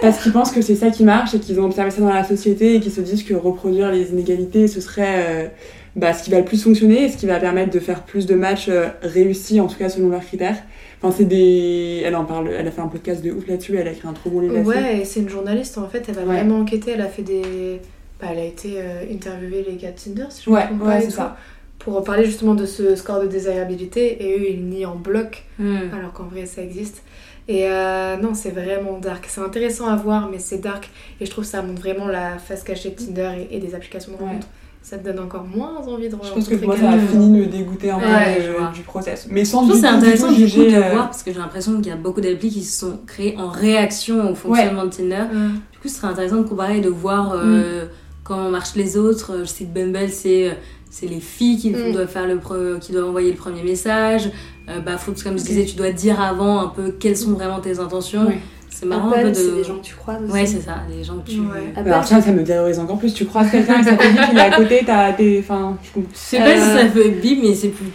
[0.00, 2.24] Parce qu'ils pensent que c'est ça qui marche et qu'ils ont observé ça dans la
[2.24, 5.46] société et qu'ils se disent que reproduire les inégalités, ce serait euh,
[5.94, 8.26] bah, ce qui va le plus fonctionner et ce qui va permettre de faire plus
[8.26, 10.56] de matchs euh, réussis, en tout cas selon leurs critères.
[11.00, 12.02] Enfin, c'est des...
[12.04, 14.12] Elle en parle, elle a fait un podcast de ouf là-dessus, elle a écrit un
[14.12, 14.56] trop bon livre.
[14.66, 16.24] Ouais, c'est une journaliste en fait, elle Ouais.
[16.24, 17.42] vraiment enquêter, elle a fait des.
[18.20, 20.82] Bah, elle a été euh, interviewée les gars de Tinder, si je me Ouais, trompe
[20.86, 21.36] ouais, c'est ça.
[21.78, 25.76] pour parler justement de ce score de désirabilité, et eux ils nient en bloc, Hmm.
[25.98, 27.02] alors qu'en vrai ça existe.
[27.48, 29.26] Et euh, non, c'est vraiment dark.
[29.28, 30.88] C'est intéressant à voir, mais c'est dark,
[31.20, 33.74] et je trouve que ça montre vraiment la face cachée de Tinder et, et des
[33.74, 34.24] applications de Ouais.
[34.24, 34.46] rencontre.
[34.82, 37.44] Ça te donne encore moins envie de Je pense que moi, ça a fini de
[37.44, 39.26] me dégoûter un peu Ouais, euh, du process.
[39.30, 41.76] Mais sans Je que c'est intéressant du coup de euh, voir parce que j'ai l'impression
[41.76, 45.24] qu'il y a beaucoup d'applis qui se sont créées en réaction au fonctionnement de Tinder.
[45.72, 47.86] Du coup, ce serait intéressant de comparer et de voir euh,
[48.34, 49.38] comment marchent les autres.
[49.40, 50.52] Je sais que Bumble, c'est euh,
[50.90, 51.92] c'est les filles qui Mm.
[51.92, 54.30] doivent faire le pre- qui doivent envoyer le premier message.
[54.68, 57.60] Euh, bah, faut comme je disais, tu dois dire avant un peu quelles sont vraiment
[57.60, 58.26] tes intentions.
[58.26, 58.38] Ouais.
[58.72, 59.34] C'est marrant un peu Apple, de.
[59.34, 60.32] c'est des gens que tu croises aussi.
[60.32, 61.40] Ouais, c'est ça, des gens que tu.
[61.40, 61.72] Ouais.
[61.76, 63.12] Apple, Alors ça, ça me terrorise encore plus.
[63.12, 65.40] Tu croises quelqu'un et ça te dit qu'il est à côté, t'as des...
[65.40, 67.86] Enfin, je sais pas si Euh, ça fait bip, mais c'est plus.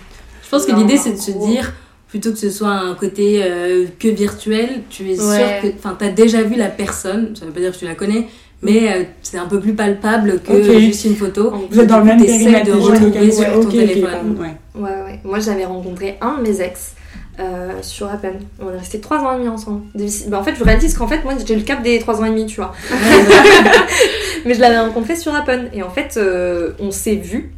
[0.44, 1.74] Je pense que non, l'idée c'est de se dire,
[2.08, 5.38] plutôt que ce soit un côté euh, que virtuel, tu es Ouais.
[5.38, 5.76] sûr que.
[5.78, 8.28] Enfin, t'as déjà vu la personne, ça veut pas dire que tu la connais,
[8.66, 11.54] mais euh, c'est un peu plus palpable que juste une photo.
[11.70, 14.38] Vous êtes dans le même T'essaies périmètre de retrouver sur ton téléphone.
[14.40, 14.56] ouais.
[14.76, 15.20] Ouais, ouais.
[15.24, 16.96] Moi, j'avais rencontré un de mes ex
[17.40, 18.36] euh, sur Apple.
[18.62, 19.82] On est resté 3 ans et demi ensemble.
[20.28, 22.30] Bah, en fait, je réalise qu'en fait, moi, j'ai le cap des 3 ans et
[22.30, 22.74] demi, tu vois.
[24.46, 25.70] Mais je l'avais rencontré sur Apple.
[25.74, 27.52] Et en fait, euh, on s'est vu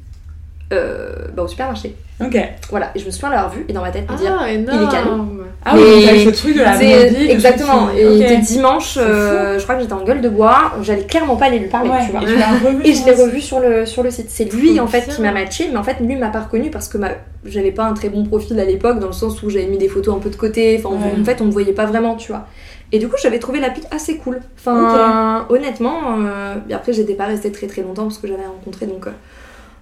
[0.74, 1.96] euh, bah, au supermarché.
[2.20, 2.36] Ok.
[2.72, 2.92] Voilà.
[2.96, 4.36] Et je me souviens l'avoir vu et dans ma tête me dire.
[4.40, 4.90] Ah, énorme.
[4.92, 5.28] canon.
[5.64, 7.90] Ah oui, t'avais ce truc de la le exactement.
[7.96, 8.22] Et il ok.
[8.32, 10.74] était dimanche, euh, je crois que j'étais en gueule de bois.
[10.82, 12.22] J'allais clairement pas aller lui parler, Ouais, tu vois.
[12.22, 14.28] et Et je l'ai revu sur le, sur le site.
[14.30, 16.70] C'est lui Trop en fait qui m'a matché, mais en fait lui m'a pas reconnu
[16.72, 17.10] parce que ma...
[17.46, 19.90] j'avais pas un très bon profil à l'époque, dans le sens où j'avais mis des
[19.90, 20.82] photos un peu de côté.
[20.84, 21.22] Enfin, Ouais.
[21.22, 22.48] en fait, on me voyait pas vraiment, tu vois.
[22.94, 24.40] Et du coup, j'avais trouvé l'appli assez cool.
[24.58, 28.86] Enfin, honnêtement, euh, et après, j'étais pas restée très très longtemps parce que j'avais rencontré
[28.86, 29.12] donc euh,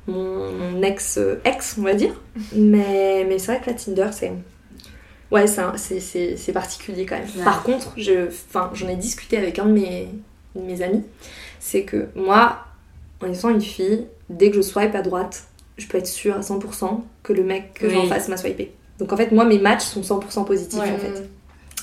[0.07, 2.13] mon, mon ex euh, ex, on va dire.
[2.53, 4.31] Mais, mais c'est vrai que la Tinder, c'est
[5.31, 7.27] ouais, c'est particulier quand même.
[7.37, 7.43] Ouais.
[7.43, 10.07] Par contre, je, enfin, j'en ai discuté avec un de mes,
[10.55, 11.03] de mes amis.
[11.59, 12.59] C'est que moi,
[13.21, 15.45] en étant une fille, dès que je swipe à droite,
[15.77, 18.07] je peux être sûre à 100% que le mec que j'ai en Oui.
[18.09, 18.71] face m'a swipé.
[18.99, 20.91] Donc en fait, moi, mes matchs sont 100% positifs Ouais.
[20.91, 21.27] en fait.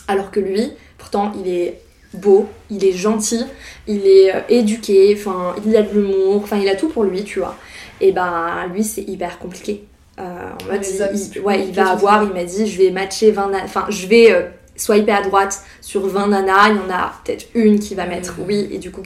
[0.09, 1.81] Alors que lui, pourtant, il est
[2.15, 3.43] beau, il est gentil,
[3.87, 7.25] il est euh, éduqué, enfin, il a de l'humour, enfin, il a tout pour lui,
[7.25, 7.57] tu vois.
[8.03, 9.85] Et ben, lui, c'est hyper compliqué.
[10.19, 13.31] Euh, en mode, il- il- ouais, il va avoir, il m'a dit, je vais matcher
[13.31, 14.43] 20 nanas, enfin, je vais euh,
[14.77, 18.35] swiper à droite sur 20 nanas, il y en a peut-être une qui va mettre
[18.47, 19.01] oui, et du coup,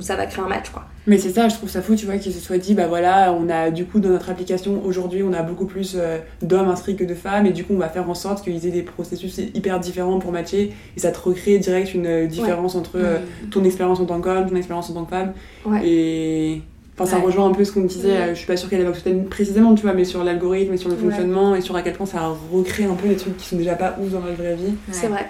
[0.00, 0.86] ça va créer un match, quoi.
[1.06, 3.32] Mais c'est ça, je trouve ça fou, tu vois, qu'il se soit dit, bah voilà,
[3.32, 6.96] on a du coup dans notre application aujourd'hui, on a beaucoup plus euh, d'hommes inscrits
[6.96, 9.38] que de femmes, et du coup, on va faire en sorte qu'ils aient des processus
[9.54, 13.18] hyper différents pour matcher, et ça te recrée direct une différence entre euh,
[13.52, 15.32] ton expérience en tant qu'homme, ton expérience en tant que femme,
[15.64, 15.80] Ouais.
[15.86, 16.62] et.
[17.00, 17.24] Enfin, ça Ouais.
[17.24, 18.16] rejoint un peu ce qu'on disait, Ouais.
[18.16, 18.96] euh, je suis pas sûre qu'elle évoque
[19.30, 21.00] précisément, tu vois, mais sur l'algorithme et sur le Ouais.
[21.02, 23.74] fonctionnement et sur à quel point ça recrée un peu des trucs qui sont déjà
[23.74, 24.64] pas ouf dans la vraie vie.
[24.64, 24.74] Ouais.
[24.92, 25.26] C'est vrai.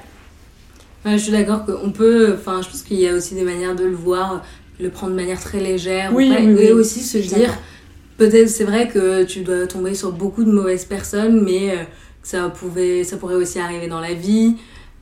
[1.04, 2.34] Ouais, je suis d'accord qu'on peut.
[2.38, 4.42] Enfin, je pense qu'il y a aussi des manières de le voir,
[4.80, 6.12] le prendre de manière très légère.
[6.12, 6.62] ou Oui, pas, oui, oui.
[6.64, 7.56] Et aussi se dire,
[8.18, 11.74] peut-être c'est vrai que tu dois tomber sur beaucoup de mauvaises personnes, mais euh,
[12.22, 14.56] que ça, pouvait, ça pourrait aussi arriver dans la vie.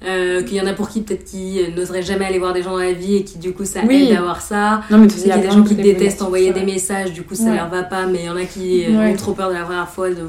[0.05, 2.63] Euh, qu'il y en a pour qui peut-être qui euh, n'oseraient jamais aller voir des
[2.63, 4.05] gens dans la vie et qui du coup ça Oui.
[4.05, 4.83] aide d'avoir ça.
[4.93, 7.13] Non, mais tu C'est sais, qu'il y a des gens qui détestent envoyer des messages,
[7.13, 7.57] du coup ça Ouais.
[7.57, 9.11] leur va pas, mais il y en a qui euh, Ouais.
[9.13, 10.29] ont trop peur de la première fois de,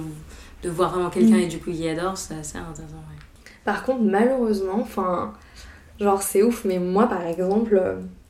[0.64, 1.42] de voir vraiment quelqu'un Mm.
[1.42, 2.96] et du coup ils adorent, c'est assez intéressant.
[2.96, 3.20] ouais.
[3.64, 5.34] Par contre, malheureusement, enfin,
[6.02, 7.80] genre c'est ouf, mais moi par exemple,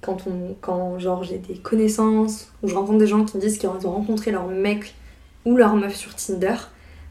[0.01, 3.57] quand on, quand genre j'ai des connaissances ou je rencontre des gens qui me disent
[3.57, 4.93] qu'ils ont rencontré leur mec
[5.45, 6.55] ou leur meuf sur Tinder,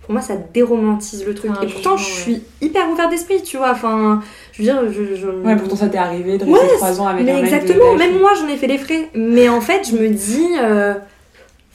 [0.09, 1.51] pour moi ça déromantise le truc.
[1.55, 3.73] Ah, Et pourtant, je suis hyper ouverte d'esprit, tu vois.
[3.73, 6.99] Enfin, je veux dire, je, je- Ouais, pourtant ça t'est arrivé de Ouais, rester 3
[7.03, 9.11] ans avec mais un mec de exactement, même moi j'en ai fait les frais.
[9.15, 10.47] Mais en fait, je me dis.
[10.59, 10.95] euh,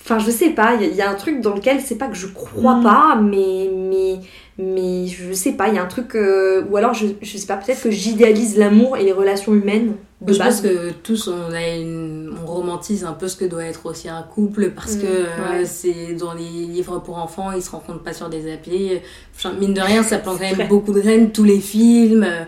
[0.06, 1.96] Enfin, je sais pas, il y, a- il y a un truc dans lequel c'est
[1.98, 2.84] pas que je crois Mm.
[2.84, 4.16] pas, mais, mais,
[4.58, 6.16] mais je sais pas, il y a un truc.
[6.16, 9.94] euh, ou alors, je, je sais pas, peut-être que j'idéalise l'amour et les relations humaines
[10.26, 10.62] de je base.
[10.62, 14.10] pense que tous on, a une, on romantise un peu ce que doit être aussi
[14.10, 15.66] un couple parce Mm, que euh, ouais.
[15.66, 18.92] c'est dans les livres pour enfants, ils se rencontrent pas sur des applis.
[19.36, 22.44] Enfin, mine de rien, ça plante quand même beaucoup de graines, tous les films, euh,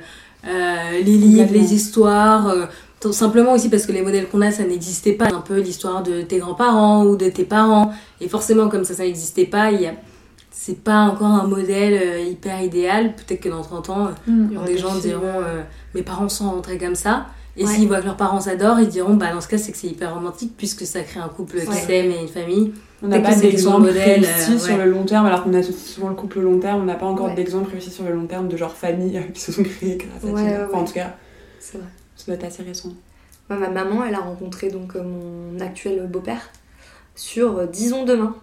[0.48, 2.48] euh, les livres, les histoires.
[2.50, 2.66] euh,
[3.02, 5.26] tout simplement aussi parce que les modèles qu'on a, ça n'existait pas.
[5.28, 7.92] Un peu l'histoire de tes grands-parents ou de tes parents.
[8.20, 9.94] Et forcément, comme ça, ça n'existait pas, il y a
[10.58, 13.14] c'est pas encore un modèle hyper idéal.
[13.16, 14.58] Peut-être que dans 30 ans, Mm.
[14.58, 15.62] aura des gens diront euh,
[15.94, 17.28] mes parents sont rentrés comme ça.
[17.58, 17.74] Et Ouais.
[17.74, 19.88] s'ils voient que leurs parents s'adorent, ils diront bah dans ce cas c'est que c'est
[19.88, 22.74] hyper romantique puisque ça crée un couple qui s'aime et une famille.
[23.02, 26.10] On n'a pas d'exemple modèles, réussi euh, sur le long terme, alors qu'on associe souvent
[26.10, 26.82] le couple long terme.
[26.82, 27.36] On n'a pas encore Ouais.
[27.36, 30.34] d'exemple réussi sur le long terme de genre famille qui se sont créées grâce à
[30.34, 30.56] Ouais, Tinder.
[30.58, 31.16] ouais, Enfin, en tout cas,
[31.60, 31.88] C'est vrai.
[32.18, 32.90] ça doit être assez récent.
[33.50, 36.50] Ma maman, elle a rencontré donc euh, mon actuel beau-père
[37.16, 38.36] sur euh, Disons demain.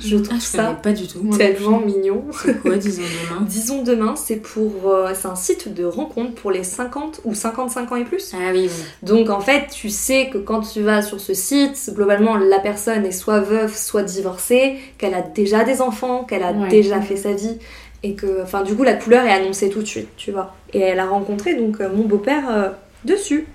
[0.00, 1.20] Je Ah, trouve je connais ça pas du tout.
[1.36, 2.24] tellement mignon.
[2.32, 6.50] C'est quoi disons demain Disons demain, c'est pour euh, c'est un site de rencontre pour
[6.50, 8.32] les 50 ou 55 ans et plus.
[8.34, 8.84] Ah oui, oui.
[9.02, 13.04] Donc en fait, tu sais que quand tu vas sur ce site, globalement la personne
[13.06, 16.68] est soit veuve, soit divorcée, qu'elle a déjà des enfants, qu'elle a Ouais.
[16.68, 17.58] déjà fait sa vie
[18.02, 20.54] et que enfin du coup la couleur est annoncée tout de suite, tu vois.
[20.72, 22.68] Et elle a rencontré donc euh, mon beau-père euh,
[23.04, 23.46] dessus.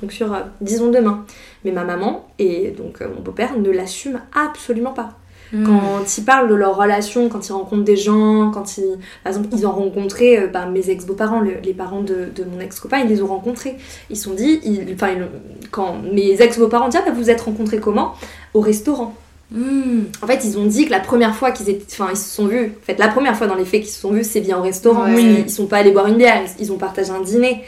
[0.00, 1.26] Donc sur euh, disons demain.
[1.64, 5.10] Mais ma maman et donc euh, mon beau-père ne l'assument absolument pas.
[5.52, 5.64] Hmm.
[5.64, 9.48] Quand ils parlent de leur relation, quand ils rencontrent des gens, quand ils, par exemple,
[9.52, 13.08] ils ont rencontré euh, bah, mes ex-beaux-parents, le- les parents de, de mon ex-copain, ils
[13.08, 13.76] les ont rencontrés.
[14.10, 17.30] Ils se sont dit, ils- enfin, ils- quand mes ex-beaux-parents disent, ah, bah, vous vous
[17.30, 18.14] êtes rencontrés comment?
[18.54, 19.14] Au restaurant.
[19.52, 20.02] Hmm.
[20.22, 22.46] En fait, ils ont dit que la première fois qu'ils étaient, enfin, ils se sont
[22.46, 24.56] vus, en fait, la première fois dans les faits qu'ils se sont vus, c'est bien
[24.58, 25.12] au restaurant.
[25.12, 25.20] Ouais.
[25.20, 27.62] Ils, ils sont pas allés boire une bière, ils, ils ont partagé un dîner.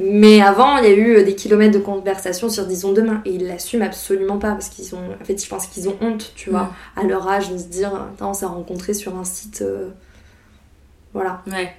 [0.00, 3.46] Mais avant, il y a eu des kilomètres de conversation sur disons demain et ils
[3.46, 6.72] l'assument absolument pas parce qu'ils ont, en fait, je pense qu'ils ont honte, tu vois
[6.96, 9.88] à leur âge de se dire Attends, on s'est rencontrés sur un site euh,
[11.12, 11.72] voilà Ouais.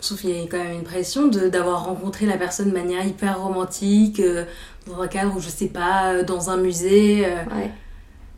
[0.00, 3.40] Sauf qu'il y a quand même une pression d'avoir rencontré la personne de manière hyper
[3.40, 4.44] romantique, euh,
[4.86, 7.24] dans un cadre où je sais pas, euh, dans un musée.
[7.26, 7.70] euh, ouais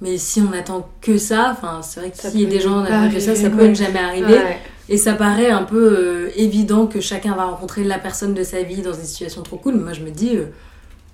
[0.03, 2.55] mais si on attend que ça, enfin c'est vrai que Ça s'il y a peut
[2.55, 4.35] des gens n'attendent que ça, ça peut ne jamais arriver.
[4.35, 4.59] Ouais.
[4.89, 8.63] Et ça paraît un peu euh, évident que chacun va rencontrer la personne de sa
[8.63, 9.75] vie dans une situation trop cool.
[9.77, 10.47] Mais moi je me dis, euh,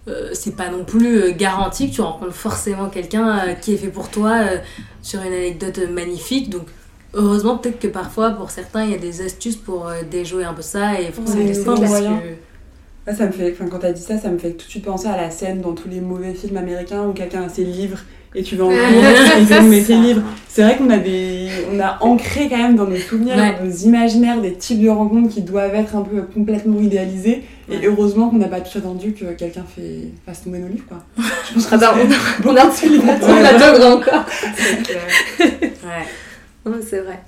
[0.09, 3.77] euh, c'est pas non plus euh, garanti que tu rencontres forcément quelqu'un euh, qui est
[3.77, 4.59] fait pour toi euh,
[5.03, 6.49] sur une anecdote magnifique.
[6.51, 6.66] Donc
[7.15, 10.55] heureusement peut-être que parfois pour certains il y a des astuces pour euh, déjouer un
[10.55, 11.89] peu ça et forcer Ouais, le c'est destin clair.
[11.90, 12.19] parce Moyen.
[12.19, 12.27] que...
[13.11, 14.85] Là, ça me fait, enfin, quand t'as dit ça, ça me fait tout de suite
[14.85, 18.01] penser à la scène dans tous les mauvais films américains où quelqu'un a ses livres
[18.35, 20.23] et tu vas en cours et tes livres.
[20.49, 23.55] C'est vrai qu'on a des, on a ancré quand même dans nos souvenirs, Ouais.
[23.59, 27.45] dans nos imaginaires des types de rencontres qui doivent être un peu complètement idéalisés.
[27.69, 27.77] Ouais.
[27.83, 30.99] Et heureusement qu'on n'a pas tous attendu que quelqu'un fait fasse tomber nos livres, quoi.
[31.49, 31.87] Je pense que Ah c'est-
[32.49, 34.25] on a, on a, Ouais, on attendra encore
[34.57, 35.45] C'est.
[35.47, 36.73] Ouais.
[36.83, 37.19] C'est vrai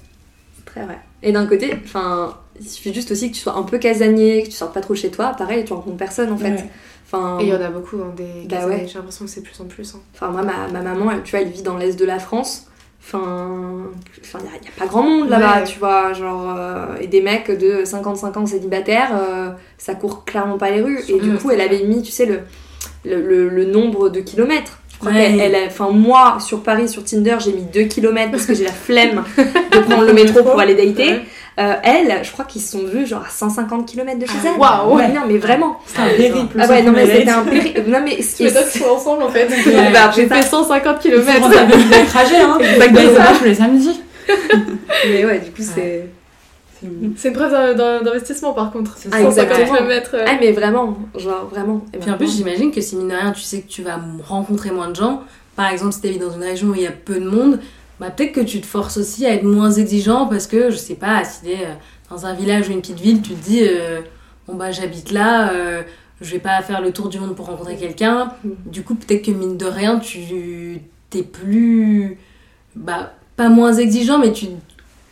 [0.57, 3.63] c'est très vrai et d'un côté enfin il suffit juste aussi que tu sois un
[3.63, 6.51] peu casanier que tu sortes pas trop chez toi pareil tu rencontres personne en fait
[6.51, 6.65] Ouais.
[7.12, 8.87] Enfin Et il y en a beaucoup, hein, des Bah ouais.
[8.87, 9.95] J'ai l'impression que c'est plus en plus.
[9.95, 10.01] hein.
[10.15, 12.66] Enfin, moi, ma, ma maman, elle, tu vois, elle vit dans l'est de la France.
[13.03, 13.89] Enfin,
[14.35, 15.65] il n'y a, a pas grand monde là-bas, Ouais.
[15.65, 16.12] tu vois.
[16.12, 20.82] Genre, euh, et des mecs de 55 ans célibataires, euh, ça court clairement pas les
[20.82, 21.01] rues.
[21.09, 22.41] Et du coup, elle avait mis, tu sais, le,
[23.05, 24.78] le, le- le nombre de kilomètres.
[25.03, 25.39] Ouais.
[25.39, 28.73] elle enfin, moi, sur Paris, sur Tinder, j'ai mis 2 kilomètres parce que j'ai la
[28.73, 31.20] flemme de prendre le métro pour aller dater.
[31.59, 34.49] Euh, elle, je crois qu'ils se sont vus genre à 150 km de chez Ah,
[34.55, 34.61] elle.
[34.61, 34.97] waouh.
[34.97, 35.79] Ouais, Non, mais vraiment.
[35.87, 36.57] C'est un périple.
[36.59, 37.83] Ah ouais, non, mais c'était un périple.
[37.89, 38.17] Non, mais.
[38.37, 38.63] Tu m'étonnes
[38.97, 39.47] ensemble en fait.
[39.49, 39.93] Ouais.
[39.93, 40.49] Bah, J'ai c'est fait ça.
[40.49, 41.43] 150 Il faut km.
[41.43, 42.59] rentabiliser le trajet, hein.
[42.61, 42.79] C'est
[43.15, 44.01] pas tous les samedis.
[45.09, 46.09] Mais ouais, du coup, c'est.
[46.81, 46.89] C'est.
[47.17, 48.95] C'est une preuve d'investissement par contre.
[48.97, 49.77] C'est Ah, 150 exactement.
[49.79, 50.17] km.
[50.27, 51.85] Ah, mais vraiment, genre vraiment.
[51.93, 53.99] Et Puis en plus, j'imagine que si mine de rien, tu sais que tu vas
[54.27, 55.23] rencontrer moins de gens,
[55.57, 57.59] par exemple, si tu dans une région où il y a peu de monde,
[58.01, 60.95] bah peut-être que tu te forces aussi à être moins exigeant parce que, je sais
[60.95, 61.75] pas, si t'es euh,
[62.09, 64.01] dans un village ou une petite ville, tu te dis, euh,
[64.49, 65.83] bon bah j'habite là, euh,
[66.23, 68.33] je vais pas faire le tour du monde pour rencontrer quelqu'un.
[68.43, 68.51] Mm.
[68.65, 72.17] Du coup, peut-être que mine de rien, tu t'es plus.
[72.75, 74.47] Bah, pas moins exigeant, mais tu.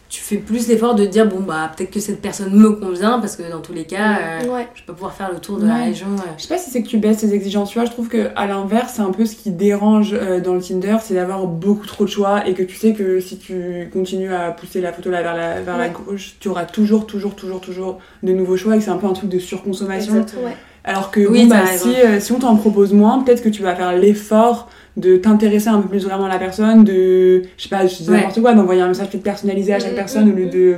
[0.09, 3.37] Tu fais plus l'effort de dire, bon, bah, peut-être que cette personne me convient, parce
[3.37, 4.67] que dans tous les cas, euh, Ouais.
[4.75, 6.07] je vais pas pouvoir faire le tour de la région.
[6.17, 6.21] euh.
[6.39, 8.29] Je sais pas si c'est que tu baisses tes exigences, tu vois, je trouve que
[8.35, 11.87] à l'inverse, c'est un peu ce qui dérange euh, dans le Tinder, c'est d'avoir beaucoup
[11.87, 15.11] trop de choix et que tu sais que si tu continues à pousser la photo
[15.11, 15.93] là vers la, vers la Ouais.
[16.07, 19.07] gauche, tu auras toujours, toujours, toujours, toujours de nouveaux choix et que c'est un peu
[19.09, 20.15] un truc de surconsommation.
[20.15, 20.45] Exactement.
[20.47, 20.57] Ouais.
[20.85, 23.63] Alors que Oui, bon, bah, si, euh, si on t'en propose moins, peut-être que tu
[23.63, 27.69] vas faire l'effort de t'intéresser un peu plus vraiment à la personne, de, je sais
[27.69, 28.17] pas, je dis Ouais.
[28.19, 30.51] n'importe quoi, d'envoyer un message peut-être personnalisé à chaque Mm, personne mm, au lieu mm,
[30.51, 30.77] de...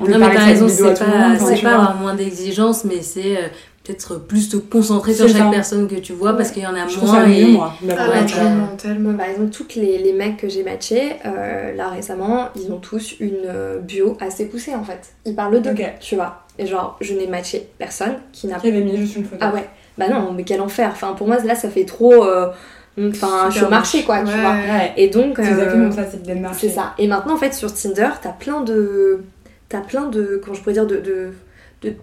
[0.00, 3.36] on Non, mais t'as raison, c'est monde, pas, enfin, pas avoir moins d'exigences, mais c'est
[3.36, 3.40] euh,
[3.84, 5.50] peut-être plus te concentrer sur chaque ça.
[5.52, 7.26] personne que tu vois parce qu'il y en a Je trouve ça moins.
[7.26, 7.52] mieux, Et...
[7.52, 9.14] moi, Ah Ouais, tellement, tellement.
[9.14, 13.14] Par exemple, tous les, les mecs que j'ai matchés, euh, là récemment, ils ont tous
[13.20, 15.12] une euh, bio assez poussée en fait.
[15.26, 15.84] Ils parlent d'eux, Ok.
[16.00, 16.40] tu vois.
[16.58, 19.38] Et genre, je n'ai matché personne qui n'a Qui avait mis juste une photo.
[19.40, 19.68] Ah ouais,
[19.98, 20.88] bah non, mais quel enfer.
[20.92, 22.24] Enfin, pour moi, là, ça fait trop.
[22.24, 22.48] euh,
[22.96, 24.52] Enfin, je suis au marché quoi, tu vois.
[24.52, 24.92] Ouais.
[24.96, 25.34] Et donc.
[25.36, 26.68] C'est euh, exactement ça, c'est marché.
[26.68, 26.94] C'est ça.
[26.98, 29.20] Et maintenant, en fait, sur Tinder, t'as plein de.
[29.68, 30.40] T'as plein de.
[30.42, 30.96] Comment je pourrais dire De.
[30.96, 31.32] de,
[31.82, 31.96] de-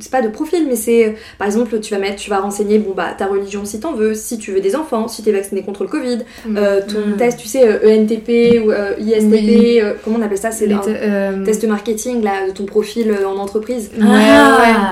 [0.00, 2.92] c'est pas de profil, mais c'est par exemple, tu vas mettre, tu vas renseigner, bon
[2.94, 5.82] bah ta religion si t'en veux, si tu veux des enfants, si t'es vacciné contre
[5.82, 6.56] le Covid, Mm.
[6.56, 7.16] euh, ton Mm.
[7.16, 9.80] test, tu sais, euh, ENTP ou euh, ISTP, Oui.
[9.82, 13.36] euh, comment on appelle ça C'est euh, test marketing là de ton profil euh, en
[13.38, 13.90] entreprise.
[14.00, 14.04] Ah,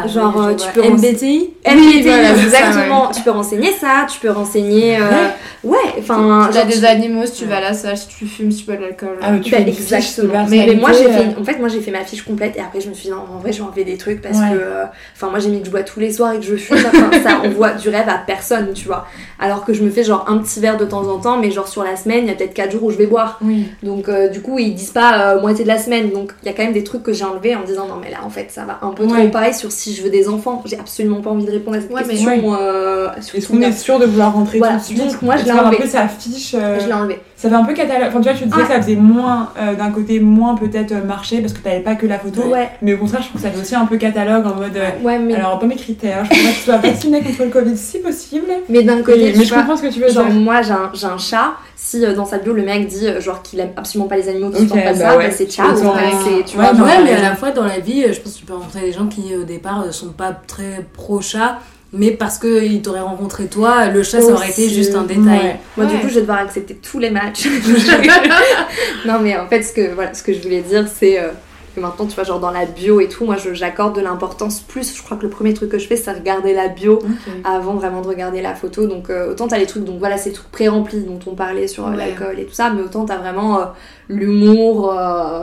[0.04, 3.10] ouais, genre, oui, euh, je tu peux renseigner- MBTI MBTI, voilà, c'est ça, exactement.
[3.10, 4.96] Tu peux renseigner ça, tu peux renseigner.
[4.96, 5.28] euh,
[5.64, 6.48] ouais, enfin.
[6.52, 8.50] Tu as genre, des tu- animaux si tu vas à la salle, si tu fumes,
[8.50, 9.16] si tu bois de l'alcool.
[9.22, 10.46] Ah, tu Bah, fais une fiche exactement.
[10.48, 12.60] Mais, mais moi j'ai fait, euh, en fait moi j'ai fait ma fiche complète et
[12.60, 14.50] après je me suis dit non, en vrai je vais enlever des trucs parce Ouais.
[14.52, 14.83] que, euh,
[15.14, 17.10] enfin moi j'ai mis que je bois tous les soirs et que je fume, enfin,
[17.22, 19.06] ça envoie du rêve à personne, tu vois.
[19.38, 21.68] Alors que je me fais genre un petit verre de temps en temps, mais genre
[21.68, 23.38] sur la semaine il y a peut-être 4 jours où je vais boire.
[23.42, 23.68] Oui.
[23.82, 26.48] Donc euh, du coup ils disent pas euh, moitié de la semaine, donc il y
[26.48, 28.30] a quand même des trucs que j'ai enlevés en me disant non mais là en
[28.30, 29.28] fait ça va un peu trop.
[29.28, 31.90] Pareil sur si je veux des enfants, j'ai absolument pas envie de répondre à cette
[31.92, 32.54] Ouais, question.
[32.60, 35.44] euh, Est-ce qu'on est sûr de vouloir rentrer Voilà, tout de suite donc moi, je
[35.44, 35.76] l'ai un enlevé.
[35.82, 36.54] peu sa fiche.
[36.58, 37.20] euh, Je l'ai enlevé.
[37.44, 38.08] Ça fait un peu catalogue.
[38.08, 38.62] Enfin, tu vois, tu disais Ouais.
[38.62, 41.94] que ça faisait moins, euh, d'un côté, moins peut-être euh, marché parce que t'avais pas
[41.94, 42.40] que la photo.
[42.48, 44.74] Ouais, Mais au contraire, je trouve que ça fait aussi un peu catalogue en mode.
[44.76, 46.24] euh, ouais mais, Alors, pas mes critères.
[46.24, 48.46] Je voudrais que tu sois vacciné contre le Covid si possible.
[48.70, 50.34] mais d'un côté, Et- tu mais je vois, comprends ce que tu veux Genre dire.
[50.40, 53.42] moi j'ai un, j'ai un chat, si euh, dans sa bio le mec dit genre
[53.42, 55.26] qu'il aime absolument pas les animaux, qu'il Ok, supporte pas bah ça, ouais.
[55.28, 56.00] bah c'est ciao, Autant- ouais,
[56.46, 58.46] tu Ouais, vois, genre, mais à la fois dans la vie, je pense que tu
[58.46, 61.58] peux rencontrer des gens qui au départ sont pas très pro chat,
[61.94, 65.24] mais parce qu'ils t'auraient rencontré toi, le chat ça aurait été juste un détail.
[65.38, 65.56] Ouais.
[65.76, 67.46] Moi du coup je vais devoir accepter tous les matchs.
[69.06, 71.28] non mais en fait ce que, voilà, ce que je voulais dire c'est euh,
[71.74, 74.96] que maintenant tu vois genre dans la bio et tout, moi j'accorde de l'importance plus,
[74.96, 77.00] je crois que le premier truc que je fais c'est regarder la bio
[77.44, 78.86] avant vraiment de regarder la photo.
[78.86, 81.86] Donc euh, autant t'as les trucs, donc voilà, ces trucs pré-remplis dont on parlait sur
[81.86, 81.96] euh, Ouais.
[81.96, 83.64] l'alcool et tout ça, mais autant t'as vraiment euh,
[84.08, 84.88] l'humour,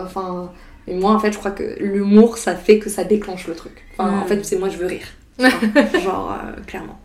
[0.04, 0.52] enfin.
[0.88, 3.74] et moi en fait je crois que l'humour ça fait que ça déclenche le truc.
[3.98, 5.08] Enfin en fait c'est moi je veux rire.
[5.40, 7.00] Genre euh, clairement.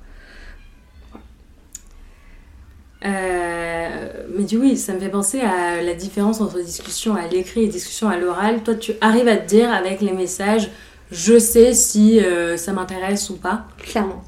[3.04, 7.64] Euh, mais du oui, ça me fait penser à la différence entre discussion à l'écrit
[7.64, 8.62] et discussion à l'oral.
[8.62, 10.70] Toi, tu arrives à te dire avec les messages,
[11.10, 13.66] je sais si euh, ça m'intéresse ou pas.
[13.78, 14.22] Clairement.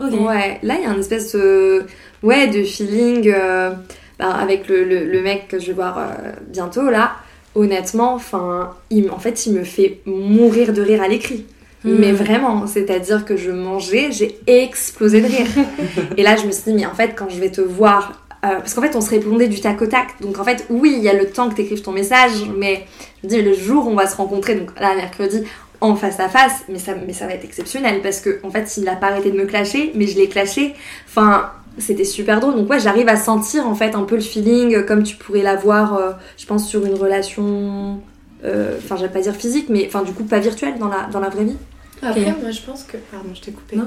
[0.00, 1.86] Ouais, là il y a un espèce de,
[2.22, 3.70] ouais, de feeling euh,
[4.18, 6.08] bah, avec le, le, le mec que je vais voir
[6.48, 7.12] bientôt là.
[7.54, 8.74] Honnêtement, enfin,
[9.12, 11.46] en fait, il me fait mourir de rire à l'écrit.
[11.84, 11.96] Hmm.
[11.98, 15.46] Mais vraiment, c'est-à-dire que je mangeais, j'ai explosé de rire.
[16.16, 18.56] et là, je me suis dit, mais en fait, quand je vais te voir, euh,
[18.56, 20.20] parce qu'en fait, on se répondait du tac au tac.
[20.20, 22.86] Donc, en fait, oui, il y a le temps que tu écrives ton message, mais
[23.22, 25.42] je me dis, le jour où on va se rencontrer, donc là, mercredi,
[25.80, 28.76] en face à face, mais ça, mais ça va être exceptionnel parce que, en fait,
[28.78, 30.72] il n'a pas arrêté de me clasher, mais je l'ai clashé.
[31.06, 32.54] Enfin, c'était super drôle.
[32.54, 35.42] Donc, ouais, j'arrive à sentir, en fait, un peu le feeling, euh, comme tu pourrais
[35.42, 38.00] l'avoir, euh, je pense, sur une relation.
[38.44, 41.20] euh, Enfin, j'allais pas dire physique, mais enfin, du coup, pas virtuelle dans la, dans
[41.20, 41.56] la vraie vie.
[42.04, 42.96] Après, moi je pense que.
[43.10, 43.76] Pardon, je t'ai coupé.
[43.76, 43.86] Non.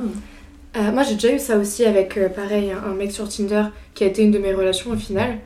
[0.76, 3.64] Euh, moi j'ai déjà eu ça aussi avec, euh, pareil, un, un mec sur Tinder
[3.94, 5.38] qui a été une de mes relations au final.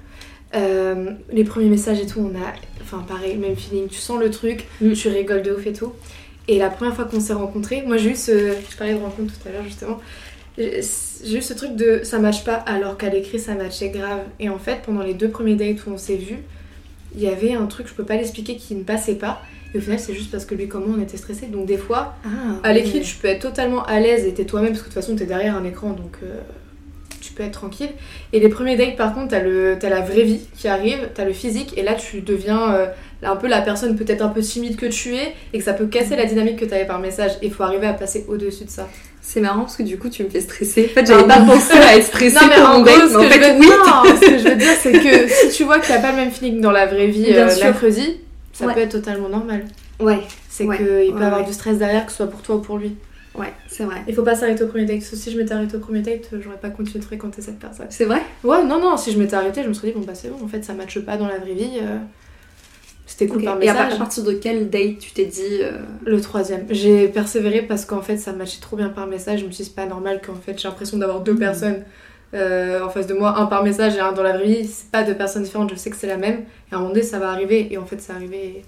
[0.54, 2.54] Euh, les premiers messages et tout, on a.
[2.82, 3.88] Enfin, pareil, même feeling.
[3.88, 4.94] Tu sens le truc, Mm.
[4.94, 5.94] tu rigoles de ouf et tout.
[6.48, 8.54] Et la première fois qu'on s'est rencontrés, moi j'ai eu ce.
[8.70, 10.00] Je parlais de rencontre tout à l'heure justement.
[10.58, 14.22] J'ai eu ce truc de ça match pas alors qu'à l'écrit ça matchait grave.
[14.40, 16.40] Et en fait, pendant les deux premiers dates où on s'est vus,
[17.16, 19.42] il y avait un truc, je peux pas l'expliquer, qui ne passait pas.
[19.74, 21.48] Et au final, c'est juste parce que lui, comment on était stressés.
[21.48, 22.30] Donc, des fois, Ah,
[22.64, 25.02] à l'écrit, tu peux être totalement à l'aise et t'es toi-même parce que de toute
[25.02, 26.40] façon, t'es derrière un écran donc euh,
[27.22, 27.90] tu peux être tranquille.
[28.34, 31.24] Et les premiers dates, par contre, t'as, le, t'as la vraie vie qui arrive, t'as
[31.24, 32.88] le physique et là, tu deviens euh,
[33.24, 35.86] un peu la personne peut-être un peu timide que tu es et que ça peut
[35.86, 37.32] casser la dynamique que t'avais par message.
[37.42, 38.90] Il faut arriver à passer au-dessus de ça.
[39.22, 40.90] C'est marrant parce que du coup tu me fais stresser.
[40.92, 43.10] En fait, j'avais pas pensé à être stressée Non, mais pour en mon gros, date,
[43.12, 43.60] ce mais en que, je fait, veux...
[43.60, 43.68] oui.
[43.68, 46.10] non, ce que je veux dire, c'est que si tu vois qu'il n'y a pas
[46.12, 48.18] le même feeling dans la vraie vie euh, mercredi,
[48.62, 48.74] ça Ouais.
[48.74, 49.66] peut être totalement normal.
[50.00, 50.78] Ouais, C'est Ouais.
[50.78, 52.96] qu'il peut Ouais, avoir du stress derrière, que ce soit pour toi ou pour lui.
[53.36, 53.98] ouais, c'est vrai.
[54.08, 55.02] Il faut pas s'arrêter au premier date.
[55.02, 57.86] Si je m'étais arrêtée au premier date, j'aurais pas continué de fréquenter cette personne.
[57.90, 58.22] C'est vrai?
[58.44, 60.44] Ouais, non, non, si je m'étais arrêtée, je me serais dit, bon, bah c'est bon,
[60.44, 61.78] en fait, ça matche pas dans la vraie vie.
[61.82, 61.98] euh,
[63.06, 63.44] C'était cool Ok.
[63.46, 63.76] par Et message.
[63.78, 66.66] par- à partir de quel date tu t'es dit euh, Le troisième.
[66.70, 69.42] J'ai persévéré parce qu'en fait, ça matchait trop bien par message.
[69.42, 71.84] Je me suis dit, c'est pas normal qu'en fait, j'ai l'impression d'avoir deux personnes
[72.34, 74.68] euh, en face de moi, un par message et un dans la vraie vie.
[74.68, 76.42] C'est pas deux personnes différentes, je sais que c'est la même.
[76.72, 77.68] Et à un moment donné, ça va arriver.
[77.72, 78.64] Et en fait, c'est arrivé.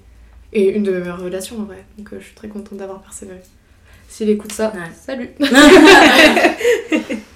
[0.52, 1.84] Et une de mes meilleures relations en vrai.
[1.98, 3.40] Donc, euh, je suis très contente d'avoir persévéré.
[4.07, 4.81] S'il écoute ça, Ouais.
[4.94, 5.30] salut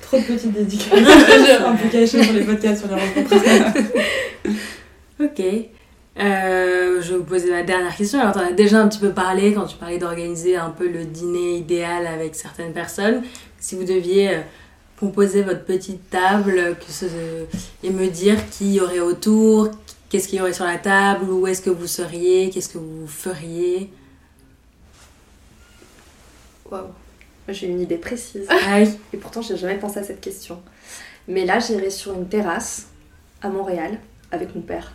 [0.02, 1.00] Trop de petites dédicaces.
[1.66, 3.44] un peu cachées sur les podcasts, sur les rencontres.
[5.20, 5.42] Ok.
[6.20, 8.20] Euh, je vais vous poser la dernière question.
[8.20, 11.06] Alors, tu as déjà un petit peu parlé quand tu parlais d'organiser un peu le
[11.06, 13.24] dîner idéal avec certaines personnes.
[13.60, 14.40] Si vous deviez euh,
[15.00, 17.06] composer votre petite table que ce-
[17.84, 19.70] et me dire qui y aurait autour,
[20.10, 23.08] qu'est-ce qu'il y aurait sur la table, où est-ce que vous seriez, qu'est-ce que vous
[23.08, 23.90] feriez.
[26.72, 26.88] Waouh.
[27.50, 28.46] J'ai une idée précise.
[28.50, 28.90] Ah oui.
[29.14, 30.62] Et pourtant, j'ai jamais pensé à cette question.
[31.28, 32.88] Mais là, j'irais sur une terrasse
[33.42, 34.00] à Montréal
[34.32, 34.94] avec mon père.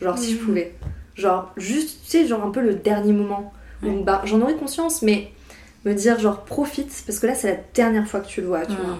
[0.00, 0.44] Genre, si je Mhm.
[0.46, 0.74] pouvais.
[1.14, 3.52] Genre, juste, tu sais, genre un peu le dernier moment.
[3.82, 4.02] Ouais.
[4.02, 5.30] Bah, j'en aurais conscience, mais
[5.84, 8.64] me dire genre profite parce que là c'est la dernière fois que tu le vois,
[8.64, 8.76] tu Mm.
[8.76, 8.98] vois.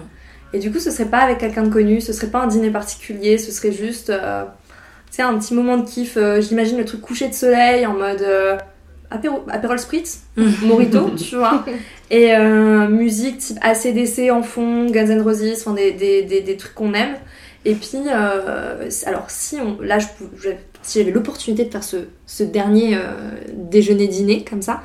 [0.55, 2.71] Et du coup, ce serait pas avec quelqu'un de connu, ce serait pas un dîner
[2.71, 4.45] particulier, ce serait juste, euh,
[5.11, 6.17] tu sais, un petit moment de kiff.
[6.17, 8.57] euh, J'imagine le truc coucher de soleil en mode euh,
[9.11, 10.21] apéro, Aperol Spritz,
[10.63, 11.65] Morito, tu vois.
[12.11, 16.57] Et euh, musique type ACDC en fond, Guns N' Roses, enfin des, des, des, des
[16.57, 17.17] trucs qu'on aime.
[17.65, 17.99] Et puis,
[19.07, 20.07] alors si on, là, je,
[20.83, 22.97] si j'avais l'opportunité de faire ce, ce dernier
[23.55, 24.83] déjeuner-dîner comme ça,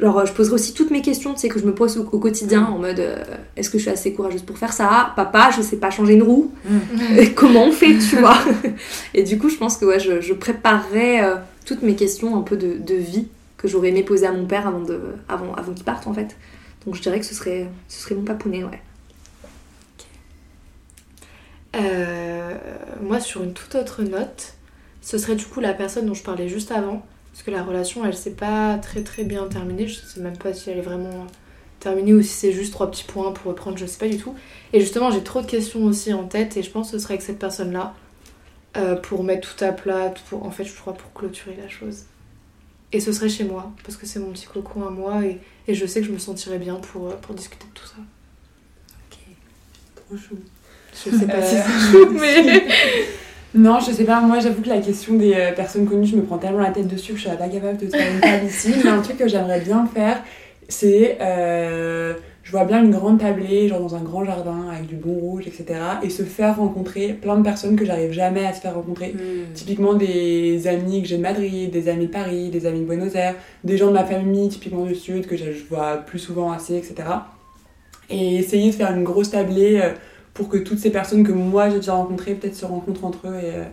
[0.00, 2.02] genre euh, je poserais aussi toutes mes questions, tu sais, que je me pose au,
[2.02, 3.22] au quotidien en mode euh,
[3.56, 5.12] est-ce que je suis assez courageuse pour faire ça?
[5.16, 6.52] Papa, je sais pas changer une roue.
[6.68, 8.38] Euh, Comment on fait, tu vois?
[9.14, 11.36] Et du coup, je pense que ouais, je, je préparerais euh,
[11.66, 14.66] toutes mes questions un peu de, de vie que j'aurais aimé poser à mon père
[14.66, 14.98] avant, de,
[15.28, 16.36] avant, avant qu'il parte en fait.
[16.86, 18.80] Donc je dirais que ce serait, ce serait mon papounet, ouais.
[21.76, 22.54] Euh,
[23.02, 24.54] moi, sur une toute autre note,
[25.02, 27.04] ce serait du coup la personne dont je parlais juste avant.
[27.40, 29.88] Parce que la relation, elle s'est pas très très bien terminée.
[29.88, 31.26] Je sais même pas si elle est vraiment
[31.78, 34.34] terminée ou si c'est juste trois petits points pour reprendre, je sais pas du tout.
[34.74, 37.14] Et justement, j'ai trop de questions aussi en tête et je pense que ce serait
[37.14, 37.94] avec cette personne-là
[38.76, 42.00] euh, pour mettre tout à plat, pour, en fait, je crois pour clôturer la chose.
[42.92, 45.74] Et ce serait chez moi, parce que c'est mon petit cocon à moi et, et
[45.74, 47.96] je sais que je me sentirais bien pour, euh, pour discuter de tout ça.
[49.96, 50.36] Trop chou.
[50.92, 52.66] Je sais pas Euh, si c'est chou, mais.
[53.54, 56.22] Non, je sais pas, moi j'avoue que la question des euh, personnes connues, je me
[56.22, 58.72] prends tellement la tête dessus que je serais pas capable de faire une table ici.
[58.84, 60.22] Mais un truc que j'aimerais bien faire,
[60.68, 61.18] c'est.
[61.20, 62.14] euh,
[62.50, 65.46] je vois bien une grande tablée, genre dans un grand jardin avec du bon rouge,
[65.46, 65.78] etc.
[66.02, 69.14] Et se faire rencontrer plein de personnes que j'arrive jamais à se faire rencontrer.
[69.14, 69.52] Mm.
[69.54, 73.14] Typiquement des amis que j'ai de Madrid, des amis de Paris, des amis de Buenos
[73.14, 76.50] Aires, des gens de ma famille, typiquement du Sud, que je je vois plus souvent
[76.50, 76.94] assez, etc.
[78.08, 79.90] Et essayer de faire une grosse tablée euh,
[80.40, 83.36] pour que toutes ces personnes que moi j'ai déjà rencontrées peut-être se rencontrent entre eux
[83.42, 83.64] et, euh,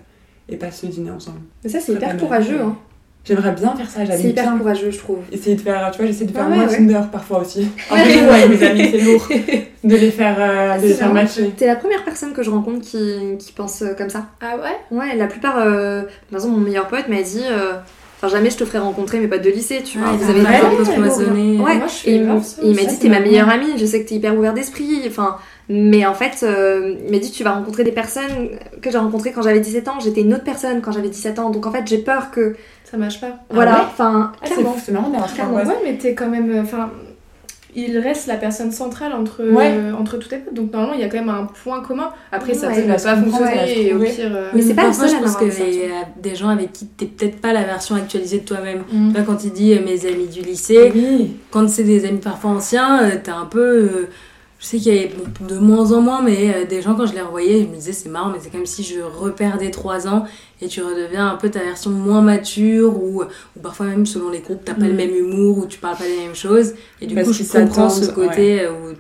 [0.50, 1.40] et passent le dîner ensemble.
[1.64, 2.18] Mais ça, c'est hyper mal.
[2.18, 2.76] courageux, hein.
[3.24, 5.20] J'aimerais bien faire ça, C'est j'avais hyper bien courageux, je trouve.
[5.32, 6.78] essayer de faire, tu vois, j'essaie de faire Ah ouais, moi ouais.
[6.78, 7.70] Tinder parfois aussi.
[7.92, 9.28] En fait, avec mes amis, c'est lourd
[9.84, 11.54] de les faire, euh, de les C'est faire matcher.
[11.56, 14.26] T'es la première personne que je rencontre qui, qui pense euh, comme ça.
[14.42, 14.98] Ah ouais?
[14.98, 15.58] Ouais, la plupart.
[15.60, 17.44] euh, par exemple, mon meilleur pote m'a dit.
[17.50, 17.74] euh,
[18.20, 20.10] Enfin, jamais je te ferai rencontrer mes potes de lycée, tu vois.
[20.10, 21.58] Ouais, vous avez vrai, une ouais, cloisonnée.
[21.60, 24.04] Ouais, Moi, je suis et il, m'a dit c'est t'es ma meilleure amie, je sais
[24.04, 25.38] que t'es hyper ouvert d'esprit, enfin,
[25.70, 28.50] mais en fait, euh, il m'a dit tu vas rencontrer des personnes
[28.82, 31.50] que j'ai rencontrées quand j'avais 17 ans, j'étais une autre personne quand j'avais 17 ans,
[31.50, 32.56] donc en fait j'ai peur que,
[32.90, 33.40] Ça marche pas.
[33.50, 35.54] voilà, ouais enfin, Ah, fou, c'est marrant d'avoir.
[35.54, 36.60] Ouais, mais t'es quand même.
[36.62, 36.90] Enfin,
[37.76, 39.70] il reste la personne centrale entre, Ouais.
[39.72, 40.54] euh, entre toutes les potes.
[40.54, 42.10] Donc normalement, il y a quand même un point commun.
[42.32, 44.10] Après, ça Ouais, bah, va pas fonctionner ouais, et au ouais.
[44.12, 44.32] pire.
[44.36, 46.72] euh, Mais c'est pas la parfois, seule je pense qu'il y a des gens avec
[46.74, 48.84] qui t'es peut-être pas la version actualisée de toi-même.
[48.92, 49.10] mm.
[49.10, 52.18] Tu vois, quand il dit euh, mes amis du lycée, Oui, quand c'est des amis
[52.20, 54.08] parfois anciens, euh, t'es un peu.
[54.60, 55.12] Je sais qu'il y avait
[55.48, 57.94] de moins en moins, mais euh, des gens, quand je les revoyais, je me disais
[57.94, 60.26] c'est marrant, mais c'est comme si je reperdais 3 ans
[60.62, 64.40] et tu redeviens un peu ta version moins mature ou, ou parfois même selon les
[64.40, 66.74] groupes, t'as pas le même humour ou tu parles pas des mêmes choses.
[67.02, 68.96] Et du Parce coup, je comprends ce côté euh, où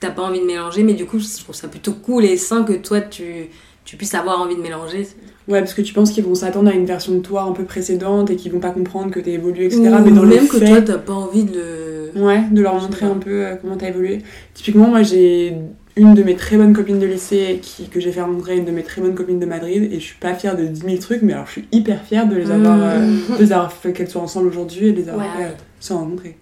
[0.00, 2.62] t'as pas envie de mélanger, mais du coup, je trouve ça plutôt cool et sain
[2.62, 3.48] que toi tu,
[3.84, 5.06] tu puisses avoir envie de mélanger.
[5.46, 7.64] Ouais, parce que tu penses qu'ils vont s'attendre à une version de toi un peu
[7.64, 9.80] précédente et qu'ils vont pas comprendre que t'as évolué, etc.
[9.80, 12.22] Ou mais dans même le que fait, toi t'as pas envie de le.
[12.22, 14.22] ouais, de leur montrer un peu euh, comment t'as évolué.
[14.54, 15.54] Typiquement, moi j'ai
[15.96, 18.70] une de mes très bonnes copines de lycée qui, que j'ai fait rencontrer une de
[18.72, 21.22] mes très bonnes copines de Madrid et je suis pas fière de 10 000 trucs,
[21.22, 23.36] mais alors je suis hyper fière de les avoir, euh, Mmh.
[23.36, 25.42] de les avoir fait qu'elles soient ensemble aujourd'hui et de les avoir Ouais.
[25.44, 26.36] fait, euh, se rencontrer.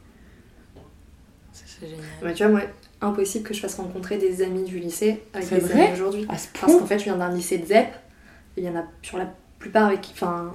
[1.53, 2.05] Ça, C'est génial.
[2.25, 2.61] Mais tu vois, moi,
[3.03, 6.27] impossible que je fasse rencontrer des amis du lycée avec des vrai amis aujourd'hui.
[6.27, 7.89] Parce qu'en fait, je viens d'un lycée de ZEP,
[8.57, 9.27] il y en a sur la
[9.59, 10.53] plupart avec qui, enfin,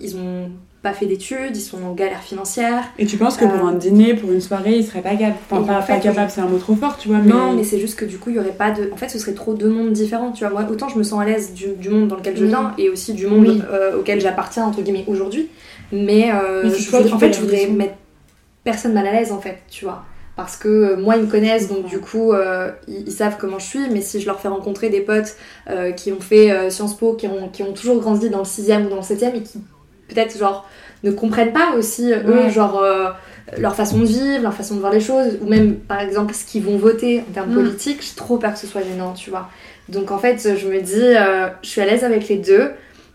[0.00, 0.50] ils ont
[0.82, 2.84] pas fait d'études, ils sont en galère financière.
[2.98, 5.36] Et tu penses que pour Euh, un dîner, pour une soirée, ils seraient pas capables
[5.50, 7.30] Enfin, pas, en fait, pas capables, c'est un mot trop fort, tu vois, mais.
[7.30, 8.90] Non, mais c'est juste que du coup, il y aurait pas de.
[8.90, 10.50] En fait, ce serait trop deux mondes différents, tu vois.
[10.58, 12.88] Moi, autant je me sens à l'aise du, du monde dans lequel je viens et
[12.88, 13.62] aussi du monde Oui.
[13.70, 15.48] euh, auquel j'appartiens, entre guillemets, aujourd'hui.
[15.92, 17.94] Mais, euh, Mais je toi, en fait, je voudrais mettre
[18.64, 20.04] personne mal à l'aise, en fait, tu vois.
[20.42, 23.58] Parce que euh, moi, ils me connaissent, donc du coup, euh, ils, ils savent comment
[23.58, 23.88] je suis.
[23.90, 25.36] Mais si je leur fais rencontrer des potes
[25.68, 28.44] euh, qui ont fait euh, Sciences Po, qui ont, qui ont toujours grandi dans le
[28.44, 29.58] 6ème ou dans le 7ème et qui
[30.08, 30.68] peut-être, genre,
[31.04, 32.50] ne comprennent pas aussi, eux, Ouais.
[32.50, 32.82] genre,
[33.58, 36.44] leur façon de vivre, leur façon de voir les choses, ou même, par exemple, ce
[36.44, 37.54] qu'ils vont voter en termes Mm.
[37.54, 39.48] politiques, j'ai trop peur que ce soit gênant, tu vois.
[39.88, 41.14] Donc, en fait, je me dis,
[41.62, 42.70] je suis à l'aise avec les deux,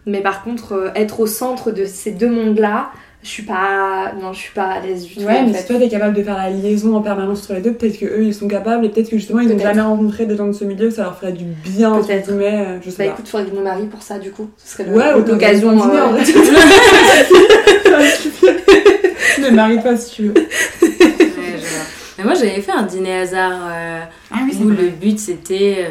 [0.06, 2.91] mais par contre, être au centre de ces deux mondes-là,
[3.26, 4.14] je suis pas.
[4.22, 5.22] Non, je suis pas à l'aise du tout.
[5.22, 5.61] Ouais, en mais fait.
[5.61, 8.06] si toi t'es capable de faire la liaison en permanence entre les deux, peut-être que
[8.06, 9.64] eux ils sont capables et peut-être que justement ils ont Peut-être.
[9.64, 12.27] jamais rencontré des gens de ce milieu, ça leur ferait du bien, entre Peut-être.
[12.27, 13.11] guillemets, euh, je sais Bah pas.
[13.14, 14.49] écoute, faudrait que je me marie pour ça, du coup.
[14.57, 15.72] Ce serait le- Ouais, ou l'occasion.
[15.72, 16.39] euh, dîner,
[19.41, 20.34] Mais marie-toi si tu veux.
[20.34, 20.47] Ouais,
[20.81, 21.85] je vois.
[22.18, 23.99] Mais moi j'avais fait un dîner hasard euh,
[24.31, 25.76] Ah oui, où le but c'était.
[25.80, 25.89] euh,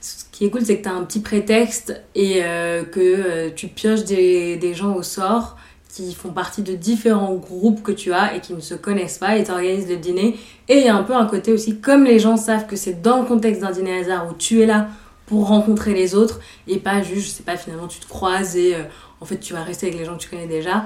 [0.00, 3.50] Ce qui est cool, c'est que tu as un petit prétexte et euh, que euh,
[3.54, 5.56] tu pioches des, des gens au sort
[5.96, 9.36] qui font partie de différents groupes que tu as et qui ne se connaissent pas
[9.36, 10.38] et t'organises le dîner.
[10.68, 13.00] Et il y a un peu un côté aussi, comme les gens savent que c'est
[13.00, 14.88] dans le contexte d'un dîner hasard où tu es là
[15.26, 18.74] pour rencontrer les autres et pas juste, je sais pas, finalement tu te croises et
[18.74, 18.82] euh,
[19.20, 20.84] en fait tu vas rester avec les gens que tu connais déjà.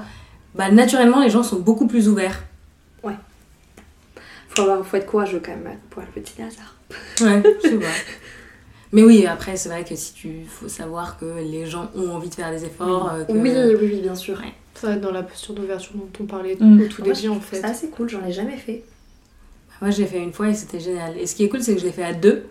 [0.55, 2.41] Bah naturellement les gens sont beaucoup plus ouverts.
[4.53, 6.75] Faut, avoir, faut être courageux quand même pour le petit hasard.
[7.21, 7.85] Ouais, je pas.
[8.91, 12.27] Mais oui, après, c'est vrai que si tu faut savoir que les gens ont envie
[12.27, 13.11] de faire des efforts.
[13.13, 14.37] euh, que- Oui, oui, oui, bien sûr.
[14.39, 14.53] Ouais.
[14.81, 16.81] Ça dans la posture d'ouverture dont on parlait Mm.
[16.81, 17.57] au tout début en fait.
[17.57, 18.83] C'est assez cool, j'en ai jamais fait.
[19.81, 21.17] Moi, j'ai fait une fois et c'était génial.
[21.17, 22.43] Et ce qui est cool, c'est que je l'ai fait à deux.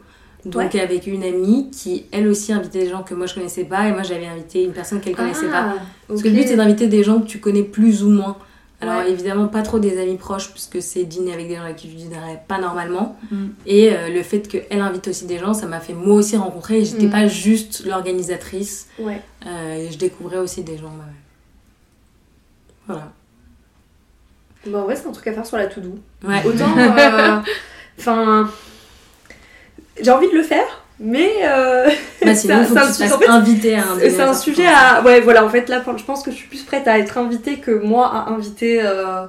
[0.45, 0.81] Donc, Ouais.
[0.81, 3.87] avec une amie qui, elle aussi, invitait des gens que moi je connaissais pas.
[3.89, 5.75] Et moi, j'avais invité une personne qu'elle connaissait pas.
[6.09, 8.37] Parce que le but, c'est d'inviter des gens que tu connais plus ou moins.
[8.81, 9.11] Alors, Ouais.
[9.11, 11.95] évidemment, pas trop des amis proches, puisque c'est dîner avec des gens avec qui tu
[11.97, 13.17] dînerais pas normalement.
[13.31, 13.37] Mm.
[13.67, 16.81] Et euh, le fait qu'elle invite aussi des gens, ça m'a fait moi aussi rencontrer.
[16.81, 17.11] Et j'étais Mm.
[17.11, 18.89] pas juste l'organisatrice.
[18.99, 19.21] Ouais.
[19.47, 20.85] euh, et je découvrais aussi des gens.
[20.87, 21.15] ouais.
[22.93, 24.79] Voilà.
[24.81, 25.95] En vrai, c'est un truc à faire sur la to-do.
[26.27, 26.43] Ouais.
[26.45, 26.77] Autant.
[26.77, 27.39] euh,
[27.99, 28.51] Enfin.
[30.01, 30.67] j'ai envie de le faire,
[30.99, 31.31] mais.
[31.45, 31.89] euh,
[32.25, 33.79] Bah, sinon, il faut c'est que un tu te sujet- fasses en fait, inviter à
[33.91, 34.79] un C'est dîner un à sujet sortir.
[34.99, 35.03] à.
[35.03, 37.57] Ouais, voilà, en fait, là, je pense que je suis plus prête à être invitée
[37.59, 38.81] que moi à inviter.
[38.83, 39.27] Euh,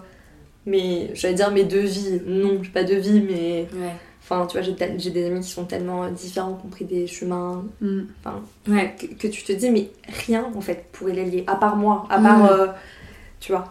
[0.68, 1.10] mes...
[1.16, 2.22] J'allais dire mes deux vies.
[2.28, 3.68] Non, j'ai pas de vie, mais.
[3.74, 3.96] Ouais.
[4.24, 4.62] Enfin, tu vois,
[4.98, 8.02] j'ai des amis qui sont tellement différents, qui ont pris des chemins Mm.
[8.68, 8.96] Ouais.
[8.98, 9.90] que, que tu te dis, mais
[10.28, 12.38] rien en fait pourrait les lier, à part moi, à part.
[12.44, 12.74] Mm.
[13.42, 13.66] Tu vois.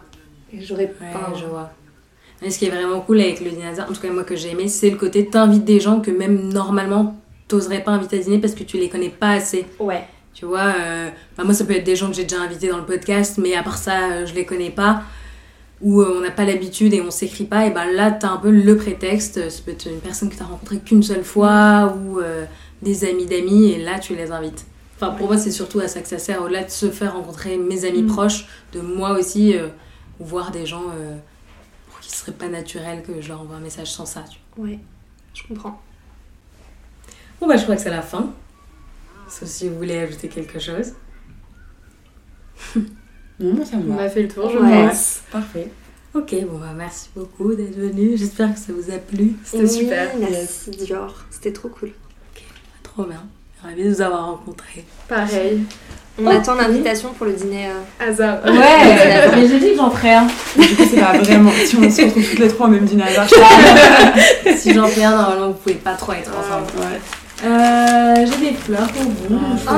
[0.53, 1.33] Et J'aurais Ouais, pas.
[1.35, 1.71] je vois.
[2.43, 4.35] Mais ce qui est vraiment cool avec le dîner hasard, en tout cas moi que
[4.35, 7.15] j'ai aimé, c'est le côté t'invites des gens que même normalement
[7.47, 9.65] t'oserais pas inviter à dîner parce que tu les connais pas assez.
[9.79, 10.03] Ouais.
[10.33, 12.77] Tu vois, euh, bah, moi ça peut être des gens que j'ai déjà invités dans
[12.77, 15.03] le podcast, mais à part ça, euh, je les connais pas.
[15.81, 18.37] Ou euh, on n'a pas l'habitude et on s'écrit pas, et ben là t'as un
[18.37, 19.49] peu le prétexte.
[19.49, 22.45] Ça peut être une personne que t'as rencontrée qu'une seule fois, ou euh,
[22.81, 24.65] des amis d'amis, et là tu les invites.
[25.03, 27.57] Enfin pour moi c'est surtout à ça que ça sert, au-delà de se faire rencontrer
[27.57, 28.07] mes amis Mm.
[28.07, 29.69] proches, de moi aussi euh,
[30.19, 31.15] voir des gens euh,
[31.89, 34.23] pour qui ce serait pas naturel que je leur envoie un message sans ça.
[34.29, 34.67] tu vois.
[34.67, 34.79] Ouais.
[35.33, 35.81] Je comprends.
[37.39, 38.31] Bon bah je crois que c'est la fin.
[39.27, 40.91] Sauf si vous voulez ajouter quelque chose.
[43.39, 44.87] Non, moi ça On a fait le tour, je Ouais.
[44.87, 45.21] pense.
[45.31, 45.71] Parfait.
[46.13, 48.15] Ok, bon bah merci beaucoup d'être venu.
[48.15, 49.33] J'espère que ça vous a plu.
[49.43, 50.11] C'était Oui, super.
[50.19, 51.25] Merci Dior.
[51.31, 51.91] C'était trop cool.
[52.83, 53.25] Trop bien.
[53.63, 54.85] Ravi de vous avoir rencontrés.
[55.07, 55.61] Pareil.
[56.21, 57.67] On attend l'invitation pour le dîner.
[57.67, 58.39] euh, Hasard.
[58.45, 60.27] Ouais, mais j'ai dit que j'en ferais un.
[60.57, 61.51] Du coup, c'est pas vraiment.
[61.65, 63.27] Si on se retrouve toutes les trois au même dîner hasard,
[64.57, 66.67] si j'en fais un, normalement vous pouvez pas trop être ensemble.
[66.79, 66.99] Ouais.
[67.43, 69.39] Euh, j'ai des fleurs pour vous.
[69.67, 69.71] Oh,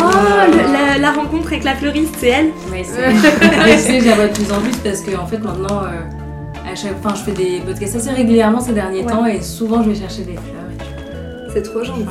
[0.52, 3.12] le- la, la rencontre avec la fleuriste, c'est elle Ouais, c'est
[3.72, 7.02] Je sais, vois de plus en plus parce que en fait maintenant, euh, à chaque
[7.02, 9.12] fois, je fais des podcasts assez régulièrement ces derniers Ouais.
[9.12, 10.72] temps et souvent je vais chercher des fleurs.
[10.74, 10.86] et tout.
[11.54, 12.04] C'est trop gentil.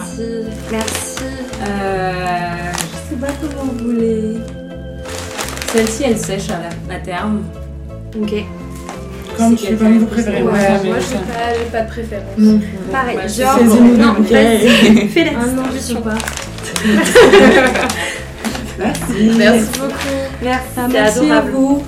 [0.70, 1.24] Merci.
[1.62, 4.36] Euh, je sais pas comment vous voulez.
[5.72, 7.42] Celle-ci, elle sèche à, la, à terme.
[8.20, 8.32] Ok.
[9.36, 12.38] Comme tu veux, quelqu'un vous Ouais, Ouais, mais moi, j'ai pas, pas de préférence.
[12.38, 12.60] Non.
[12.92, 13.16] Pareil.
[13.16, 13.58] Bah, Dior.
[13.58, 15.08] Saisis-nous Non, vas-y.
[15.08, 16.18] Fais la Ah non, je pas.
[18.78, 19.30] Merci.
[19.38, 19.92] Merci beaucoup.
[20.42, 20.66] Merci.
[20.76, 21.82] Ah, merci à vous.